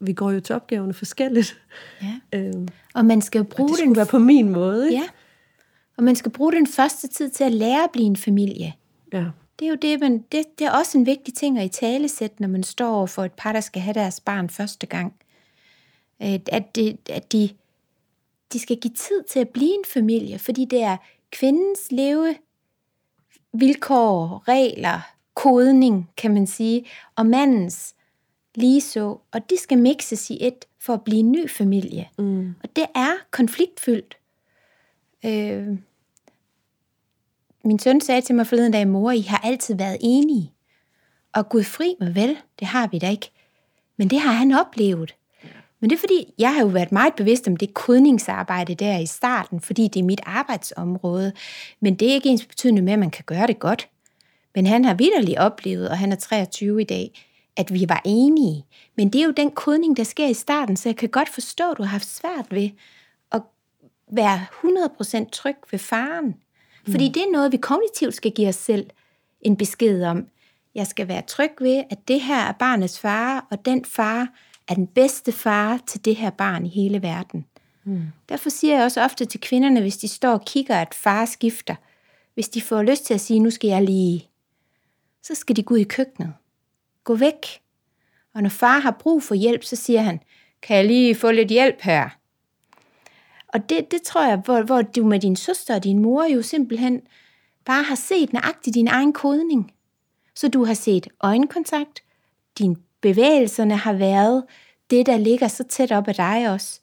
Vi 0.00 0.12
går 0.12 0.30
jo 0.30 0.40
til 0.40 0.54
opgaverne 0.54 0.94
forskelligt. 0.94 1.60
Ja. 2.02 2.14
Øhm, 2.38 2.68
Og 2.94 3.04
man 3.04 3.22
skal 3.22 3.38
jo 3.38 3.44
og 3.44 3.48
bruge 3.48 3.76
det 3.76 3.78
den 3.78 3.96
være 3.96 4.06
på 4.06 4.18
min 4.18 4.50
måde. 4.50 4.86
Ikke? 4.90 5.02
Ja. 5.02 5.08
Og 5.96 6.04
man 6.04 6.16
skal 6.16 6.30
bruge 6.32 6.52
den 6.52 6.66
første 6.66 7.08
tid 7.08 7.30
til 7.30 7.44
at 7.44 7.52
lære 7.52 7.84
at 7.84 7.90
blive 7.92 8.06
en 8.06 8.16
familie. 8.16 8.72
ja. 9.12 9.24
Det 9.58 9.66
er 9.66 9.70
jo 9.70 9.76
det, 9.82 10.00
man, 10.00 10.24
det, 10.32 10.44
det 10.58 10.66
er 10.66 10.70
også 10.70 10.98
en 10.98 11.06
vigtig 11.06 11.34
ting 11.34 11.58
at 11.58 11.64
i 11.64 11.68
tale 11.68 12.08
sætte, 12.08 12.36
når 12.40 12.48
man 12.48 12.62
står 12.62 12.94
over 12.94 13.06
for 13.06 13.24
et 13.24 13.32
par, 13.32 13.52
der 13.52 13.60
skal 13.60 13.82
have 13.82 13.94
deres 13.94 14.20
barn 14.20 14.50
første 14.50 14.86
gang. 14.86 15.14
At, 16.20 16.74
det, 16.74 16.98
at 17.10 17.32
de, 17.32 17.50
de 18.52 18.58
skal 18.58 18.76
give 18.76 18.94
tid 18.94 19.22
til 19.28 19.40
at 19.40 19.48
blive 19.48 19.74
en 19.74 19.84
familie, 19.86 20.38
fordi 20.38 20.64
det 20.64 20.82
er 20.82 20.96
kvindens 21.32 21.80
leve 21.90 22.34
vilkår, 23.52 24.44
regler, 24.48 25.00
kodning, 25.34 26.10
kan 26.16 26.34
man 26.34 26.46
sige, 26.46 26.86
og 27.16 27.26
mandens 27.26 27.94
lige 28.56 28.80
så, 28.80 29.18
og 29.32 29.50
de 29.50 29.56
skal 29.58 29.78
mixes 29.78 30.30
i 30.30 30.38
et 30.40 30.64
for 30.80 30.94
at 30.94 31.02
blive 31.02 31.18
en 31.18 31.32
ny 31.32 31.50
familie. 31.50 32.08
Mm. 32.18 32.54
Og 32.62 32.68
det 32.76 32.86
er 32.94 33.12
konfliktfyldt. 33.30 34.16
Øh, 35.24 35.68
min 37.64 37.78
søn 37.78 38.00
sagde 38.00 38.20
til 38.20 38.34
mig 38.34 38.46
forleden 38.46 38.72
dag, 38.72 38.88
mor, 38.88 39.10
I 39.10 39.20
har 39.20 39.40
altid 39.44 39.74
været 39.74 39.96
enige. 40.00 40.52
Og 41.32 41.48
Gud 41.48 41.62
fri 41.62 41.94
mig 42.00 42.14
vel, 42.14 42.36
det 42.58 42.66
har 42.66 42.86
vi 42.86 42.98
da 42.98 43.10
ikke. 43.10 43.30
Men 43.96 44.10
det 44.10 44.20
har 44.20 44.32
han 44.32 44.52
oplevet. 44.52 45.14
Men 45.80 45.90
det 45.90 45.96
er 45.96 46.00
fordi, 46.00 46.34
jeg 46.38 46.54
har 46.54 46.60
jo 46.60 46.66
været 46.66 46.92
meget 46.92 47.14
bevidst 47.16 47.48
om 47.48 47.56
det 47.56 47.74
kodningsarbejde 47.74 48.74
der 48.74 48.98
i 48.98 49.06
starten, 49.06 49.60
fordi 49.60 49.88
det 49.88 50.00
er 50.00 50.04
mit 50.04 50.20
arbejdsområde. 50.26 51.32
Men 51.80 51.94
det 51.94 52.10
er 52.10 52.14
ikke 52.14 52.28
ens 52.28 52.46
betydende 52.46 52.82
med, 52.82 52.92
at 52.92 52.98
man 52.98 53.10
kan 53.10 53.24
gøre 53.26 53.46
det 53.46 53.58
godt. 53.58 53.88
Men 54.54 54.66
han 54.66 54.84
har 54.84 54.94
vidderligt 54.94 55.38
oplevet, 55.38 55.88
og 55.88 55.98
han 55.98 56.12
er 56.12 56.16
23 56.16 56.80
i 56.80 56.84
dag, 56.84 57.26
at 57.56 57.74
vi 57.74 57.84
var 57.88 58.02
enige. 58.04 58.66
Men 58.96 59.08
det 59.08 59.20
er 59.20 59.24
jo 59.24 59.30
den 59.30 59.50
kodning, 59.50 59.96
der 59.96 60.04
sker 60.04 60.26
i 60.26 60.34
starten, 60.34 60.76
så 60.76 60.88
jeg 60.88 60.96
kan 60.96 61.08
godt 61.08 61.28
forstå, 61.28 61.70
at 61.70 61.78
du 61.78 61.82
har 61.82 61.90
haft 61.90 62.08
svært 62.08 62.46
ved 62.50 62.70
at 63.32 63.42
være 64.12 64.46
100% 65.24 65.30
tryg 65.30 65.56
ved 65.70 65.78
faren. 65.78 66.34
Fordi 66.90 67.08
det 67.08 67.22
er 67.22 67.32
noget, 67.32 67.52
vi 67.52 67.56
kognitivt 67.56 68.14
skal 68.14 68.30
give 68.32 68.48
os 68.48 68.54
selv 68.54 68.90
en 69.40 69.56
besked 69.56 70.04
om. 70.04 70.26
Jeg 70.74 70.86
skal 70.86 71.08
være 71.08 71.22
tryg 71.22 71.50
ved, 71.60 71.84
at 71.90 72.08
det 72.08 72.20
her 72.20 72.40
er 72.40 72.52
barnets 72.52 73.00
far, 73.00 73.46
og 73.50 73.64
den 73.64 73.84
far 73.84 74.28
er 74.68 74.74
den 74.74 74.86
bedste 74.86 75.32
far 75.32 75.80
til 75.86 76.04
det 76.04 76.16
her 76.16 76.30
barn 76.30 76.66
i 76.66 76.68
hele 76.68 77.02
verden. 77.02 77.46
Mm. 77.84 78.02
Derfor 78.28 78.50
siger 78.50 78.74
jeg 78.74 78.84
også 78.84 79.02
ofte 79.02 79.24
til 79.24 79.40
kvinderne, 79.40 79.80
hvis 79.80 79.96
de 79.96 80.08
står 80.08 80.32
og 80.32 80.44
kigger, 80.44 80.76
at 80.76 80.94
far 80.94 81.24
skifter, 81.24 81.74
hvis 82.34 82.48
de 82.48 82.62
får 82.62 82.82
lyst 82.82 83.04
til 83.04 83.14
at 83.14 83.20
sige, 83.20 83.40
nu 83.40 83.50
skal 83.50 83.68
jeg 83.68 83.82
lige, 83.82 84.28
så 85.22 85.34
skal 85.34 85.56
de 85.56 85.62
gå 85.62 85.74
ud 85.74 85.78
i 85.78 85.84
køkkenet. 85.84 86.32
Gå 87.06 87.14
væk. 87.14 87.62
Og 88.34 88.42
når 88.42 88.48
far 88.48 88.78
har 88.78 88.90
brug 88.90 89.22
for 89.22 89.34
hjælp, 89.34 89.64
så 89.64 89.76
siger 89.76 90.02
han, 90.02 90.20
kan 90.62 90.76
jeg 90.76 90.84
lige 90.84 91.14
få 91.14 91.30
lidt 91.30 91.48
hjælp 91.48 91.80
her? 91.80 92.08
Og 93.48 93.68
det, 93.68 93.90
det 93.90 94.02
tror 94.02 94.26
jeg, 94.26 94.36
hvor, 94.36 94.62
hvor 94.62 94.82
du 94.82 95.04
med 95.04 95.20
din 95.20 95.36
søster 95.36 95.74
og 95.74 95.84
din 95.84 95.98
mor 95.98 96.24
jo 96.24 96.42
simpelthen 96.42 97.00
bare 97.64 97.82
har 97.82 97.94
set 97.94 98.32
nøjagtigt 98.32 98.74
din 98.74 98.88
egen 98.88 99.12
kodning. 99.12 99.72
Så 100.34 100.48
du 100.48 100.64
har 100.64 100.74
set 100.74 101.08
øjenkontakt, 101.20 102.02
din 102.58 102.76
bevægelserne 103.00 103.76
har 103.76 103.92
været 103.92 104.44
det, 104.90 105.06
der 105.06 105.16
ligger 105.16 105.48
så 105.48 105.64
tæt 105.64 105.92
op 105.92 106.08
ad 106.08 106.14
dig 106.14 106.50
også. 106.52 106.80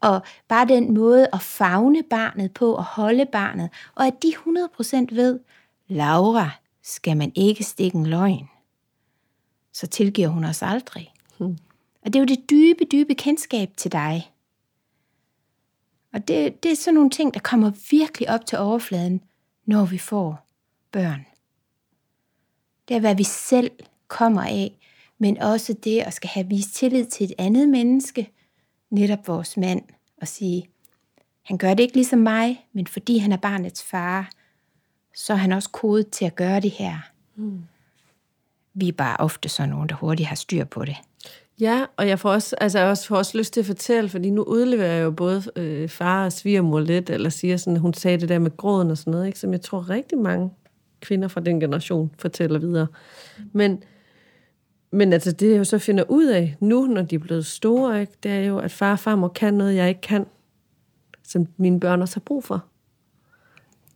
Og 0.00 0.20
bare 0.48 0.66
den 0.66 0.94
måde 0.94 1.28
at 1.32 1.42
fagne 1.42 2.02
barnet 2.02 2.54
på 2.54 2.74
og 2.74 2.84
holde 2.84 3.26
barnet, 3.32 3.70
og 3.94 4.06
at 4.06 4.22
de 4.22 4.28
100% 4.28 5.14
ved, 5.14 5.40
Laura, 5.88 6.50
skal 6.82 7.16
man 7.16 7.32
ikke 7.34 7.64
stikke 7.64 7.98
en 7.98 8.06
løgn, 8.06 8.48
så 9.76 9.86
tilgiver 9.86 10.28
hun 10.28 10.44
os 10.44 10.62
aldrig. 10.62 11.12
Hmm. 11.38 11.58
Og 12.02 12.12
det 12.12 12.16
er 12.16 12.20
jo 12.20 12.26
det 12.26 12.50
dybe, 12.50 12.84
dybe 12.84 13.14
kendskab 13.14 13.70
til 13.76 13.92
dig. 13.92 14.32
Og 16.12 16.28
det, 16.28 16.62
det 16.62 16.72
er 16.72 16.76
sådan 16.76 16.94
nogle 16.94 17.10
ting, 17.10 17.34
der 17.34 17.40
kommer 17.40 17.72
virkelig 17.90 18.30
op 18.30 18.46
til 18.46 18.58
overfladen, 18.58 19.20
når 19.66 19.84
vi 19.84 19.98
får 19.98 20.46
børn. 20.92 21.26
Det 22.88 22.96
er, 22.96 23.00
hvad 23.00 23.14
vi 23.14 23.22
selv 23.22 23.70
kommer 24.08 24.42
af, 24.42 24.78
men 25.18 25.38
også 25.38 25.72
det 25.72 26.00
at 26.00 26.14
skal 26.14 26.30
have 26.30 26.48
vist 26.48 26.74
tillid 26.74 27.06
til 27.06 27.24
et 27.24 27.32
andet 27.38 27.68
menneske, 27.68 28.30
netop 28.90 29.28
vores 29.28 29.56
mand, 29.56 29.82
og 30.20 30.28
sige, 30.28 30.68
han 31.42 31.58
gør 31.58 31.74
det 31.74 31.82
ikke 31.82 31.94
ligesom 31.94 32.18
mig, 32.18 32.66
men 32.72 32.86
fordi 32.86 33.18
han 33.18 33.32
er 33.32 33.36
barnets 33.36 33.82
far, 33.82 34.30
så 35.14 35.32
er 35.32 35.36
han 35.36 35.52
også 35.52 35.70
kodet 35.70 36.10
til 36.10 36.24
at 36.24 36.36
gøre 36.36 36.60
det 36.60 36.70
her. 36.70 36.98
Mm. 37.34 37.62
Vi 38.78 38.88
er 38.88 38.92
bare 38.92 39.16
ofte 39.18 39.48
sådan 39.48 39.70
nogen, 39.70 39.88
der 39.88 39.94
hurtigt 39.94 40.28
har 40.28 40.36
styr 40.36 40.64
på 40.64 40.84
det. 40.84 40.96
Ja, 41.60 41.84
og 41.96 42.08
jeg 42.08 42.18
får 42.18 42.30
også, 42.30 42.56
altså 42.60 42.78
jeg 42.78 42.88
også, 42.88 43.06
får 43.06 43.16
også 43.16 43.38
lyst 43.38 43.52
til 43.52 43.60
at 43.60 43.66
fortælle, 43.66 44.08
fordi 44.08 44.30
nu 44.30 44.42
udleverer 44.42 44.92
jeg 44.92 45.04
jo 45.04 45.10
både 45.10 45.42
øh, 45.56 45.88
far 45.88 46.24
og 46.24 46.32
svigermor 46.32 46.80
lidt, 46.80 47.10
eller 47.10 47.30
siger 47.30 47.56
sådan, 47.56 47.76
at 47.76 47.80
hun 47.80 47.94
sagde 47.94 48.18
det 48.18 48.28
der 48.28 48.38
med 48.38 48.56
gråden 48.56 48.90
og 48.90 48.98
sådan 48.98 49.10
noget, 49.10 49.26
ikke? 49.26 49.38
som 49.38 49.52
jeg 49.52 49.60
tror 49.60 49.90
rigtig 49.90 50.18
mange 50.18 50.50
kvinder 51.00 51.28
fra 51.28 51.40
den 51.40 51.60
generation 51.60 52.10
fortæller 52.18 52.58
videre. 52.58 52.86
Men, 53.52 53.82
men 54.90 55.12
altså 55.12 55.32
det, 55.32 55.50
jeg 55.50 55.58
jo 55.58 55.64
så 55.64 55.78
finder 55.78 56.04
ud 56.08 56.26
af 56.26 56.56
nu, 56.60 56.86
når 56.86 57.02
de 57.02 57.14
er 57.14 57.18
blevet 57.18 57.46
store, 57.46 58.00
ikke? 58.00 58.12
det 58.22 58.30
er 58.30 58.40
jo, 58.40 58.58
at 58.58 58.72
far 58.72 58.92
og 58.92 58.98
farmor 58.98 59.28
kan 59.28 59.54
noget, 59.54 59.74
jeg 59.74 59.88
ikke 59.88 60.00
kan, 60.00 60.26
som 61.24 61.46
mine 61.56 61.80
børn 61.80 62.02
også 62.02 62.16
har 62.16 62.22
brug 62.24 62.44
for. 62.44 62.64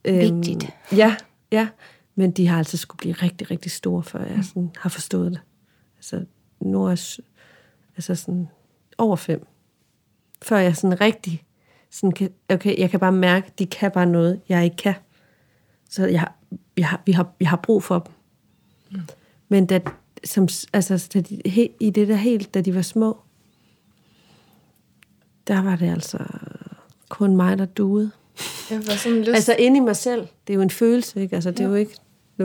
Vigtigt. 0.05 0.63
Øhm, 0.63 0.97
ja, 0.97 1.15
ja. 1.51 1.67
Men 2.15 2.31
de 2.31 2.47
har 2.47 2.57
altså 2.57 2.77
skulle 2.77 2.97
blive 2.97 3.13
rigtig, 3.13 3.51
rigtig 3.51 3.71
store, 3.71 4.03
før 4.03 4.25
jeg 4.25 4.43
sådan 4.43 4.71
har 4.77 4.89
forstået 4.89 5.31
det. 5.31 5.41
Altså, 5.97 6.25
nu 6.59 6.85
er 6.85 7.19
altså 7.95 8.15
sådan 8.15 8.47
over 8.97 9.15
fem. 9.15 9.45
Før 10.41 10.57
jeg 10.57 10.75
sådan 10.75 11.01
rigtig, 11.01 11.43
sådan 11.89 12.11
kan, 12.11 12.29
okay, 12.49 12.79
jeg 12.79 12.89
kan 12.89 12.99
bare 12.99 13.11
mærke, 13.11 13.51
de 13.59 13.65
kan 13.65 13.91
bare 13.91 14.05
noget, 14.05 14.41
jeg 14.49 14.63
ikke 14.63 14.75
kan. 14.75 14.93
Så 15.89 16.05
jeg, 16.05 16.27
jeg, 16.77 16.87
har, 16.87 17.01
vi, 17.05 17.11
har, 17.11 17.33
vi 17.39 17.45
har 17.45 17.57
brug 17.57 17.83
for 17.83 17.99
dem. 17.99 18.13
Mm. 18.91 19.07
Men 19.49 19.65
da, 19.65 19.79
som, 20.23 20.47
altså, 20.73 21.09
da 21.13 21.21
de, 21.21 21.41
he, 21.45 21.69
i 21.79 21.89
det 21.89 22.07
der 22.07 22.15
helt, 22.15 22.53
da 22.53 22.61
de 22.61 22.75
var 22.75 22.81
små, 22.81 23.17
der 25.47 25.61
var 25.61 25.75
det 25.75 25.91
altså 25.91 26.17
kun 27.09 27.35
mig, 27.35 27.57
der 27.57 27.65
duede. 27.65 28.11
Jeg 28.69 28.87
var 28.87 28.95
sådan 28.95 29.19
lyst... 29.19 29.29
Altså 29.29 29.55
inde 29.59 29.77
i 29.77 29.79
mig 29.79 29.95
selv. 29.95 30.27
Det 30.47 30.53
er 30.53 30.55
jo 30.55 30.61
en 30.61 30.69
følelse, 30.69 31.21
ikke? 31.21 31.35
Altså, 31.35 31.51
det 31.51 31.59
er 31.59 31.67
jo 31.67 31.75
ikke... 31.75 31.95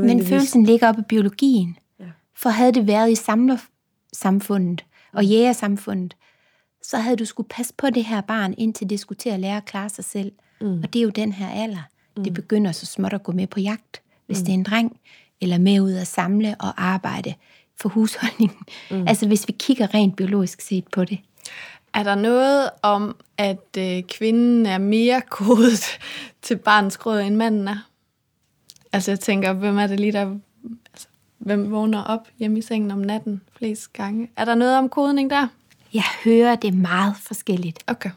Men 0.00 0.26
følelsen 0.26 0.64
ligger 0.64 0.88
op 0.88 0.98
i 0.98 1.02
biologien. 1.08 1.76
Ja. 2.00 2.04
For 2.36 2.50
havde 2.50 2.72
det 2.72 2.86
været 2.86 3.10
i 3.10 3.14
samlersamfundet 3.14 4.84
og 5.12 5.24
jægersamfundet, 5.24 6.16
så 6.82 6.96
havde 6.96 7.16
du 7.16 7.24
skulle 7.24 7.48
passe 7.48 7.74
på 7.78 7.90
det 7.90 8.04
her 8.04 8.20
barn, 8.20 8.54
indtil 8.58 8.90
det 8.90 9.00
skulle 9.00 9.18
til 9.18 9.28
at 9.28 9.40
lære 9.40 9.56
at 9.56 9.64
klare 9.64 9.88
sig 9.88 10.04
selv. 10.04 10.32
Mm. 10.60 10.80
Og 10.82 10.92
det 10.92 10.98
er 10.98 11.02
jo 11.02 11.10
den 11.10 11.32
her 11.32 11.62
alder. 11.62 11.88
Mm. 12.16 12.24
Det 12.24 12.34
begynder 12.34 12.72
så 12.72 12.86
småt 12.86 13.12
at 13.12 13.22
gå 13.22 13.32
med 13.32 13.46
på 13.46 13.60
jagt, 13.60 14.02
hvis 14.26 14.38
mm. 14.38 14.44
det 14.44 14.52
er 14.52 14.54
en 14.54 14.62
dreng, 14.62 15.00
eller 15.40 15.58
med 15.58 15.80
ud 15.80 15.92
at 15.92 16.06
samle 16.06 16.56
og 16.58 16.84
arbejde 16.84 17.34
for 17.80 17.88
husholdningen. 17.88 18.58
Mm. 18.90 19.08
Altså 19.08 19.26
hvis 19.26 19.48
vi 19.48 19.52
kigger 19.58 19.94
rent 19.94 20.16
biologisk 20.16 20.60
set 20.60 20.84
på 20.92 21.04
det. 21.04 21.18
Er 21.94 22.02
der 22.02 22.14
noget 22.14 22.70
om, 22.82 23.16
at 23.38 23.76
øh, 23.78 24.02
kvinden 24.02 24.66
er 24.66 24.78
mere 24.78 25.20
kodet 25.20 25.84
til 26.42 26.56
barnets 26.56 26.96
grød, 26.96 27.20
end 27.20 27.36
manden 27.36 27.68
er? 27.68 27.88
Altså 28.96 29.10
jeg 29.10 29.20
tænker, 29.20 29.52
hvem 29.52 29.78
er 29.78 29.86
det 29.86 30.00
lige, 30.00 30.12
der... 30.12 30.36
Altså, 30.92 31.08
hvem 31.38 31.70
vågner 31.70 32.02
op 32.02 32.28
hjemme 32.38 32.58
i 32.58 32.62
sengen 32.62 32.90
om 32.90 32.98
natten 32.98 33.40
flest 33.58 33.92
gange? 33.92 34.28
Er 34.36 34.44
der 34.44 34.54
noget 34.54 34.78
om 34.78 34.88
kodning 34.88 35.30
der? 35.30 35.46
Jeg 35.94 36.02
hører 36.24 36.56
det 36.56 36.74
meget 36.74 37.14
forskelligt. 37.16 37.78
Okay. 37.86 38.10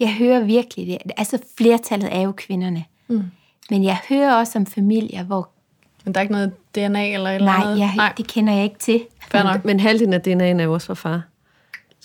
Jeg 0.00 0.14
hører 0.14 0.44
virkelig 0.44 0.86
det. 0.86 1.12
Altså 1.16 1.38
flertallet 1.58 2.14
er 2.16 2.20
jo 2.20 2.32
kvinderne. 2.32 2.84
Mm. 3.08 3.22
Men 3.70 3.84
jeg 3.84 3.98
hører 4.08 4.34
også 4.34 4.58
om 4.58 4.66
familier, 4.66 5.24
hvor... 5.24 5.48
Men 6.04 6.14
der 6.14 6.20
er 6.20 6.22
ikke 6.22 6.32
noget 6.32 6.52
DNA 6.74 7.12
eller 7.12 7.30
eller 7.30 7.46
Nej, 7.46 7.60
andet? 7.64 7.78
Jeg, 7.78 7.92
Nej, 7.96 8.12
det 8.16 8.26
kender 8.26 8.52
jeg 8.52 8.64
ikke 8.64 8.78
til. 8.78 9.00
Men, 9.32 9.46
men 9.64 9.80
halvdelen 9.80 10.12
af 10.12 10.18
DNA'en 10.18 10.60
er 10.60 10.64
jo 10.64 10.72
også 10.72 10.86
fra 10.86 10.94
far. 10.94 11.22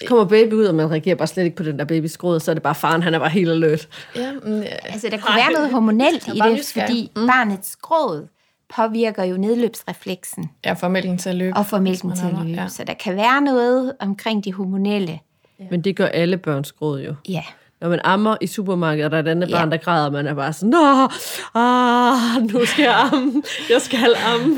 Så 0.02 0.08
kommer 0.08 0.26
baby 0.26 0.54
ud, 0.54 0.66
og 0.66 0.76
man 0.76 0.92
reagerer 0.92 1.16
bare 1.16 1.28
slet 1.28 1.44
ikke 1.44 1.56
på 1.56 1.64
den 1.64 1.80
der 1.80 1.86
babys 1.86 2.18
gråd, 2.18 2.40
så 2.40 2.52
er 2.52 2.56
det 2.56 2.64
bare 2.64 2.76
faren, 2.76 3.04
han 3.04 3.14
er 3.14 3.20
bare 3.20 3.30
helt 3.30 3.50
alert. 3.50 3.88
Ja, 4.16 4.32
men, 4.44 4.64
altså, 4.84 5.10
der 5.12 5.18
kunne 5.18 5.36
være 5.36 5.52
noget 5.52 5.72
hormonelt 5.72 6.28
i 6.28 6.40
det, 6.40 6.72
fordi 6.74 7.12
mm. 7.16 7.28
barnets 7.28 7.76
gråd 7.76 8.28
påvirker 8.76 9.24
jo 9.24 9.38
nedløbsrefleksen. 9.38 10.50
Ja, 10.66 10.74
for 10.74 10.88
mælken 10.88 11.18
til 11.18 11.30
at 11.30 11.36
løbe. 11.36 11.58
Og 11.58 11.66
for 11.66 11.80
mælken 11.80 12.16
til 12.16 12.26
at 12.26 12.46
løbe. 12.46 12.62
Ja. 12.62 12.68
Så 12.68 12.84
der 12.84 12.94
kan 12.94 13.16
være 13.16 13.42
noget 13.42 13.94
omkring 14.00 14.46
de 14.46 14.54
hormonelle. 14.54 15.20
Ja. 15.60 15.66
Men 15.72 15.82
det 15.82 15.96
gør 15.96 16.06
alle 16.06 16.38
børns 16.38 16.72
gråd 16.72 17.02
jo. 17.02 17.16
Ja. 17.30 17.44
Når 17.82 17.90
man 17.90 18.00
ammer 18.04 18.38
i 18.42 18.48
supermarkedet, 18.48 19.06
og 19.06 19.12
der 19.12 19.18
er 19.18 19.22
et 19.22 19.28
andet 19.28 19.50
ja. 19.50 19.56
barn, 19.56 19.72
der 19.72 19.78
græder, 19.78 20.10
man 20.10 20.28
er 20.28 20.34
bare 20.34 20.54
sådan, 20.54 20.70
Nå, 20.70 21.10
ah, 21.56 22.44
nu 22.44 22.66
skal 22.66 22.84
jeg 22.84 23.10
amme, 23.14 23.44
jeg 23.70 23.82
skal 23.82 24.16
amme. 24.26 24.58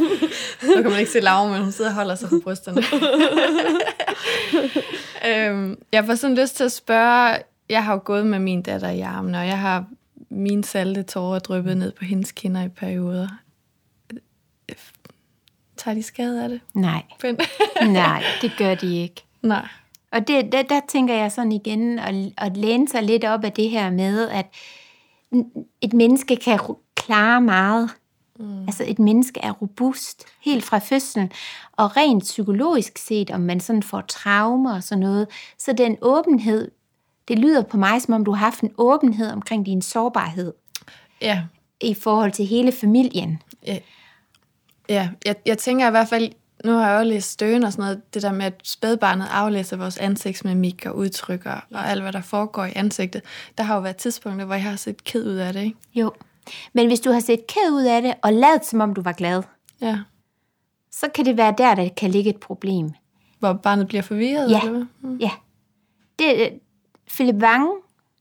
Nu 0.75 0.81
kan 0.81 0.91
man 0.91 0.99
ikke 0.99 1.11
se 1.11 1.19
Laura, 1.19 1.51
men 1.51 1.61
hun 1.61 1.71
sidder 1.71 1.89
og 1.89 1.95
holder 1.95 2.15
sig 2.15 2.29
på 2.29 2.39
brysterne. 2.43 2.81
øhm, 5.25 5.81
jeg 5.91 6.05
får 6.05 6.15
sådan 6.15 6.37
lyst 6.37 6.55
til 6.55 6.63
at 6.63 6.71
spørge, 6.71 7.37
jeg 7.69 7.83
har 7.83 7.93
jo 7.93 8.01
gået 8.05 8.27
med 8.27 8.39
min 8.39 8.61
datter 8.61 8.89
i 8.89 8.99
armen, 8.99 9.35
og 9.35 9.47
jeg 9.47 9.59
har 9.59 9.85
min 10.29 10.63
salte 10.63 11.03
tårer 11.03 11.39
dryppet 11.39 11.77
ned 11.77 11.91
på 11.91 12.05
hendes 12.05 12.31
kinder 12.31 12.63
i 12.63 12.69
perioder. 12.69 13.27
Tager 15.77 15.95
de 15.95 16.03
skade 16.03 16.43
af 16.43 16.49
det? 16.49 16.61
Nej. 16.73 17.03
Nej, 17.81 18.23
det 18.41 18.51
gør 18.57 18.75
de 18.75 19.01
ikke. 19.01 19.23
Nej. 19.41 19.67
Og 20.11 20.27
det, 20.27 20.51
der, 20.51 20.61
der 20.61 20.79
tænker 20.89 21.13
jeg 21.13 21.31
sådan 21.31 21.51
igen, 21.51 21.99
at, 21.99 22.15
at 22.37 22.57
læne 22.57 22.87
sig 22.87 23.03
lidt 23.03 23.23
op 23.23 23.43
af 23.43 23.51
det 23.51 23.69
her 23.69 23.91
med, 23.91 24.29
at 24.29 24.45
et 25.81 25.93
menneske 25.93 26.35
kan 26.35 26.59
klare 26.95 27.41
meget. 27.41 27.89
Mm. 28.39 28.61
Altså 28.61 28.83
et 28.87 28.99
menneske 28.99 29.39
er 29.43 29.51
robust 29.51 30.25
helt 30.41 30.63
fra 30.63 30.77
fødslen. 30.77 31.31
Og 31.71 31.97
rent 31.97 32.23
psykologisk 32.23 32.97
set, 32.97 33.31
om 33.31 33.41
man 33.41 33.59
sådan 33.59 33.83
får 33.83 34.01
traumer 34.01 34.75
og 34.75 34.83
sådan 34.83 34.99
noget, 34.99 35.27
så 35.57 35.73
den 35.73 35.97
åbenhed, 36.01 36.71
det 37.27 37.39
lyder 37.39 37.61
på 37.63 37.77
mig, 37.77 38.01
som 38.01 38.13
om 38.13 38.25
du 38.25 38.31
har 38.31 38.45
haft 38.45 38.61
en 38.61 38.71
åbenhed 38.77 39.31
omkring 39.31 39.65
din 39.65 39.81
sårbarhed. 39.81 40.53
Ja. 41.21 41.43
I 41.81 41.93
forhold 41.93 42.31
til 42.31 42.45
hele 42.45 42.71
familien. 42.71 43.41
Ja, 43.67 43.77
ja. 44.89 45.09
Jeg, 45.25 45.35
jeg 45.45 45.57
tænker 45.57 45.87
i 45.87 45.91
hvert 45.91 46.09
fald, 46.09 46.31
nu 46.65 46.71
har 46.71 46.91
jeg 46.91 46.99
jo 46.99 47.09
læst 47.09 47.31
støen 47.31 47.63
og 47.63 47.71
sådan 47.71 47.83
noget, 47.83 48.13
det 48.13 48.21
der 48.21 48.31
med, 48.31 48.45
at 48.45 48.53
spædbarnet 48.63 49.27
aflæser 49.31 49.77
vores 49.77 49.97
ansigtsmimik 49.97 50.85
og 50.85 50.95
udtrykker 50.95 51.65
og 51.71 51.89
alt, 51.89 52.01
hvad 52.01 52.13
der 52.13 52.21
foregår 52.21 52.65
i 52.65 52.71
ansigtet. 52.75 53.21
Der 53.57 53.63
har 53.63 53.75
jo 53.75 53.81
været 53.81 53.95
tidspunkter, 53.95 54.45
hvor 54.45 54.55
jeg 54.55 54.63
har 54.63 54.75
set 54.75 55.03
ked 55.03 55.27
ud 55.27 55.35
af 55.35 55.53
det, 55.53 55.63
ikke? 55.63 55.77
Jo. 55.93 56.11
Men 56.73 56.87
hvis 56.87 56.99
du 56.99 57.11
har 57.11 57.19
set 57.19 57.47
ked 57.47 57.71
ud 57.71 57.83
af 57.83 58.01
det, 58.01 58.13
og 58.23 58.33
lavet 58.33 58.65
som 58.65 58.81
om 58.81 58.93
du 58.93 59.01
var 59.01 59.11
glad, 59.11 59.43
ja. 59.81 59.99
så 60.91 61.07
kan 61.15 61.25
det 61.25 61.37
være 61.37 61.53
der, 61.57 61.75
der 61.75 61.89
kan 61.89 62.11
ligge 62.11 62.29
et 62.29 62.39
problem. 62.39 62.89
Hvor 63.39 63.53
barnet 63.53 63.87
bliver 63.87 64.01
forvirret? 64.01 64.51
Ja, 64.51 64.61
eller 64.61 64.85
mm. 65.01 65.17
ja. 65.17 65.31
Det, 66.19 66.59
Philip 67.07 67.35
Wang, 67.35 67.69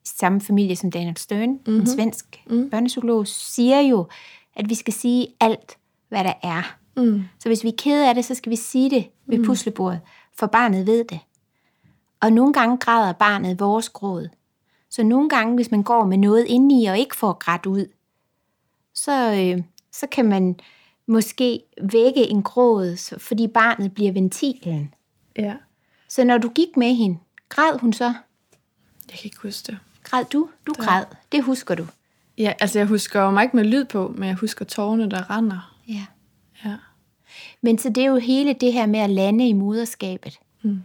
samme 0.05 0.41
familie 0.41 0.77
som 0.77 0.91
Daniel 0.91 1.17
Stern, 1.17 1.51
mm-hmm. 1.51 1.81
en 1.81 1.87
svensk 1.87 2.43
mm. 2.47 2.71
børnepsykolog, 2.71 3.27
siger 3.27 3.81
jo, 3.81 4.07
at 4.57 4.69
vi 4.69 4.75
skal 4.75 4.93
sige 4.93 5.27
alt, 5.41 5.79
hvad 6.09 6.25
der 6.25 6.33
er. 6.43 6.77
Mm. 6.97 7.25
Så 7.39 7.49
hvis 7.49 7.65
vi 7.65 7.69
er 7.69 7.77
kede 7.79 8.09
af 8.09 8.15
det, 8.15 8.25
så 8.25 8.35
skal 8.35 8.51
vi 8.51 8.57
sige 8.57 8.91
det 8.91 9.07
ved 9.27 9.39
mm. 9.39 9.45
puslebordet, 9.45 10.01
for 10.39 10.47
barnet 10.47 10.87
ved 10.87 11.05
det. 11.05 11.21
Og 12.21 12.33
nogle 12.33 12.53
gange 12.53 12.77
græder 12.77 13.13
barnet 13.13 13.61
vores 13.61 13.89
gråd. 13.89 14.29
Så 14.91 15.03
nogle 15.03 15.29
gange, 15.29 15.55
hvis 15.55 15.71
man 15.71 15.83
går 15.83 16.05
med 16.05 16.19
noget 16.19 16.45
indeni 16.45 16.87
og 16.87 16.99
ikke 16.99 17.17
får 17.17 17.33
grædt 17.33 17.67
ud, 17.67 17.87
så, 19.05 19.35
øh, 19.35 19.63
så 19.93 20.07
kan 20.07 20.25
man 20.25 20.57
måske 21.07 21.63
vække 21.83 22.27
en 22.27 22.43
gråd, 22.43 23.19
fordi 23.19 23.47
barnet 23.47 23.95
bliver 23.95 24.13
ventilen. 24.13 24.95
Ja. 25.39 25.55
Så 26.09 26.25
når 26.25 26.39
du 26.39 26.49
gik 26.49 26.77
med 26.77 26.95
hende, 26.95 27.19
græd 27.49 27.79
hun 27.79 27.93
så? 27.93 28.05
Jeg 29.11 29.19
kan 29.19 29.25
ikke 29.25 29.43
huske 29.43 29.67
det. 29.67 29.79
Græd 30.03 30.25
du? 30.25 30.49
Du 30.67 30.73
græd. 30.73 31.05
Det 31.33 31.43
husker 31.43 31.75
du. 31.75 31.87
Ja, 32.39 32.53
altså 32.61 32.79
jeg 32.79 32.87
husker 32.87 33.31
mig 33.31 33.43
ikke 33.43 33.57
med 33.57 33.65
lyd 33.65 33.85
på, 33.85 34.15
men 34.17 34.29
jeg 34.29 34.37
husker 34.37 34.65
tårne, 34.65 35.11
der 35.11 35.31
render. 35.31 35.77
Ja. 35.89 36.07
Ja. 36.65 36.77
Men 37.63 37.79
så 37.79 37.89
det 37.89 38.05
er 38.05 38.09
jo 38.09 38.17
hele 38.17 38.53
det 38.53 38.73
her 38.73 38.87
med 38.87 39.01
at 39.01 39.11
lande 39.11 39.49
i 39.49 39.53
moderskabet. 39.53 40.41
Mm. 40.63 40.83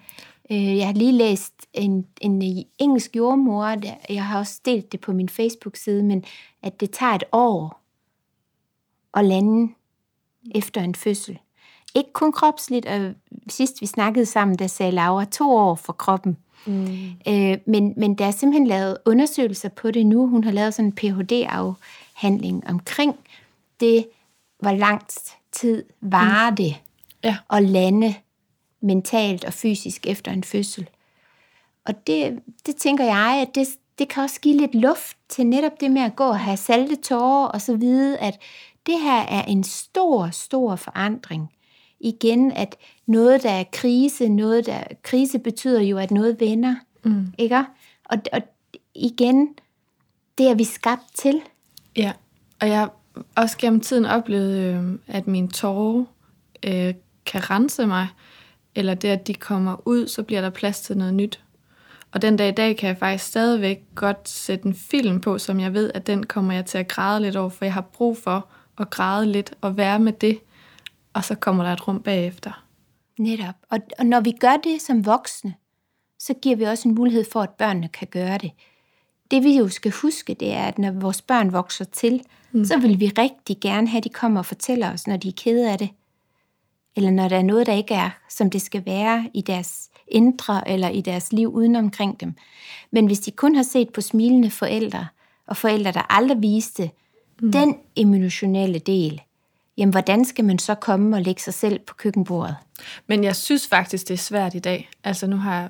Øh, 0.52 0.78
jeg 0.78 0.86
har 0.86 0.94
lige 0.94 1.12
læst 1.12 1.54
en, 1.74 2.08
en 2.22 2.66
engelsk 2.80 3.16
jordmor, 3.16 3.66
der, 3.66 3.94
jeg 4.10 4.26
har 4.26 4.40
også 4.40 4.62
delt 4.66 4.92
det 4.92 5.00
på 5.00 5.14
min 5.14 5.30
Facebook-side, 5.30 6.04
men 6.04 6.24
at 6.64 6.80
det 6.80 6.92
tager 6.92 7.14
et 7.14 7.24
år 7.32 7.87
at 9.18 9.26
lande 9.26 9.74
efter 10.56 10.82
en 10.82 10.96
fødsel. 10.96 11.40
Ikke 11.96 12.14
kun 12.14 12.32
kropsligt, 12.32 12.86
og 12.86 13.14
sidst 13.50 13.82
vi 13.82 13.86
snakkede 13.86 14.26
sammen, 14.26 14.60
der 14.60 14.68
sagde 14.68 14.92
Laura 14.92 15.26
to 15.26 15.52
år 15.52 15.76
for 15.76 15.94
kroppen. 15.94 16.38
Mm. 16.66 16.88
Øh, 17.28 17.58
men, 17.66 17.94
men 17.98 18.16
der 18.16 18.26
er 18.26 18.32
simpelthen 18.32 18.68
lavet 18.68 18.98
undersøgelser 19.06 19.70
på 19.70 19.92
det 19.92 20.06
nu. 20.06 20.28
Hun 20.28 20.44
har 20.44 20.52
lavet 20.52 20.74
sådan 20.74 20.86
en 20.86 20.92
Ph.D.-afhandling 20.92 22.70
omkring 22.70 23.16
det, 23.80 24.08
hvor 24.60 24.72
lang 24.72 25.02
tid 25.52 25.84
varer 26.02 26.56
det 26.56 26.76
Ja. 27.24 27.38
at 27.50 27.64
lande 27.64 28.16
mentalt 28.82 29.46
og 29.46 29.54
fysisk 29.54 30.06
efter 30.08 30.32
en 30.32 30.44
fødsel. 30.44 30.90
Og 31.86 32.08
det, 32.08 32.40
det 32.66 32.76
tænker 32.76 33.04
jeg, 33.04 33.46
at 33.48 33.56
det, 33.56 33.68
det 34.00 34.10
kan 34.10 34.24
også 34.24 34.42
give 34.42 34.58
lidt 34.58 34.76
luft 34.76 35.18
til 35.30 35.46
netop 35.48 35.82
det 35.82 35.92
med 35.92 36.02
at 36.02 36.16
gå 36.16 36.24
og 36.24 36.40
have 36.40 36.58
salte 36.58 36.96
tårer, 36.96 37.48
og 37.48 37.62
så 37.62 37.76
vide, 37.76 38.18
at 38.18 38.40
det 38.88 39.00
her 39.00 39.20
er 39.20 39.44
en 39.44 39.64
stor, 39.64 40.30
stor 40.30 40.76
forandring. 40.76 41.54
Igen, 42.00 42.52
at 42.52 42.76
noget, 43.06 43.44
der 43.44 43.52
er 43.52 43.64
krise, 43.74 44.30
noget, 44.30 44.66
der 44.66 44.84
krise 45.04 45.40
betyder 45.40 45.82
jo, 45.82 45.98
at 45.98 46.12
noget 46.12 46.40
vender. 46.40 46.76
Mm. 47.04 47.34
Ikke? 47.38 47.58
Og, 48.06 48.18
og 48.34 48.42
igen, 48.96 49.50
det 50.38 50.48
er 50.48 50.56
vi 50.56 50.64
skabt 50.64 51.16
til. 51.16 51.42
Ja, 51.96 52.12
og 52.62 52.68
jeg 52.68 52.80
har 52.80 52.94
også 53.36 53.58
gennem 53.58 53.82
tiden 53.82 54.06
oplevet, 54.06 54.58
øh, 54.58 55.00
at 55.08 55.28
mine 55.28 55.48
tårer 55.48 56.06
øh, 56.66 56.94
kan 57.26 57.50
rense 57.50 57.88
mig, 57.88 58.08
eller 58.76 58.94
det, 58.94 59.08
at 59.08 59.28
de 59.28 59.34
kommer 59.34 59.88
ud, 59.88 60.08
så 60.08 60.24
bliver 60.24 60.42
der 60.42 60.50
plads 60.50 60.82
til 60.82 60.98
noget 60.98 61.14
nyt. 61.14 61.44
Og 62.12 62.22
den 62.22 62.38
dag 62.38 62.50
i 62.50 62.52
dag 62.52 62.78
kan 62.78 62.90
jeg 62.90 62.98
faktisk 62.98 63.26
stadigvæk 63.26 63.84
godt 63.96 64.30
sætte 64.30 64.66
en 64.66 64.76
film 64.76 65.22
på, 65.22 65.38
som 65.38 65.60
jeg 65.60 65.74
ved, 65.74 65.92
at 65.96 66.08
den 66.08 66.26
kommer 66.26 66.54
jeg 66.54 66.66
til 66.66 66.78
at 66.78 66.88
græde 66.88 67.22
lidt 67.22 67.36
over, 67.36 67.50
for 67.50 67.66
jeg 67.66 67.74
har 67.74 67.82
brug 67.82 68.18
for 68.18 68.48
at 68.80 68.90
græde 68.90 69.26
lidt 69.32 69.54
og 69.62 69.78
være 69.78 70.00
med 70.00 70.14
det, 70.14 70.40
og 71.14 71.24
så 71.24 71.36
kommer 71.36 71.64
der 71.64 71.74
et 71.74 71.88
rum 71.88 72.02
bagefter. 72.02 72.64
Netop. 73.20 73.56
Og, 73.70 73.80
og 74.00 74.06
når 74.06 74.20
vi 74.20 74.32
gør 74.32 74.58
det 74.64 74.82
som 74.82 75.06
voksne, 75.06 75.54
så 76.20 76.34
giver 76.34 76.56
vi 76.56 76.64
også 76.64 76.90
en 76.90 76.96
mulighed 76.96 77.26
for, 77.32 77.42
at 77.42 77.50
børnene 77.50 77.88
kan 77.88 78.08
gøre 78.08 78.38
det. 78.38 78.52
Det 79.32 79.44
vi 79.44 79.58
jo 79.58 79.70
skal 79.70 79.92
huske, 79.92 80.34
det 80.34 80.54
er, 80.54 80.64
at 80.64 80.80
når 80.80 80.92
vores 80.92 81.22
børn 81.22 81.54
vokser 81.54 81.86
til, 81.86 82.22
mm. 82.52 82.66
så 82.66 82.80
vil 82.80 83.00
vi 83.00 83.08
rigtig 83.18 83.58
gerne 83.62 83.88
have, 83.88 83.98
at 83.98 84.04
de 84.04 84.10
kommer 84.10 84.40
og 84.40 84.46
fortæller 84.46 84.94
os, 84.94 85.08
når 85.08 85.18
de 85.18 85.28
er 85.28 85.34
kede 85.38 85.72
af 85.72 85.78
det. 85.78 85.90
Eller 86.96 87.12
når 87.12 87.28
der 87.28 87.38
er 87.38 87.44
noget, 87.44 87.68
der 87.68 87.74
ikke 87.74 87.94
er, 87.94 88.10
som 88.30 88.50
det 88.50 88.62
skal 88.62 88.86
være 88.86 89.30
i 89.34 89.42
deres 89.42 89.90
indre 90.08 90.70
eller 90.70 90.90
i 90.90 91.02
deres 91.02 91.34
liv 91.34 91.50
uden 91.50 91.76
omkring 91.76 92.20
dem. 92.20 92.36
Men 92.92 93.06
hvis 93.06 93.20
de 93.20 93.32
kun 93.32 93.56
har 93.56 93.64
set 93.64 93.94
på 93.94 94.02
smilende 94.02 94.52
forældre, 94.52 95.08
og 95.48 95.58
forældre, 95.58 95.92
der 95.92 96.14
aldrig 96.14 96.42
viste 96.42 96.92
mm. 97.42 97.52
den 97.52 97.76
emotionelle 97.96 98.80
del, 98.80 99.22
jamen 99.78 99.92
hvordan 99.92 100.26
skal 100.26 100.46
man 100.46 100.60
så 100.60 100.76
komme 100.76 101.18
og 101.18 101.22
lægge 101.22 101.42
sig 101.42 101.54
selv 101.54 101.80
på 101.80 101.94
køkkenbordet? 101.96 102.56
Men 103.08 103.24
jeg 103.24 103.36
synes 103.36 103.68
faktisk, 103.68 104.08
det 104.08 104.14
er 104.14 104.18
svært 104.18 104.56
i 104.56 104.60
dag. 104.60 104.90
Altså 105.04 105.28
nu 105.28 105.36
har 105.38 105.60
jeg 105.60 105.70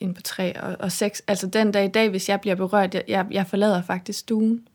en 0.00 0.14
på 0.14 0.22
tre 0.22 0.60
og, 0.60 0.76
og 0.80 0.92
seks. 0.92 1.22
Altså 1.26 1.46
den 1.46 1.72
dag 1.72 1.84
i 1.84 1.88
dag, 1.88 2.08
hvis 2.08 2.28
jeg 2.28 2.40
bliver 2.40 2.54
berørt, 2.54 2.94
jeg, 2.94 3.02
jeg, 3.08 3.26
jeg 3.30 3.46
forlader 3.46 3.82
faktisk 3.82 4.18
stuen. 4.18 4.68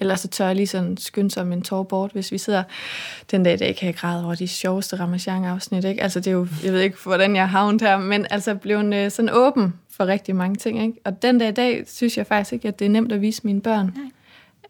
Ellers 0.00 0.20
så 0.20 0.28
tør 0.28 0.46
jeg 0.46 0.56
lige 0.56 0.66
sådan 0.66 0.96
skynde 0.96 1.30
som 1.30 1.52
en 1.52 1.62
tår 1.62 1.82
bort, 1.82 2.12
hvis 2.12 2.32
vi 2.32 2.38
sidder 2.38 2.62
den 3.30 3.42
dag 3.42 3.54
i 3.54 3.56
dag, 3.56 3.76
kan 3.76 3.86
jeg 3.86 3.94
græde 3.94 4.24
over 4.24 4.34
de 4.34 4.48
sjoveste 4.48 4.96
Ramachan-afsnit. 4.96 5.84
Ikke? 5.84 6.02
Altså 6.02 6.20
det 6.20 6.26
er 6.26 6.32
jo, 6.32 6.48
jeg 6.64 6.72
ved 6.72 6.80
ikke, 6.80 6.98
hvordan 7.04 7.36
jeg 7.36 7.42
har 7.42 7.58
havnet 7.58 7.80
her, 7.80 7.98
men 7.98 8.26
altså 8.30 8.54
blevet 8.54 9.12
sådan 9.12 9.30
åben 9.32 9.74
for 9.90 10.06
rigtig 10.06 10.36
mange 10.36 10.56
ting. 10.56 10.82
Ikke? 10.82 11.00
Og 11.04 11.22
den 11.22 11.38
dag 11.38 11.48
i 11.48 11.52
dag, 11.52 11.84
synes 11.86 12.18
jeg 12.18 12.26
faktisk 12.26 12.52
ikke, 12.52 12.68
at 12.68 12.78
det 12.78 12.84
er 12.84 12.88
nemt 12.88 13.12
at 13.12 13.20
vise 13.20 13.40
mine 13.44 13.60
børn, 13.60 13.86
Nej. 13.86 14.10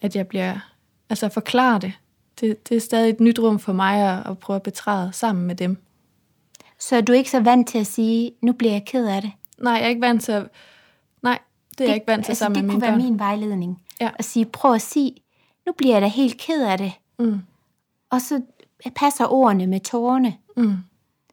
at 0.02 0.16
jeg 0.16 0.26
bliver, 0.26 0.69
altså 1.10 1.28
forklare 1.28 1.78
det. 1.78 1.92
det. 2.40 2.68
Det 2.68 2.76
er 2.76 2.80
stadig 2.80 3.10
et 3.10 3.20
nyt 3.20 3.38
rum 3.38 3.58
for 3.58 3.72
mig 3.72 4.18
at, 4.18 4.30
at 4.30 4.38
prøve 4.38 4.54
at 4.56 4.62
betræde 4.62 5.12
sammen 5.12 5.46
med 5.46 5.54
dem. 5.54 5.76
Så 6.78 6.96
er 6.96 7.00
du 7.00 7.12
ikke 7.12 7.30
så 7.30 7.40
vant 7.40 7.68
til 7.68 7.78
at 7.78 7.86
sige, 7.86 8.32
nu 8.42 8.52
bliver 8.52 8.72
jeg 8.72 8.84
ked 8.84 9.06
af 9.06 9.22
det? 9.22 9.32
Nej, 9.58 9.72
jeg 9.72 9.84
er 9.84 9.88
ikke 9.88 10.00
vant 10.00 10.22
til 10.22 10.32
at... 10.32 10.46
Nej, 11.22 11.38
det 11.78 11.84
er 11.84 11.88
jeg 11.88 11.94
ikke 11.94 12.06
vant 12.06 12.24
til 12.24 12.30
altså, 12.30 12.44
sammen 12.44 12.56
det 12.56 12.64
med 12.64 12.70
kunne 12.74 12.80
mine 12.80 12.86
være 12.86 12.98
børn. 13.00 13.10
min 13.10 13.18
vejledning. 13.18 13.82
Ja. 14.00 14.10
At 14.18 14.24
sige, 14.24 14.44
prøv 14.44 14.74
at 14.74 14.82
sige, 14.82 15.14
nu 15.66 15.72
bliver 15.72 15.94
jeg 15.94 16.02
da 16.02 16.06
helt 16.06 16.40
ked 16.40 16.64
af 16.64 16.78
det. 16.78 16.92
Mm. 17.18 17.40
Og 18.10 18.20
så 18.20 18.42
passer 18.96 19.32
ordene 19.32 19.66
med 19.66 19.80
tårerne. 19.80 20.34
Mm. 20.56 20.76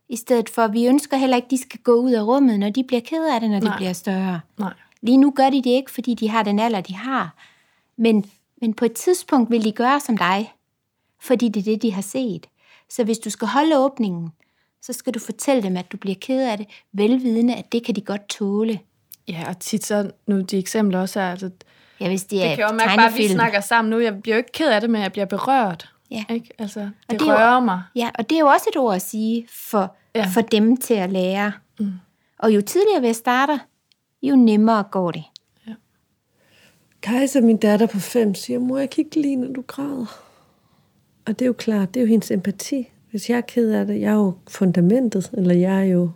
I 0.09 0.15
stedet 0.15 0.49
for, 0.49 0.67
vi 0.67 0.87
ønsker 0.87 1.17
heller 1.17 1.35
ikke, 1.35 1.45
at 1.45 1.51
de 1.51 1.57
skal 1.57 1.79
gå 1.79 1.93
ud 1.93 2.11
af 2.11 2.21
rummet, 2.21 2.59
når 2.59 2.69
de 2.69 2.83
bliver 2.83 3.01
ked 3.01 3.25
af 3.33 3.39
det, 3.39 3.49
når 3.49 3.59
Nej. 3.59 3.71
de 3.71 3.77
bliver 3.77 3.93
større. 3.93 4.39
Nej. 4.57 4.73
Lige 5.01 5.17
nu 5.17 5.31
gør 5.31 5.49
de 5.49 5.57
det 5.57 5.69
ikke, 5.69 5.91
fordi 5.91 6.13
de 6.13 6.29
har 6.29 6.43
den 6.43 6.59
alder, 6.59 6.81
de 6.81 6.95
har. 6.95 7.35
Men, 7.97 8.25
men 8.61 8.73
på 8.73 8.85
et 8.85 8.93
tidspunkt 8.93 9.51
vil 9.51 9.63
de 9.63 9.71
gøre 9.71 9.99
som 9.99 10.17
dig, 10.17 10.53
fordi 11.21 11.49
det 11.49 11.59
er 11.59 11.63
det, 11.63 11.81
de 11.81 11.93
har 11.93 12.01
set. 12.01 12.47
Så 12.89 13.03
hvis 13.03 13.19
du 13.19 13.29
skal 13.29 13.47
holde 13.47 13.77
åbningen, 13.77 14.29
så 14.81 14.93
skal 14.93 15.13
du 15.13 15.19
fortælle 15.19 15.63
dem, 15.63 15.77
at 15.77 15.91
du 15.91 15.97
bliver 15.97 16.15
ked 16.21 16.41
af 16.49 16.57
det, 16.57 16.67
velvidende, 16.93 17.55
at 17.55 17.71
det 17.71 17.85
kan 17.85 17.95
de 17.95 18.01
godt 18.01 18.29
tåle. 18.29 18.79
Ja, 19.27 19.43
og 19.49 19.59
tit 19.59 19.85
så, 19.85 20.11
nu 20.27 20.41
de 20.41 20.57
eksempler 20.57 20.99
også 20.99 21.19
er, 21.19 21.31
altså, 21.31 21.49
Ja, 21.99 22.07
hvis 22.07 22.21
det, 22.21 22.31
det 22.31 22.45
er 22.45 22.55
kan 22.55 22.65
jo 22.69 22.71
mærke 22.73 22.95
bare, 22.97 23.07
at 23.07 23.17
vi 23.17 23.27
snakker 23.27 23.59
sammen 23.61 23.89
nu. 23.89 23.99
Jeg 23.99 24.21
bliver 24.21 24.35
jo 24.35 24.37
ikke 24.37 24.51
ked 24.51 24.69
af 24.71 24.81
det, 24.81 24.89
men 24.89 25.01
jeg 25.01 25.11
bliver 25.11 25.25
berørt. 25.25 25.93
Ja. 26.11 26.23
Ikke? 26.29 26.49
Altså, 26.59 26.79
det, 26.79 26.91
det 27.09 27.19
det 27.19 27.27
er 27.27 27.31
jo- 27.31 27.37
rører 27.37 27.59
mig. 27.59 27.81
Ja, 27.95 28.09
og 28.19 28.29
det 28.29 28.35
er 28.35 28.39
jo 28.39 28.47
også 28.47 28.65
et 28.73 28.77
ord 28.77 28.95
at 28.95 29.01
sige 29.01 29.47
for, 29.51 29.95
ja. 30.15 30.25
for 30.33 30.41
dem 30.41 30.77
til 30.77 30.93
at 30.93 31.11
lære. 31.11 31.51
Mm. 31.79 31.91
Og 32.39 32.55
jo 32.55 32.61
tidligere 32.61 33.01
vi 33.01 33.13
starter, 33.13 33.57
jo 34.21 34.35
nemmere 34.35 34.83
går 34.83 35.11
det. 35.11 35.23
Kajsa, 37.07 37.41
min 37.41 37.57
datter 37.57 37.87
på 37.87 37.99
fem, 37.99 38.35
siger, 38.35 38.59
mor, 38.59 38.77
jeg 38.77 38.89
kan 38.89 39.05
ikke 39.05 39.21
lide, 39.21 39.35
når 39.35 39.53
du 39.53 39.63
græder. 39.67 40.21
Og 41.25 41.39
det 41.39 41.41
er 41.41 41.47
jo 41.47 41.53
klart, 41.53 41.93
det 41.93 41.99
er 41.99 42.03
jo 42.03 42.07
hendes 42.07 42.31
empati. 42.31 42.91
Hvis 43.11 43.29
jeg 43.29 43.37
er 43.37 43.41
ked 43.41 43.71
af 43.71 43.85
det, 43.85 44.01
jeg 44.01 44.11
er 44.11 44.15
jo 44.15 44.33
fundamentet, 44.49 45.31
eller 45.33 45.55
jeg 45.55 45.79
er 45.79 45.83
jo 45.83 46.11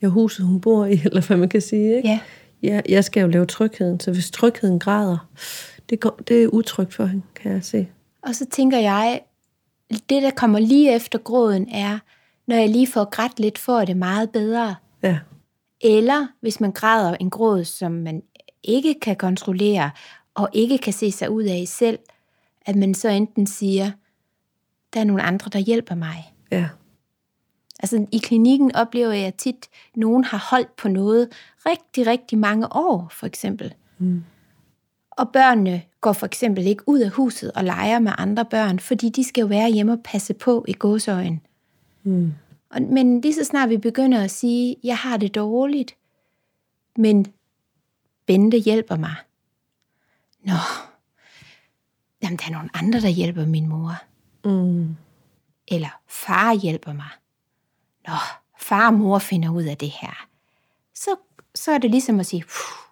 jeg 0.00 0.06
er 0.06 0.12
huset, 0.12 0.46
hun 0.46 0.60
bor 0.60 0.84
i, 0.84 0.92
eller 1.04 1.26
hvad 1.26 1.36
man 1.36 1.48
kan 1.48 1.60
sige. 1.60 1.96
Ikke? 1.96 2.08
Ja. 2.08 2.20
Jeg, 2.62 2.82
jeg 2.88 3.04
skal 3.04 3.20
jo 3.20 3.26
lave 3.26 3.46
trygheden, 3.46 4.00
så 4.00 4.12
hvis 4.12 4.30
trygheden 4.30 4.78
græder, 4.78 5.28
det, 5.90 6.00
går, 6.00 6.20
det 6.28 6.42
er 6.42 6.48
utrygt 6.48 6.94
for 6.94 7.06
hende, 7.06 7.22
kan 7.34 7.52
jeg 7.52 7.64
se. 7.64 7.88
Og 8.22 8.34
så 8.34 8.46
tænker 8.46 8.78
jeg, 8.78 9.20
det 9.90 10.22
der 10.22 10.30
kommer 10.30 10.58
lige 10.58 10.94
efter 10.94 11.18
gråden 11.18 11.68
er, 11.68 11.98
når 12.46 12.56
jeg 12.56 12.68
lige 12.68 12.86
får 12.86 13.04
grædt 13.04 13.40
lidt, 13.40 13.58
får 13.58 13.78
jeg 13.78 13.86
det 13.86 13.96
meget 13.96 14.30
bedre. 14.30 14.74
Ja, 15.02 15.18
Eller 15.80 16.26
hvis 16.40 16.60
man 16.60 16.72
græder 16.72 17.16
en 17.20 17.30
gråd, 17.30 17.64
som 17.64 17.92
man 17.92 18.22
ikke 18.64 18.94
kan 19.02 19.16
kontrollere, 19.16 19.90
og 20.34 20.48
ikke 20.52 20.78
kan 20.78 20.92
se 20.92 21.12
sig 21.12 21.30
ud 21.30 21.42
af 21.42 21.64
selv, 21.66 21.98
at 22.66 22.76
man 22.76 22.94
så 22.94 23.08
enten 23.08 23.46
siger, 23.46 23.90
der 24.94 25.00
er 25.00 25.04
nogle 25.04 25.22
andre, 25.22 25.50
der 25.50 25.58
hjælper 25.58 25.94
mig. 25.94 26.34
ja, 26.50 26.68
Altså 27.80 28.06
i 28.12 28.18
klinikken 28.18 28.76
oplever 28.76 29.12
jeg 29.12 29.34
tit, 29.34 29.68
at 29.92 29.96
nogen 29.96 30.24
har 30.24 30.46
holdt 30.50 30.76
på 30.76 30.88
noget 30.88 31.28
rigtig, 31.66 32.06
rigtig 32.06 32.38
mange 32.38 32.72
år, 32.72 33.08
for 33.12 33.26
eksempel. 33.26 33.74
Mm. 33.98 34.24
Og 35.10 35.28
børnene 35.32 35.82
går 36.00 36.12
for 36.12 36.26
eksempel 36.26 36.66
ikke 36.66 36.82
ud 36.86 37.00
af 37.00 37.10
huset 37.10 37.52
og 37.52 37.64
leger 37.64 37.98
med 37.98 38.12
andre 38.18 38.44
børn, 38.44 38.78
fordi 38.78 39.08
de 39.08 39.24
skal 39.24 39.40
jo 39.40 39.46
være 39.46 39.70
hjemme 39.70 39.92
og 39.92 40.00
passe 40.04 40.34
på 40.34 40.64
i 40.68 40.72
gåsøjen. 40.72 41.40
Mm. 42.02 42.32
Og, 42.70 42.82
men 42.82 43.20
lige 43.20 43.34
så 43.34 43.44
snart 43.44 43.70
vi 43.70 43.76
begynder 43.76 44.24
at 44.24 44.30
sige, 44.30 44.76
jeg 44.84 44.96
har 44.96 45.16
det 45.16 45.34
dårligt, 45.34 45.96
men 46.96 47.26
Bente 48.26 48.58
hjælper 48.58 48.96
mig. 48.96 49.14
Nå, 50.44 50.52
jamen 52.22 52.38
der 52.38 52.44
er 52.46 52.50
nogle 52.50 52.70
andre, 52.74 53.00
der 53.00 53.08
hjælper 53.08 53.46
min 53.46 53.68
mor. 53.68 53.94
mm. 54.44 54.96
Eller 55.68 55.88
far 56.08 56.54
hjælper 56.54 56.92
mig. 56.92 57.08
Nå, 58.06 58.12
far 58.60 58.86
og 58.86 58.94
mor 58.94 59.18
finder 59.18 59.50
ud 59.50 59.62
af 59.62 59.76
det 59.78 59.90
her. 59.90 60.26
Så, 60.94 61.10
så 61.54 61.72
er 61.72 61.78
det 61.78 61.90
ligesom 61.90 62.20
at 62.20 62.26
sige, 62.26 62.42
"Puh", 62.42 62.88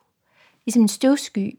ligesom 0.67 0.83
en 0.83 0.89
støvsky. 0.89 1.59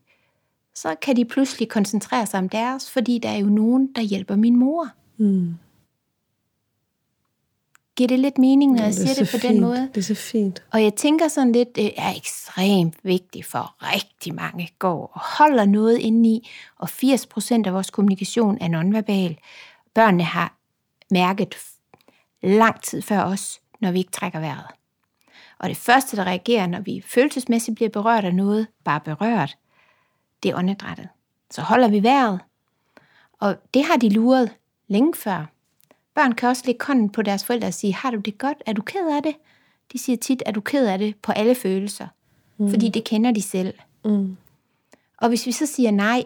Så 0.75 0.95
kan 1.01 1.15
de 1.15 1.25
pludselig 1.25 1.69
koncentrere 1.69 2.25
sig 2.25 2.39
om 2.39 2.49
deres, 2.49 2.91
fordi 2.91 3.19
der 3.19 3.29
er 3.29 3.37
jo 3.37 3.45
nogen, 3.47 3.93
der 3.95 4.01
hjælper 4.01 4.35
min 4.35 4.55
mor. 4.55 4.89
Mm. 5.17 5.55
Giver 7.95 8.07
det 8.07 8.19
lidt 8.19 8.37
mening, 8.37 8.71
når 8.71 8.79
Ja, 8.79 8.83
jeg 8.85 8.93
det 8.93 9.01
er 9.01 9.05
siger 9.07 9.15
det 9.23 9.27
så 9.27 9.37
på 9.37 9.41
den 9.41 9.49
fint. 9.51 9.61
måde? 9.61 9.81
Det 9.93 9.97
er 9.97 10.01
så 10.01 10.15
fint. 10.15 10.63
Og 10.71 10.83
jeg 10.83 10.95
tænker 10.95 11.27
sådan 11.27 11.51
lidt, 11.51 11.75
det 11.75 11.91
er 11.97 12.13
ekstremt 12.15 12.95
vigtigt 13.03 13.45
for 13.45 13.75
rigtig 13.81 14.35
mange 14.35 14.69
går 14.79 15.11
og 15.13 15.19
holder 15.37 15.65
noget 15.65 15.97
indeni, 15.97 16.49
og 16.79 16.89
80% 16.89 17.61
af 17.65 17.73
vores 17.73 17.89
kommunikation 17.89 18.57
er 18.61 18.67
nonverbal. 18.67 19.37
Børnene 19.93 20.23
har 20.23 20.55
mærket 21.11 21.55
lang 22.43 22.81
tid 22.81 23.01
før 23.01 23.23
os, 23.23 23.61
når 23.79 23.91
vi 23.91 23.97
ikke 23.99 24.11
trækker 24.11 24.39
vejret. 24.39 24.65
Og 25.59 25.69
det 25.69 25.77
første, 25.77 26.17
der 26.17 26.23
reagerer, 26.23 26.67
når 26.67 26.79
vi 26.79 27.03
følelsesmæssigt 27.07 27.75
bliver 27.75 27.89
berørt 27.89 28.25
af 28.25 28.35
noget, 28.35 28.67
bare 28.83 28.99
berørt, 28.99 29.57
det 30.43 30.51
er 30.51 30.57
åndedrættet. 30.57 31.07
Så 31.51 31.61
holder 31.61 31.87
vi 31.87 32.03
vejret, 32.03 32.39
og 33.39 33.55
det 33.73 33.85
har 33.85 33.95
de 33.97 34.09
luret 34.09 34.51
længe 34.87 35.13
før. 35.15 35.45
Børn 36.15 36.31
kan 36.31 36.49
også 36.49 36.63
lægge 36.65 36.85
hånden 36.85 37.09
på 37.09 37.21
deres 37.21 37.45
forældre 37.45 37.67
og 37.67 37.73
sige, 37.73 37.93
har 37.93 38.11
du 38.11 38.17
det 38.17 38.37
godt? 38.37 38.63
Er 38.65 38.73
du 38.73 38.81
ked 38.81 39.07
af 39.15 39.23
det? 39.23 39.35
De 39.93 39.97
siger 39.97 40.17
tit, 40.17 40.43
er 40.45 40.51
du 40.51 40.61
ked 40.61 40.87
af 40.87 40.97
det 40.97 41.15
på 41.15 41.31
alle 41.31 41.55
følelser? 41.55 42.07
Mm. 42.57 42.69
Fordi 42.69 42.89
det 42.89 43.03
kender 43.03 43.31
de 43.31 43.41
selv. 43.41 43.73
Mm. 44.05 44.37
Og 45.17 45.29
hvis 45.29 45.45
vi 45.45 45.51
så 45.51 45.65
siger 45.65 45.91
nej, 45.91 46.23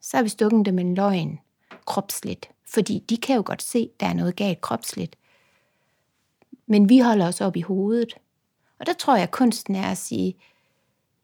så 0.00 0.16
har 0.16 0.22
vi 0.22 0.28
stukket 0.28 0.66
dem 0.66 0.78
en 0.78 0.94
løgn 0.94 1.38
kropsligt. 1.86 2.50
Fordi 2.68 3.04
de 3.08 3.16
kan 3.16 3.36
jo 3.36 3.42
godt 3.46 3.62
se, 3.62 3.90
der 4.00 4.06
er 4.06 4.14
noget 4.14 4.36
galt 4.36 4.60
kropsligt. 4.60 5.16
Men 6.66 6.88
vi 6.88 6.98
holder 6.98 7.28
os 7.28 7.40
op 7.40 7.56
i 7.56 7.60
hovedet. 7.60 8.14
Og 8.78 8.86
der 8.86 8.92
tror 8.92 9.14
jeg, 9.14 9.22
at 9.22 9.30
kunsten 9.30 9.74
er 9.74 9.90
at 9.90 9.98
sige, 9.98 10.36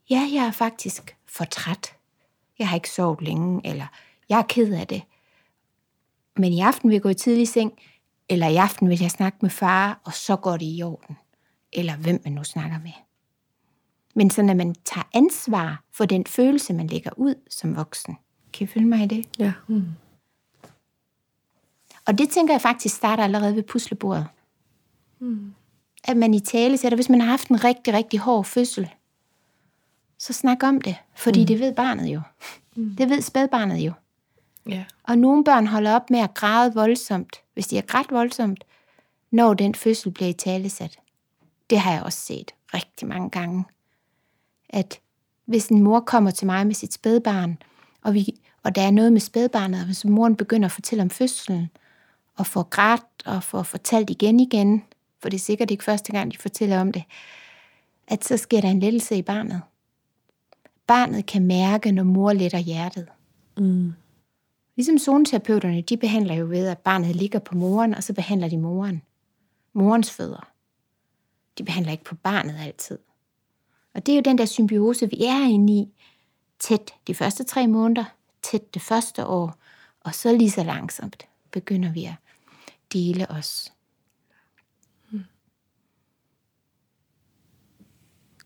ja, 0.09 0.29
jeg 0.33 0.45
er 0.45 0.51
faktisk 0.51 1.17
for 1.25 1.43
træt. 1.43 1.95
Jeg 2.59 2.69
har 2.69 2.75
ikke 2.75 2.89
sovet 2.89 3.21
længe, 3.21 3.61
eller 3.67 3.85
jeg 4.29 4.39
er 4.39 4.43
ked 4.43 4.73
af 4.73 4.87
det. 4.87 5.01
Men 6.37 6.53
i 6.53 6.59
aften 6.59 6.89
vil 6.89 6.95
jeg 6.95 7.01
gå 7.01 7.09
i 7.09 7.13
tidlig 7.13 7.47
seng, 7.47 7.73
eller 8.29 8.47
i 8.47 8.55
aften 8.55 8.89
vil 8.89 8.99
jeg 9.01 9.11
snakke 9.11 9.37
med 9.41 9.49
far, 9.49 10.01
og 10.03 10.13
så 10.13 10.35
går 10.35 10.57
det 10.57 10.65
i 10.65 10.83
orden. 10.83 11.17
Eller 11.73 11.97
hvem 11.97 12.21
man 12.23 12.33
nu 12.33 12.43
snakker 12.43 12.79
med. 12.79 12.91
Men 14.15 14.29
så 14.29 14.41
når 14.41 14.53
man 14.53 14.75
tager 14.85 15.07
ansvar 15.13 15.83
for 15.93 16.05
den 16.05 16.25
følelse, 16.25 16.73
man 16.73 16.87
lægger 16.87 17.11
ud 17.17 17.35
som 17.49 17.75
voksen. 17.75 18.17
Kan 18.53 18.63
I 18.63 18.67
følge 18.67 18.87
mig 18.87 19.03
i 19.03 19.07
det? 19.07 19.25
Ja. 19.39 19.53
Og 22.05 22.17
det 22.17 22.29
tænker 22.29 22.53
jeg 22.53 22.61
faktisk 22.61 22.95
starter 22.95 23.23
allerede 23.23 23.55
ved 23.55 23.63
puslebordet. 23.63 24.27
Mm. 25.19 25.53
At 26.03 26.17
man 26.17 26.33
i 26.33 26.39
tale 26.39 26.77
sætter, 26.77 26.95
hvis 26.95 27.09
man 27.09 27.21
har 27.21 27.27
haft 27.27 27.47
en 27.47 27.63
rigtig, 27.63 27.93
rigtig 27.93 28.19
hård 28.19 28.45
fødsel, 28.45 28.89
så 30.17 30.33
snak 30.33 30.63
om 30.63 30.81
det, 30.81 30.95
fordi 31.15 31.39
mm. 31.39 31.47
det 31.47 31.59
ved 31.59 31.75
barnet 31.75 32.07
jo. 32.07 32.21
Mm. 32.75 32.95
Det 32.95 33.09
ved 33.09 33.21
spædbarnet 33.21 33.77
jo. 33.77 33.93
Ja. 34.69 34.85
Og 35.03 35.17
nogle 35.17 35.43
børn 35.43 35.67
holder 35.67 35.95
op 35.95 36.09
med 36.09 36.19
at 36.19 36.33
græde 36.33 36.73
voldsomt, 36.73 37.41
hvis 37.53 37.67
de 37.67 37.75
har 37.75 37.83
grædt 37.83 38.11
voldsomt, 38.11 38.63
når 39.31 39.53
den 39.53 39.75
fødsel 39.75 40.11
bliver 40.11 40.29
i 40.29 40.33
talesat. 40.33 40.99
Det 41.69 41.79
har 41.79 41.93
jeg 41.93 42.03
også 42.03 42.19
set 42.19 42.51
rigtig 42.73 43.07
mange 43.07 43.29
gange. 43.29 43.65
At 44.69 44.99
hvis 45.45 45.67
en 45.67 45.81
mor 45.81 45.99
kommer 45.99 46.31
til 46.31 46.45
mig 46.45 46.67
med 46.67 46.75
sit 46.75 46.93
spædbarn, 46.93 47.57
og, 48.01 48.13
vi, 48.13 48.39
og 48.63 48.75
der 48.75 48.81
er 48.81 48.91
noget 48.91 49.13
med 49.13 49.21
spædbarnet, 49.21 49.79
og 49.79 49.85
hvis 49.85 50.05
moren 50.05 50.35
begynder 50.35 50.65
at 50.65 50.71
fortælle 50.71 51.01
om 51.01 51.09
fødslen, 51.09 51.69
og 52.35 52.45
får 52.45 52.63
grædt 52.63 53.03
og 53.25 53.43
får 53.43 53.63
fortalt 53.63 54.09
igen 54.09 54.39
igen, 54.39 54.83
for 55.21 55.29
det 55.29 55.37
er 55.37 55.41
sikkert 55.41 55.71
ikke 55.71 55.83
første 55.83 56.11
gang, 56.11 56.31
de 56.31 56.37
fortæller 56.37 56.81
om 56.81 56.91
det, 56.91 57.03
at 58.07 58.25
så 58.25 58.37
sker 58.37 58.61
der 58.61 58.69
en 58.69 58.79
lettelse 58.79 59.15
i 59.15 59.21
barnet. 59.21 59.61
Barnet 60.87 61.25
kan 61.25 61.45
mærke, 61.45 61.91
når 61.91 62.03
mor 62.03 62.33
letter 62.33 62.57
hjertet. 62.57 63.07
Mm. 63.57 63.93
Ligesom 64.77 64.97
zoneterapeuterne, 64.97 65.81
de 65.81 65.97
behandler 65.97 66.35
jo 66.35 66.45
ved, 66.45 66.67
at 66.67 66.77
barnet 66.77 67.15
ligger 67.15 67.39
på 67.39 67.55
moren, 67.55 67.93
og 67.93 68.03
så 68.03 68.13
behandler 68.13 68.49
de 68.49 68.57
moren. 68.57 69.01
Morens 69.73 70.11
fødder. 70.11 70.51
De 71.57 71.63
behandler 71.63 71.91
ikke 71.91 72.03
på 72.03 72.15
barnet 72.15 72.55
altid. 72.59 72.97
Og 73.93 74.05
det 74.05 74.11
er 74.11 74.15
jo 74.15 74.21
den 74.21 74.37
der 74.37 74.45
symbiose, 74.45 75.09
vi 75.09 75.23
er 75.23 75.47
inde 75.49 75.73
i. 75.73 75.93
Tæt 76.59 76.93
de 77.07 77.15
første 77.15 77.43
tre 77.43 77.67
måneder, 77.67 78.05
tæt 78.41 78.73
det 78.73 78.81
første 78.81 79.25
år, 79.25 79.55
og 79.99 80.15
så 80.15 80.37
lige 80.37 80.51
så 80.51 80.63
langsomt 80.63 81.27
begynder 81.51 81.91
vi 81.91 82.05
at 82.05 82.15
dele 82.93 83.31
os. 83.31 83.73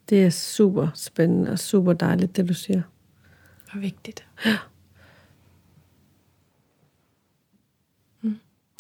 Det 0.09 0.25
er 0.25 0.29
super 0.29 0.88
spændende 0.93 1.51
og 1.51 1.59
super 1.59 1.93
dejligt, 1.93 2.36
det 2.36 2.49
du 2.49 2.53
siger. 2.53 2.82
Og 3.73 3.82
vigtigt. 3.82 4.27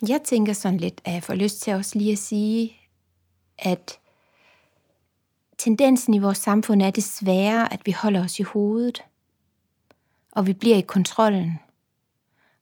Jeg 0.07 0.21
tænker 0.23 0.53
sådan 0.53 0.77
lidt, 0.77 1.01
at 1.05 1.13
jeg 1.13 1.23
får 1.23 1.33
lyst 1.33 1.61
til 1.61 1.73
også 1.73 1.97
lige 1.97 2.11
at 2.11 2.17
sige, 2.17 2.77
at 3.59 3.99
tendensen 5.57 6.13
i 6.13 6.19
vores 6.19 6.37
samfund 6.37 6.81
er 6.81 6.91
desværre, 6.91 7.73
at 7.73 7.81
vi 7.85 7.91
holder 7.91 8.23
os 8.23 8.39
i 8.39 8.43
hovedet, 8.43 9.03
og 10.31 10.47
vi 10.47 10.53
bliver 10.53 10.77
i 10.77 10.81
kontrollen. 10.81 11.59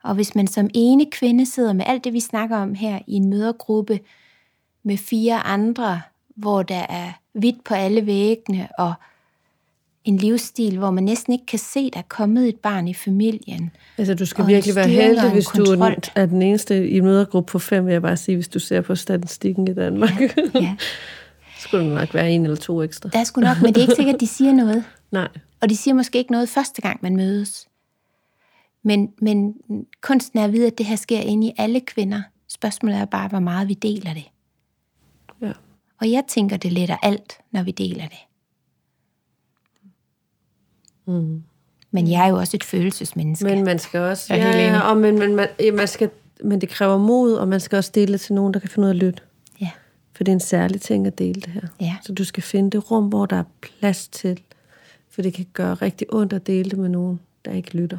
Og 0.04 0.16
hvis 0.16 0.36
man 0.36 0.48
som 0.48 0.70
ene 0.74 1.12
kvinde 1.12 1.46
sidder 1.46 1.74
med 1.74 1.86
alt 1.88 2.04
det, 2.04 2.14
vi 2.14 2.20
snakker 2.20 2.58
om 2.58 2.76
her 2.76 3.00
i 3.08 3.14
en 3.14 3.30
mødergruppe 3.30 4.00
med 4.84 4.98
fire 4.98 5.40
andre, 5.40 6.02
hvor 6.36 6.64
der 6.64 6.86
er 6.90 7.12
hvidt 7.34 7.64
på 7.64 7.74
alle 7.74 8.06
væggene, 8.06 8.70
og 8.78 8.94
en 10.06 10.18
livsstil, 10.18 10.78
hvor 10.78 10.92
man 10.92 11.04
næsten 11.04 11.34
ikke 11.34 11.46
kan 11.46 11.60
se, 11.60 11.90
der 11.92 12.00
er 12.00 12.04
kommet 12.10 12.50
et 12.50 12.56
barn 12.56 12.88
i 12.88 12.94
familien. 12.94 13.72
Altså, 13.98 14.14
du 14.16 14.26
skal 14.26 14.48
virkelig 14.48 14.76
være 14.76 14.88
heldig, 14.88 15.32
hvis 15.32 15.46
du 15.46 15.62
er 15.62 15.66
kontrol. 15.66 15.96
den, 15.96 16.04
er 16.16 16.26
den 16.26 16.42
eneste 16.42 16.90
i 16.90 17.00
mødergruppe 17.00 17.52
på 17.52 17.60
fem, 17.60 17.86
vil 17.86 17.92
jeg 17.92 18.02
bare 18.02 18.18
sige, 18.18 18.36
hvis 18.36 18.48
du 18.48 18.60
ser 18.60 18.82
på 18.82 18.96
statistikken 18.96 19.68
i 19.68 19.74
Danmark. 19.74 20.22
Ja, 20.56 20.76
Skulle 21.60 21.90
der 21.90 21.96
nok 21.96 22.14
være 22.14 22.32
en 22.32 22.44
eller 22.44 22.58
to 22.58 22.84
ekstra. 22.84 23.10
der 23.10 23.20
er 23.20 23.24
sgu 23.24 23.42
nok, 23.42 23.58
men 23.62 23.74
det 23.74 23.78
er 23.78 23.82
ikke 23.82 23.96
sikkert, 23.96 24.16
at 24.16 24.22
de 24.22 24.28
siger 24.28 24.54
noget. 24.54 24.84
Nej. 25.12 25.28
Og 25.62 25.70
de 25.70 25.78
siger 25.78 25.94
måske 25.94 26.18
ikke 26.18 26.32
noget 26.32 26.50
første 26.50 26.82
gang, 26.82 27.00
man 27.02 27.16
mødes. 27.16 27.68
Men, 28.84 29.10
men 29.22 29.54
kunsten 30.02 30.40
er 30.40 30.44
at 30.44 30.54
vide, 30.54 30.68
at 30.68 30.78
det 30.78 30.86
her 30.86 30.96
sker 30.96 31.20
inde 31.20 31.48
i 31.48 31.52
alle 31.58 31.82
kvinder. 31.82 32.22
Spørgsmålet 32.48 32.98
er 32.98 33.06
bare, 33.06 33.28
hvor 33.28 33.40
meget 33.40 33.68
vi 33.68 33.74
deler 33.74 34.14
det. 34.14 34.24
Ja. 35.42 35.52
Og 36.02 36.12
jeg 36.12 36.24
tænker, 36.28 36.58
det 36.58 36.74
letter 36.74 36.98
alt, 37.02 37.38
når 37.52 37.64
vi 37.64 37.72
deler 37.72 38.08
det. 38.08 38.20
Mm. 41.10 41.44
Men 41.92 42.12
jeg 42.12 42.24
er 42.26 42.28
jo 42.30 42.36
også 42.38 42.58
et 42.58 42.64
følelsesmenneske. 42.64 43.46
Men 43.46 43.64
man 43.64 43.80
skal 43.80 44.00
også... 44.00 44.34
Ja, 44.34 44.58
ja, 44.58 44.80
og 44.82 44.98
men, 44.98 45.20
men, 45.20 45.36
man, 45.36 45.48
ja, 45.60 45.72
man 45.72 45.88
skal, 45.88 46.10
men 46.44 46.62
det 46.62 46.70
kræver 46.70 46.98
mod, 46.98 47.34
og 47.34 47.48
man 47.48 47.60
skal 47.60 47.78
også 47.78 47.92
dele 47.96 48.12
det 48.14 48.22
til 48.22 48.36
nogen, 48.36 48.54
der 48.54 48.60
kan 48.60 48.70
finde 48.70 48.86
ud 48.86 48.90
af 48.90 48.94
at 48.94 49.00
lytte. 49.00 49.22
Ja, 49.62 49.70
For 50.16 50.24
det 50.24 50.32
er 50.32 50.36
en 50.36 50.40
særlig 50.40 50.82
ting 50.82 51.08
at 51.08 51.20
dele 51.20 51.42
det 51.42 51.48
her. 51.50 51.62
ja. 51.82 51.96
Så 52.06 52.14
du 52.14 52.24
skal 52.24 52.44
finde 52.44 52.70
det 52.72 52.92
rum, 52.92 53.08
hvor 53.08 53.26
der 53.26 53.36
er 53.36 53.44
plads 53.62 54.08
til. 54.08 54.40
For 55.10 55.22
det 55.22 55.34
kan 55.34 55.46
gøre 55.54 55.74
rigtig 55.74 56.14
ondt 56.14 56.34
at 56.34 56.48
dele 56.48 56.70
det 56.70 56.80
med 56.80 56.90
nogen, 56.90 57.20
der 57.46 57.52
ikke 57.52 57.78
lytter. 57.78 57.98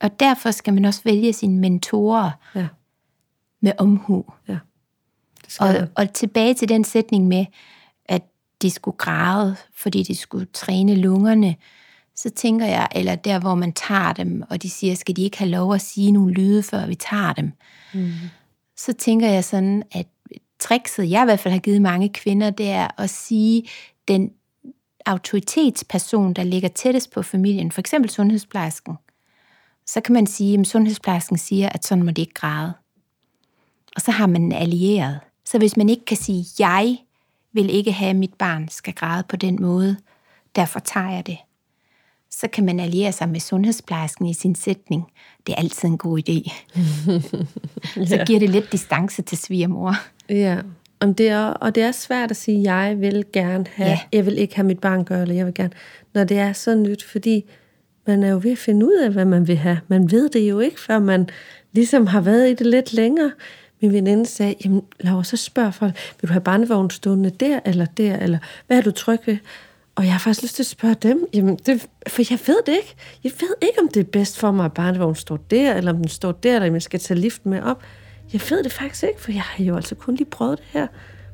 Og 0.00 0.20
derfor 0.20 0.50
skal 0.50 0.74
man 0.74 0.84
også 0.84 1.00
vælge 1.04 1.32
sine 1.32 1.58
mentorer 1.60 2.30
Ja, 2.54 2.66
med 3.60 3.72
omhu. 3.78 4.24
ja. 4.48 4.58
Og, 5.60 5.66
man. 5.72 5.88
og 5.94 6.12
tilbage 6.12 6.54
til 6.54 6.68
den 6.68 6.84
sætning 6.84 7.28
med, 7.28 7.46
de 8.62 8.70
skulle 8.70 8.96
græde, 8.96 9.56
fordi 9.74 10.02
de 10.02 10.14
skulle 10.14 10.46
træne 10.52 10.94
lungerne, 10.94 11.56
så 12.16 12.30
tænker 12.30 12.66
jeg, 12.66 12.88
eller 12.94 13.14
der, 13.14 13.40
hvor 13.40 13.54
man 13.54 13.72
tager 13.72 14.12
dem, 14.12 14.42
og 14.50 14.62
de 14.62 14.70
siger, 14.70 14.94
skal 14.94 15.16
de 15.16 15.22
ikke 15.22 15.38
have 15.38 15.50
lov 15.50 15.74
at 15.74 15.80
sige 15.80 16.12
nogle 16.12 16.34
lyde, 16.34 16.62
før 16.62 16.86
vi 16.86 16.94
tager 16.94 17.32
dem? 17.32 17.52
Mm. 17.94 18.12
Så 18.76 18.92
tænker 18.92 19.28
jeg 19.28 19.44
sådan, 19.44 19.82
at 19.92 20.06
trickset, 20.58 21.10
jeg 21.10 21.22
i 21.22 21.24
hvert 21.24 21.40
fald 21.40 21.52
har 21.52 21.60
givet 21.60 21.82
mange 21.82 22.08
kvinder, 22.08 22.50
det 22.50 22.68
er 22.68 22.88
at 23.00 23.10
sige, 23.10 23.68
den 24.08 24.30
autoritetsperson, 25.06 26.32
der 26.32 26.42
ligger 26.42 26.68
tættest 26.68 27.10
på 27.10 27.22
familien, 27.22 27.72
for 27.72 27.80
eksempel 27.80 28.10
sundhedsplejersken, 28.10 28.94
så 29.86 30.00
kan 30.00 30.12
man 30.12 30.26
sige, 30.26 30.60
at 30.60 30.66
sundhedsplejersken 30.66 31.38
siger, 31.38 31.68
at 31.68 31.86
sådan 31.86 32.04
må 32.04 32.10
det 32.10 32.18
ikke 32.18 32.34
græde. 32.34 32.72
Og 33.96 34.02
så 34.02 34.10
har 34.10 34.26
man 34.26 34.42
en 34.42 34.52
allieret. 34.52 35.20
Så 35.44 35.58
hvis 35.58 35.76
man 35.76 35.88
ikke 35.88 36.04
kan 36.04 36.16
sige, 36.16 36.44
jeg 36.58 36.98
vil 37.58 37.74
ikke 37.74 37.92
have, 37.92 38.10
at 38.10 38.16
mit 38.16 38.34
barn 38.34 38.68
skal 38.68 38.94
græde 38.94 39.24
på 39.28 39.36
den 39.36 39.62
måde, 39.62 39.96
derfor 40.56 40.78
tager 40.78 41.10
jeg 41.10 41.26
det, 41.26 41.38
så 42.30 42.48
kan 42.48 42.64
man 42.64 42.80
alliere 42.80 43.12
sig 43.12 43.28
med 43.28 43.40
sundhedsplejersken 43.40 44.26
i 44.26 44.34
sin 44.34 44.54
sætning. 44.54 45.04
Det 45.46 45.52
er 45.52 45.56
altid 45.56 45.88
en 45.88 45.98
god 45.98 46.18
idé. 46.18 46.52
så 48.10 48.24
giver 48.26 48.38
det 48.38 48.50
lidt 48.50 48.72
distance 48.72 49.22
til 49.22 49.38
svigermor. 49.38 49.94
Ja, 50.28 50.58
om 51.00 51.14
det 51.14 51.28
er, 51.28 51.44
og 51.44 51.74
det 51.74 51.82
er 51.82 51.92
svært 51.92 52.30
at 52.30 52.36
sige, 52.36 52.74
jeg 52.74 53.00
vil 53.00 53.24
gerne 53.32 53.64
have, 53.74 53.88
Ja. 53.88 53.92
ja. 53.92 53.98
jeg 54.12 54.26
vil 54.26 54.38
ikke 54.38 54.56
have 54.56 54.66
mit 54.66 54.78
barn 54.78 55.04
gøre, 55.04 55.22
eller 55.22 55.34
jeg 55.34 55.46
vil 55.46 55.54
gerne, 55.54 55.72
når 56.14 56.24
det 56.24 56.38
er 56.38 56.52
så 56.52 56.74
nyt, 56.74 57.04
fordi 57.04 57.44
man 58.06 58.22
er 58.22 58.28
jo 58.28 58.40
ved 58.42 58.52
at 58.52 58.58
finde 58.58 58.86
ud 58.86 58.98
af, 59.04 59.10
hvad 59.10 59.24
man 59.24 59.48
vil 59.48 59.56
have. 59.56 59.80
Man 59.88 60.10
ved 60.10 60.28
det 60.28 60.40
jo 60.50 60.60
ikke, 60.60 60.80
før 60.80 60.98
man 60.98 61.28
ligesom 61.72 62.06
har 62.06 62.20
været 62.20 62.50
i 62.50 62.54
det 62.54 62.66
lidt 62.66 62.92
længere 62.92 63.32
min 63.82 63.92
veninde 63.92 64.26
sagde, 64.26 64.54
jamen 64.64 64.82
Laura, 65.00 65.24
så 65.24 65.36
spørger 65.36 65.70
folk, 65.70 65.94
vil 66.20 66.28
du 66.28 66.32
have 66.32 66.40
barnevognen 66.40 66.90
stående 66.90 67.30
der 67.30 67.60
eller 67.64 67.84
der, 67.84 68.16
eller 68.16 68.38
hvad 68.66 68.78
er 68.78 68.82
du 68.82 68.90
tryg 68.90 69.18
ved? 69.26 69.36
Og 69.98 70.04
jeg 70.04 70.12
har 70.12 70.18
faktisk 70.18 70.42
lyst 70.42 70.54
til 70.54 70.62
at 70.62 70.66
spørge 70.66 70.94
dem, 70.94 71.26
jamen 71.34 71.58
det, 71.66 71.86
for 72.06 72.22
jeg 72.30 72.38
ved 72.46 72.58
det 72.66 72.72
ikke. 72.72 72.94
Jeg 73.24 73.32
ved 73.40 73.54
ikke, 73.62 73.80
om 73.80 73.88
det 73.88 74.00
er 74.00 74.04
bedst 74.04 74.38
for 74.38 74.50
mig, 74.50 74.64
at 74.64 74.72
barnevognen 74.72 75.14
står 75.14 75.36
der, 75.36 75.74
eller 75.74 75.92
om 75.92 75.96
den 75.96 76.08
står 76.08 76.32
der, 76.32 76.54
eller 76.54 76.68
om 76.68 76.74
jeg 76.74 76.82
skal 76.82 77.00
tage 77.00 77.20
lift 77.20 77.46
med 77.46 77.62
op. 77.62 77.82
Jeg 78.32 78.40
ved 78.50 78.64
det 78.64 78.72
faktisk 78.72 79.02
ikke, 79.02 79.20
for 79.20 79.32
jeg 79.32 79.42
har 79.42 79.64
jo 79.64 79.76
altså 79.76 79.94
kun 79.94 80.14
lige 80.14 80.30
prøvet 80.30 80.58
det 80.58 80.66
her, 80.70 80.86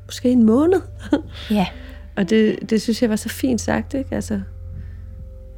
måske 0.07 0.31
en 0.31 0.43
måned. 0.43 0.81
Ja. 1.51 1.67
og 2.17 2.31
det, 2.31 2.71
det 2.71 2.83
synes 2.83 3.03
jeg 3.03 3.11
var 3.11 3.17
så 3.17 3.29
fint 3.29 3.61
sagt, 3.61 3.95
ikke? 3.95 4.15
Altså, 4.15 4.41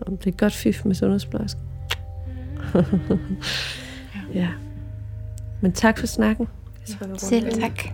om 0.07 0.17
det 0.17 0.27
er 0.33 0.37
godt 0.37 0.53
fif 0.53 0.85
med 0.85 0.95
sundhedsplejersken. 0.95 1.63
ja. 4.35 4.49
Men 5.61 5.73
tak 5.73 5.99
for 5.99 6.07
snakken. 6.07 6.49
C'est 7.19 7.41
le 7.41 7.51
sac. 7.51 7.93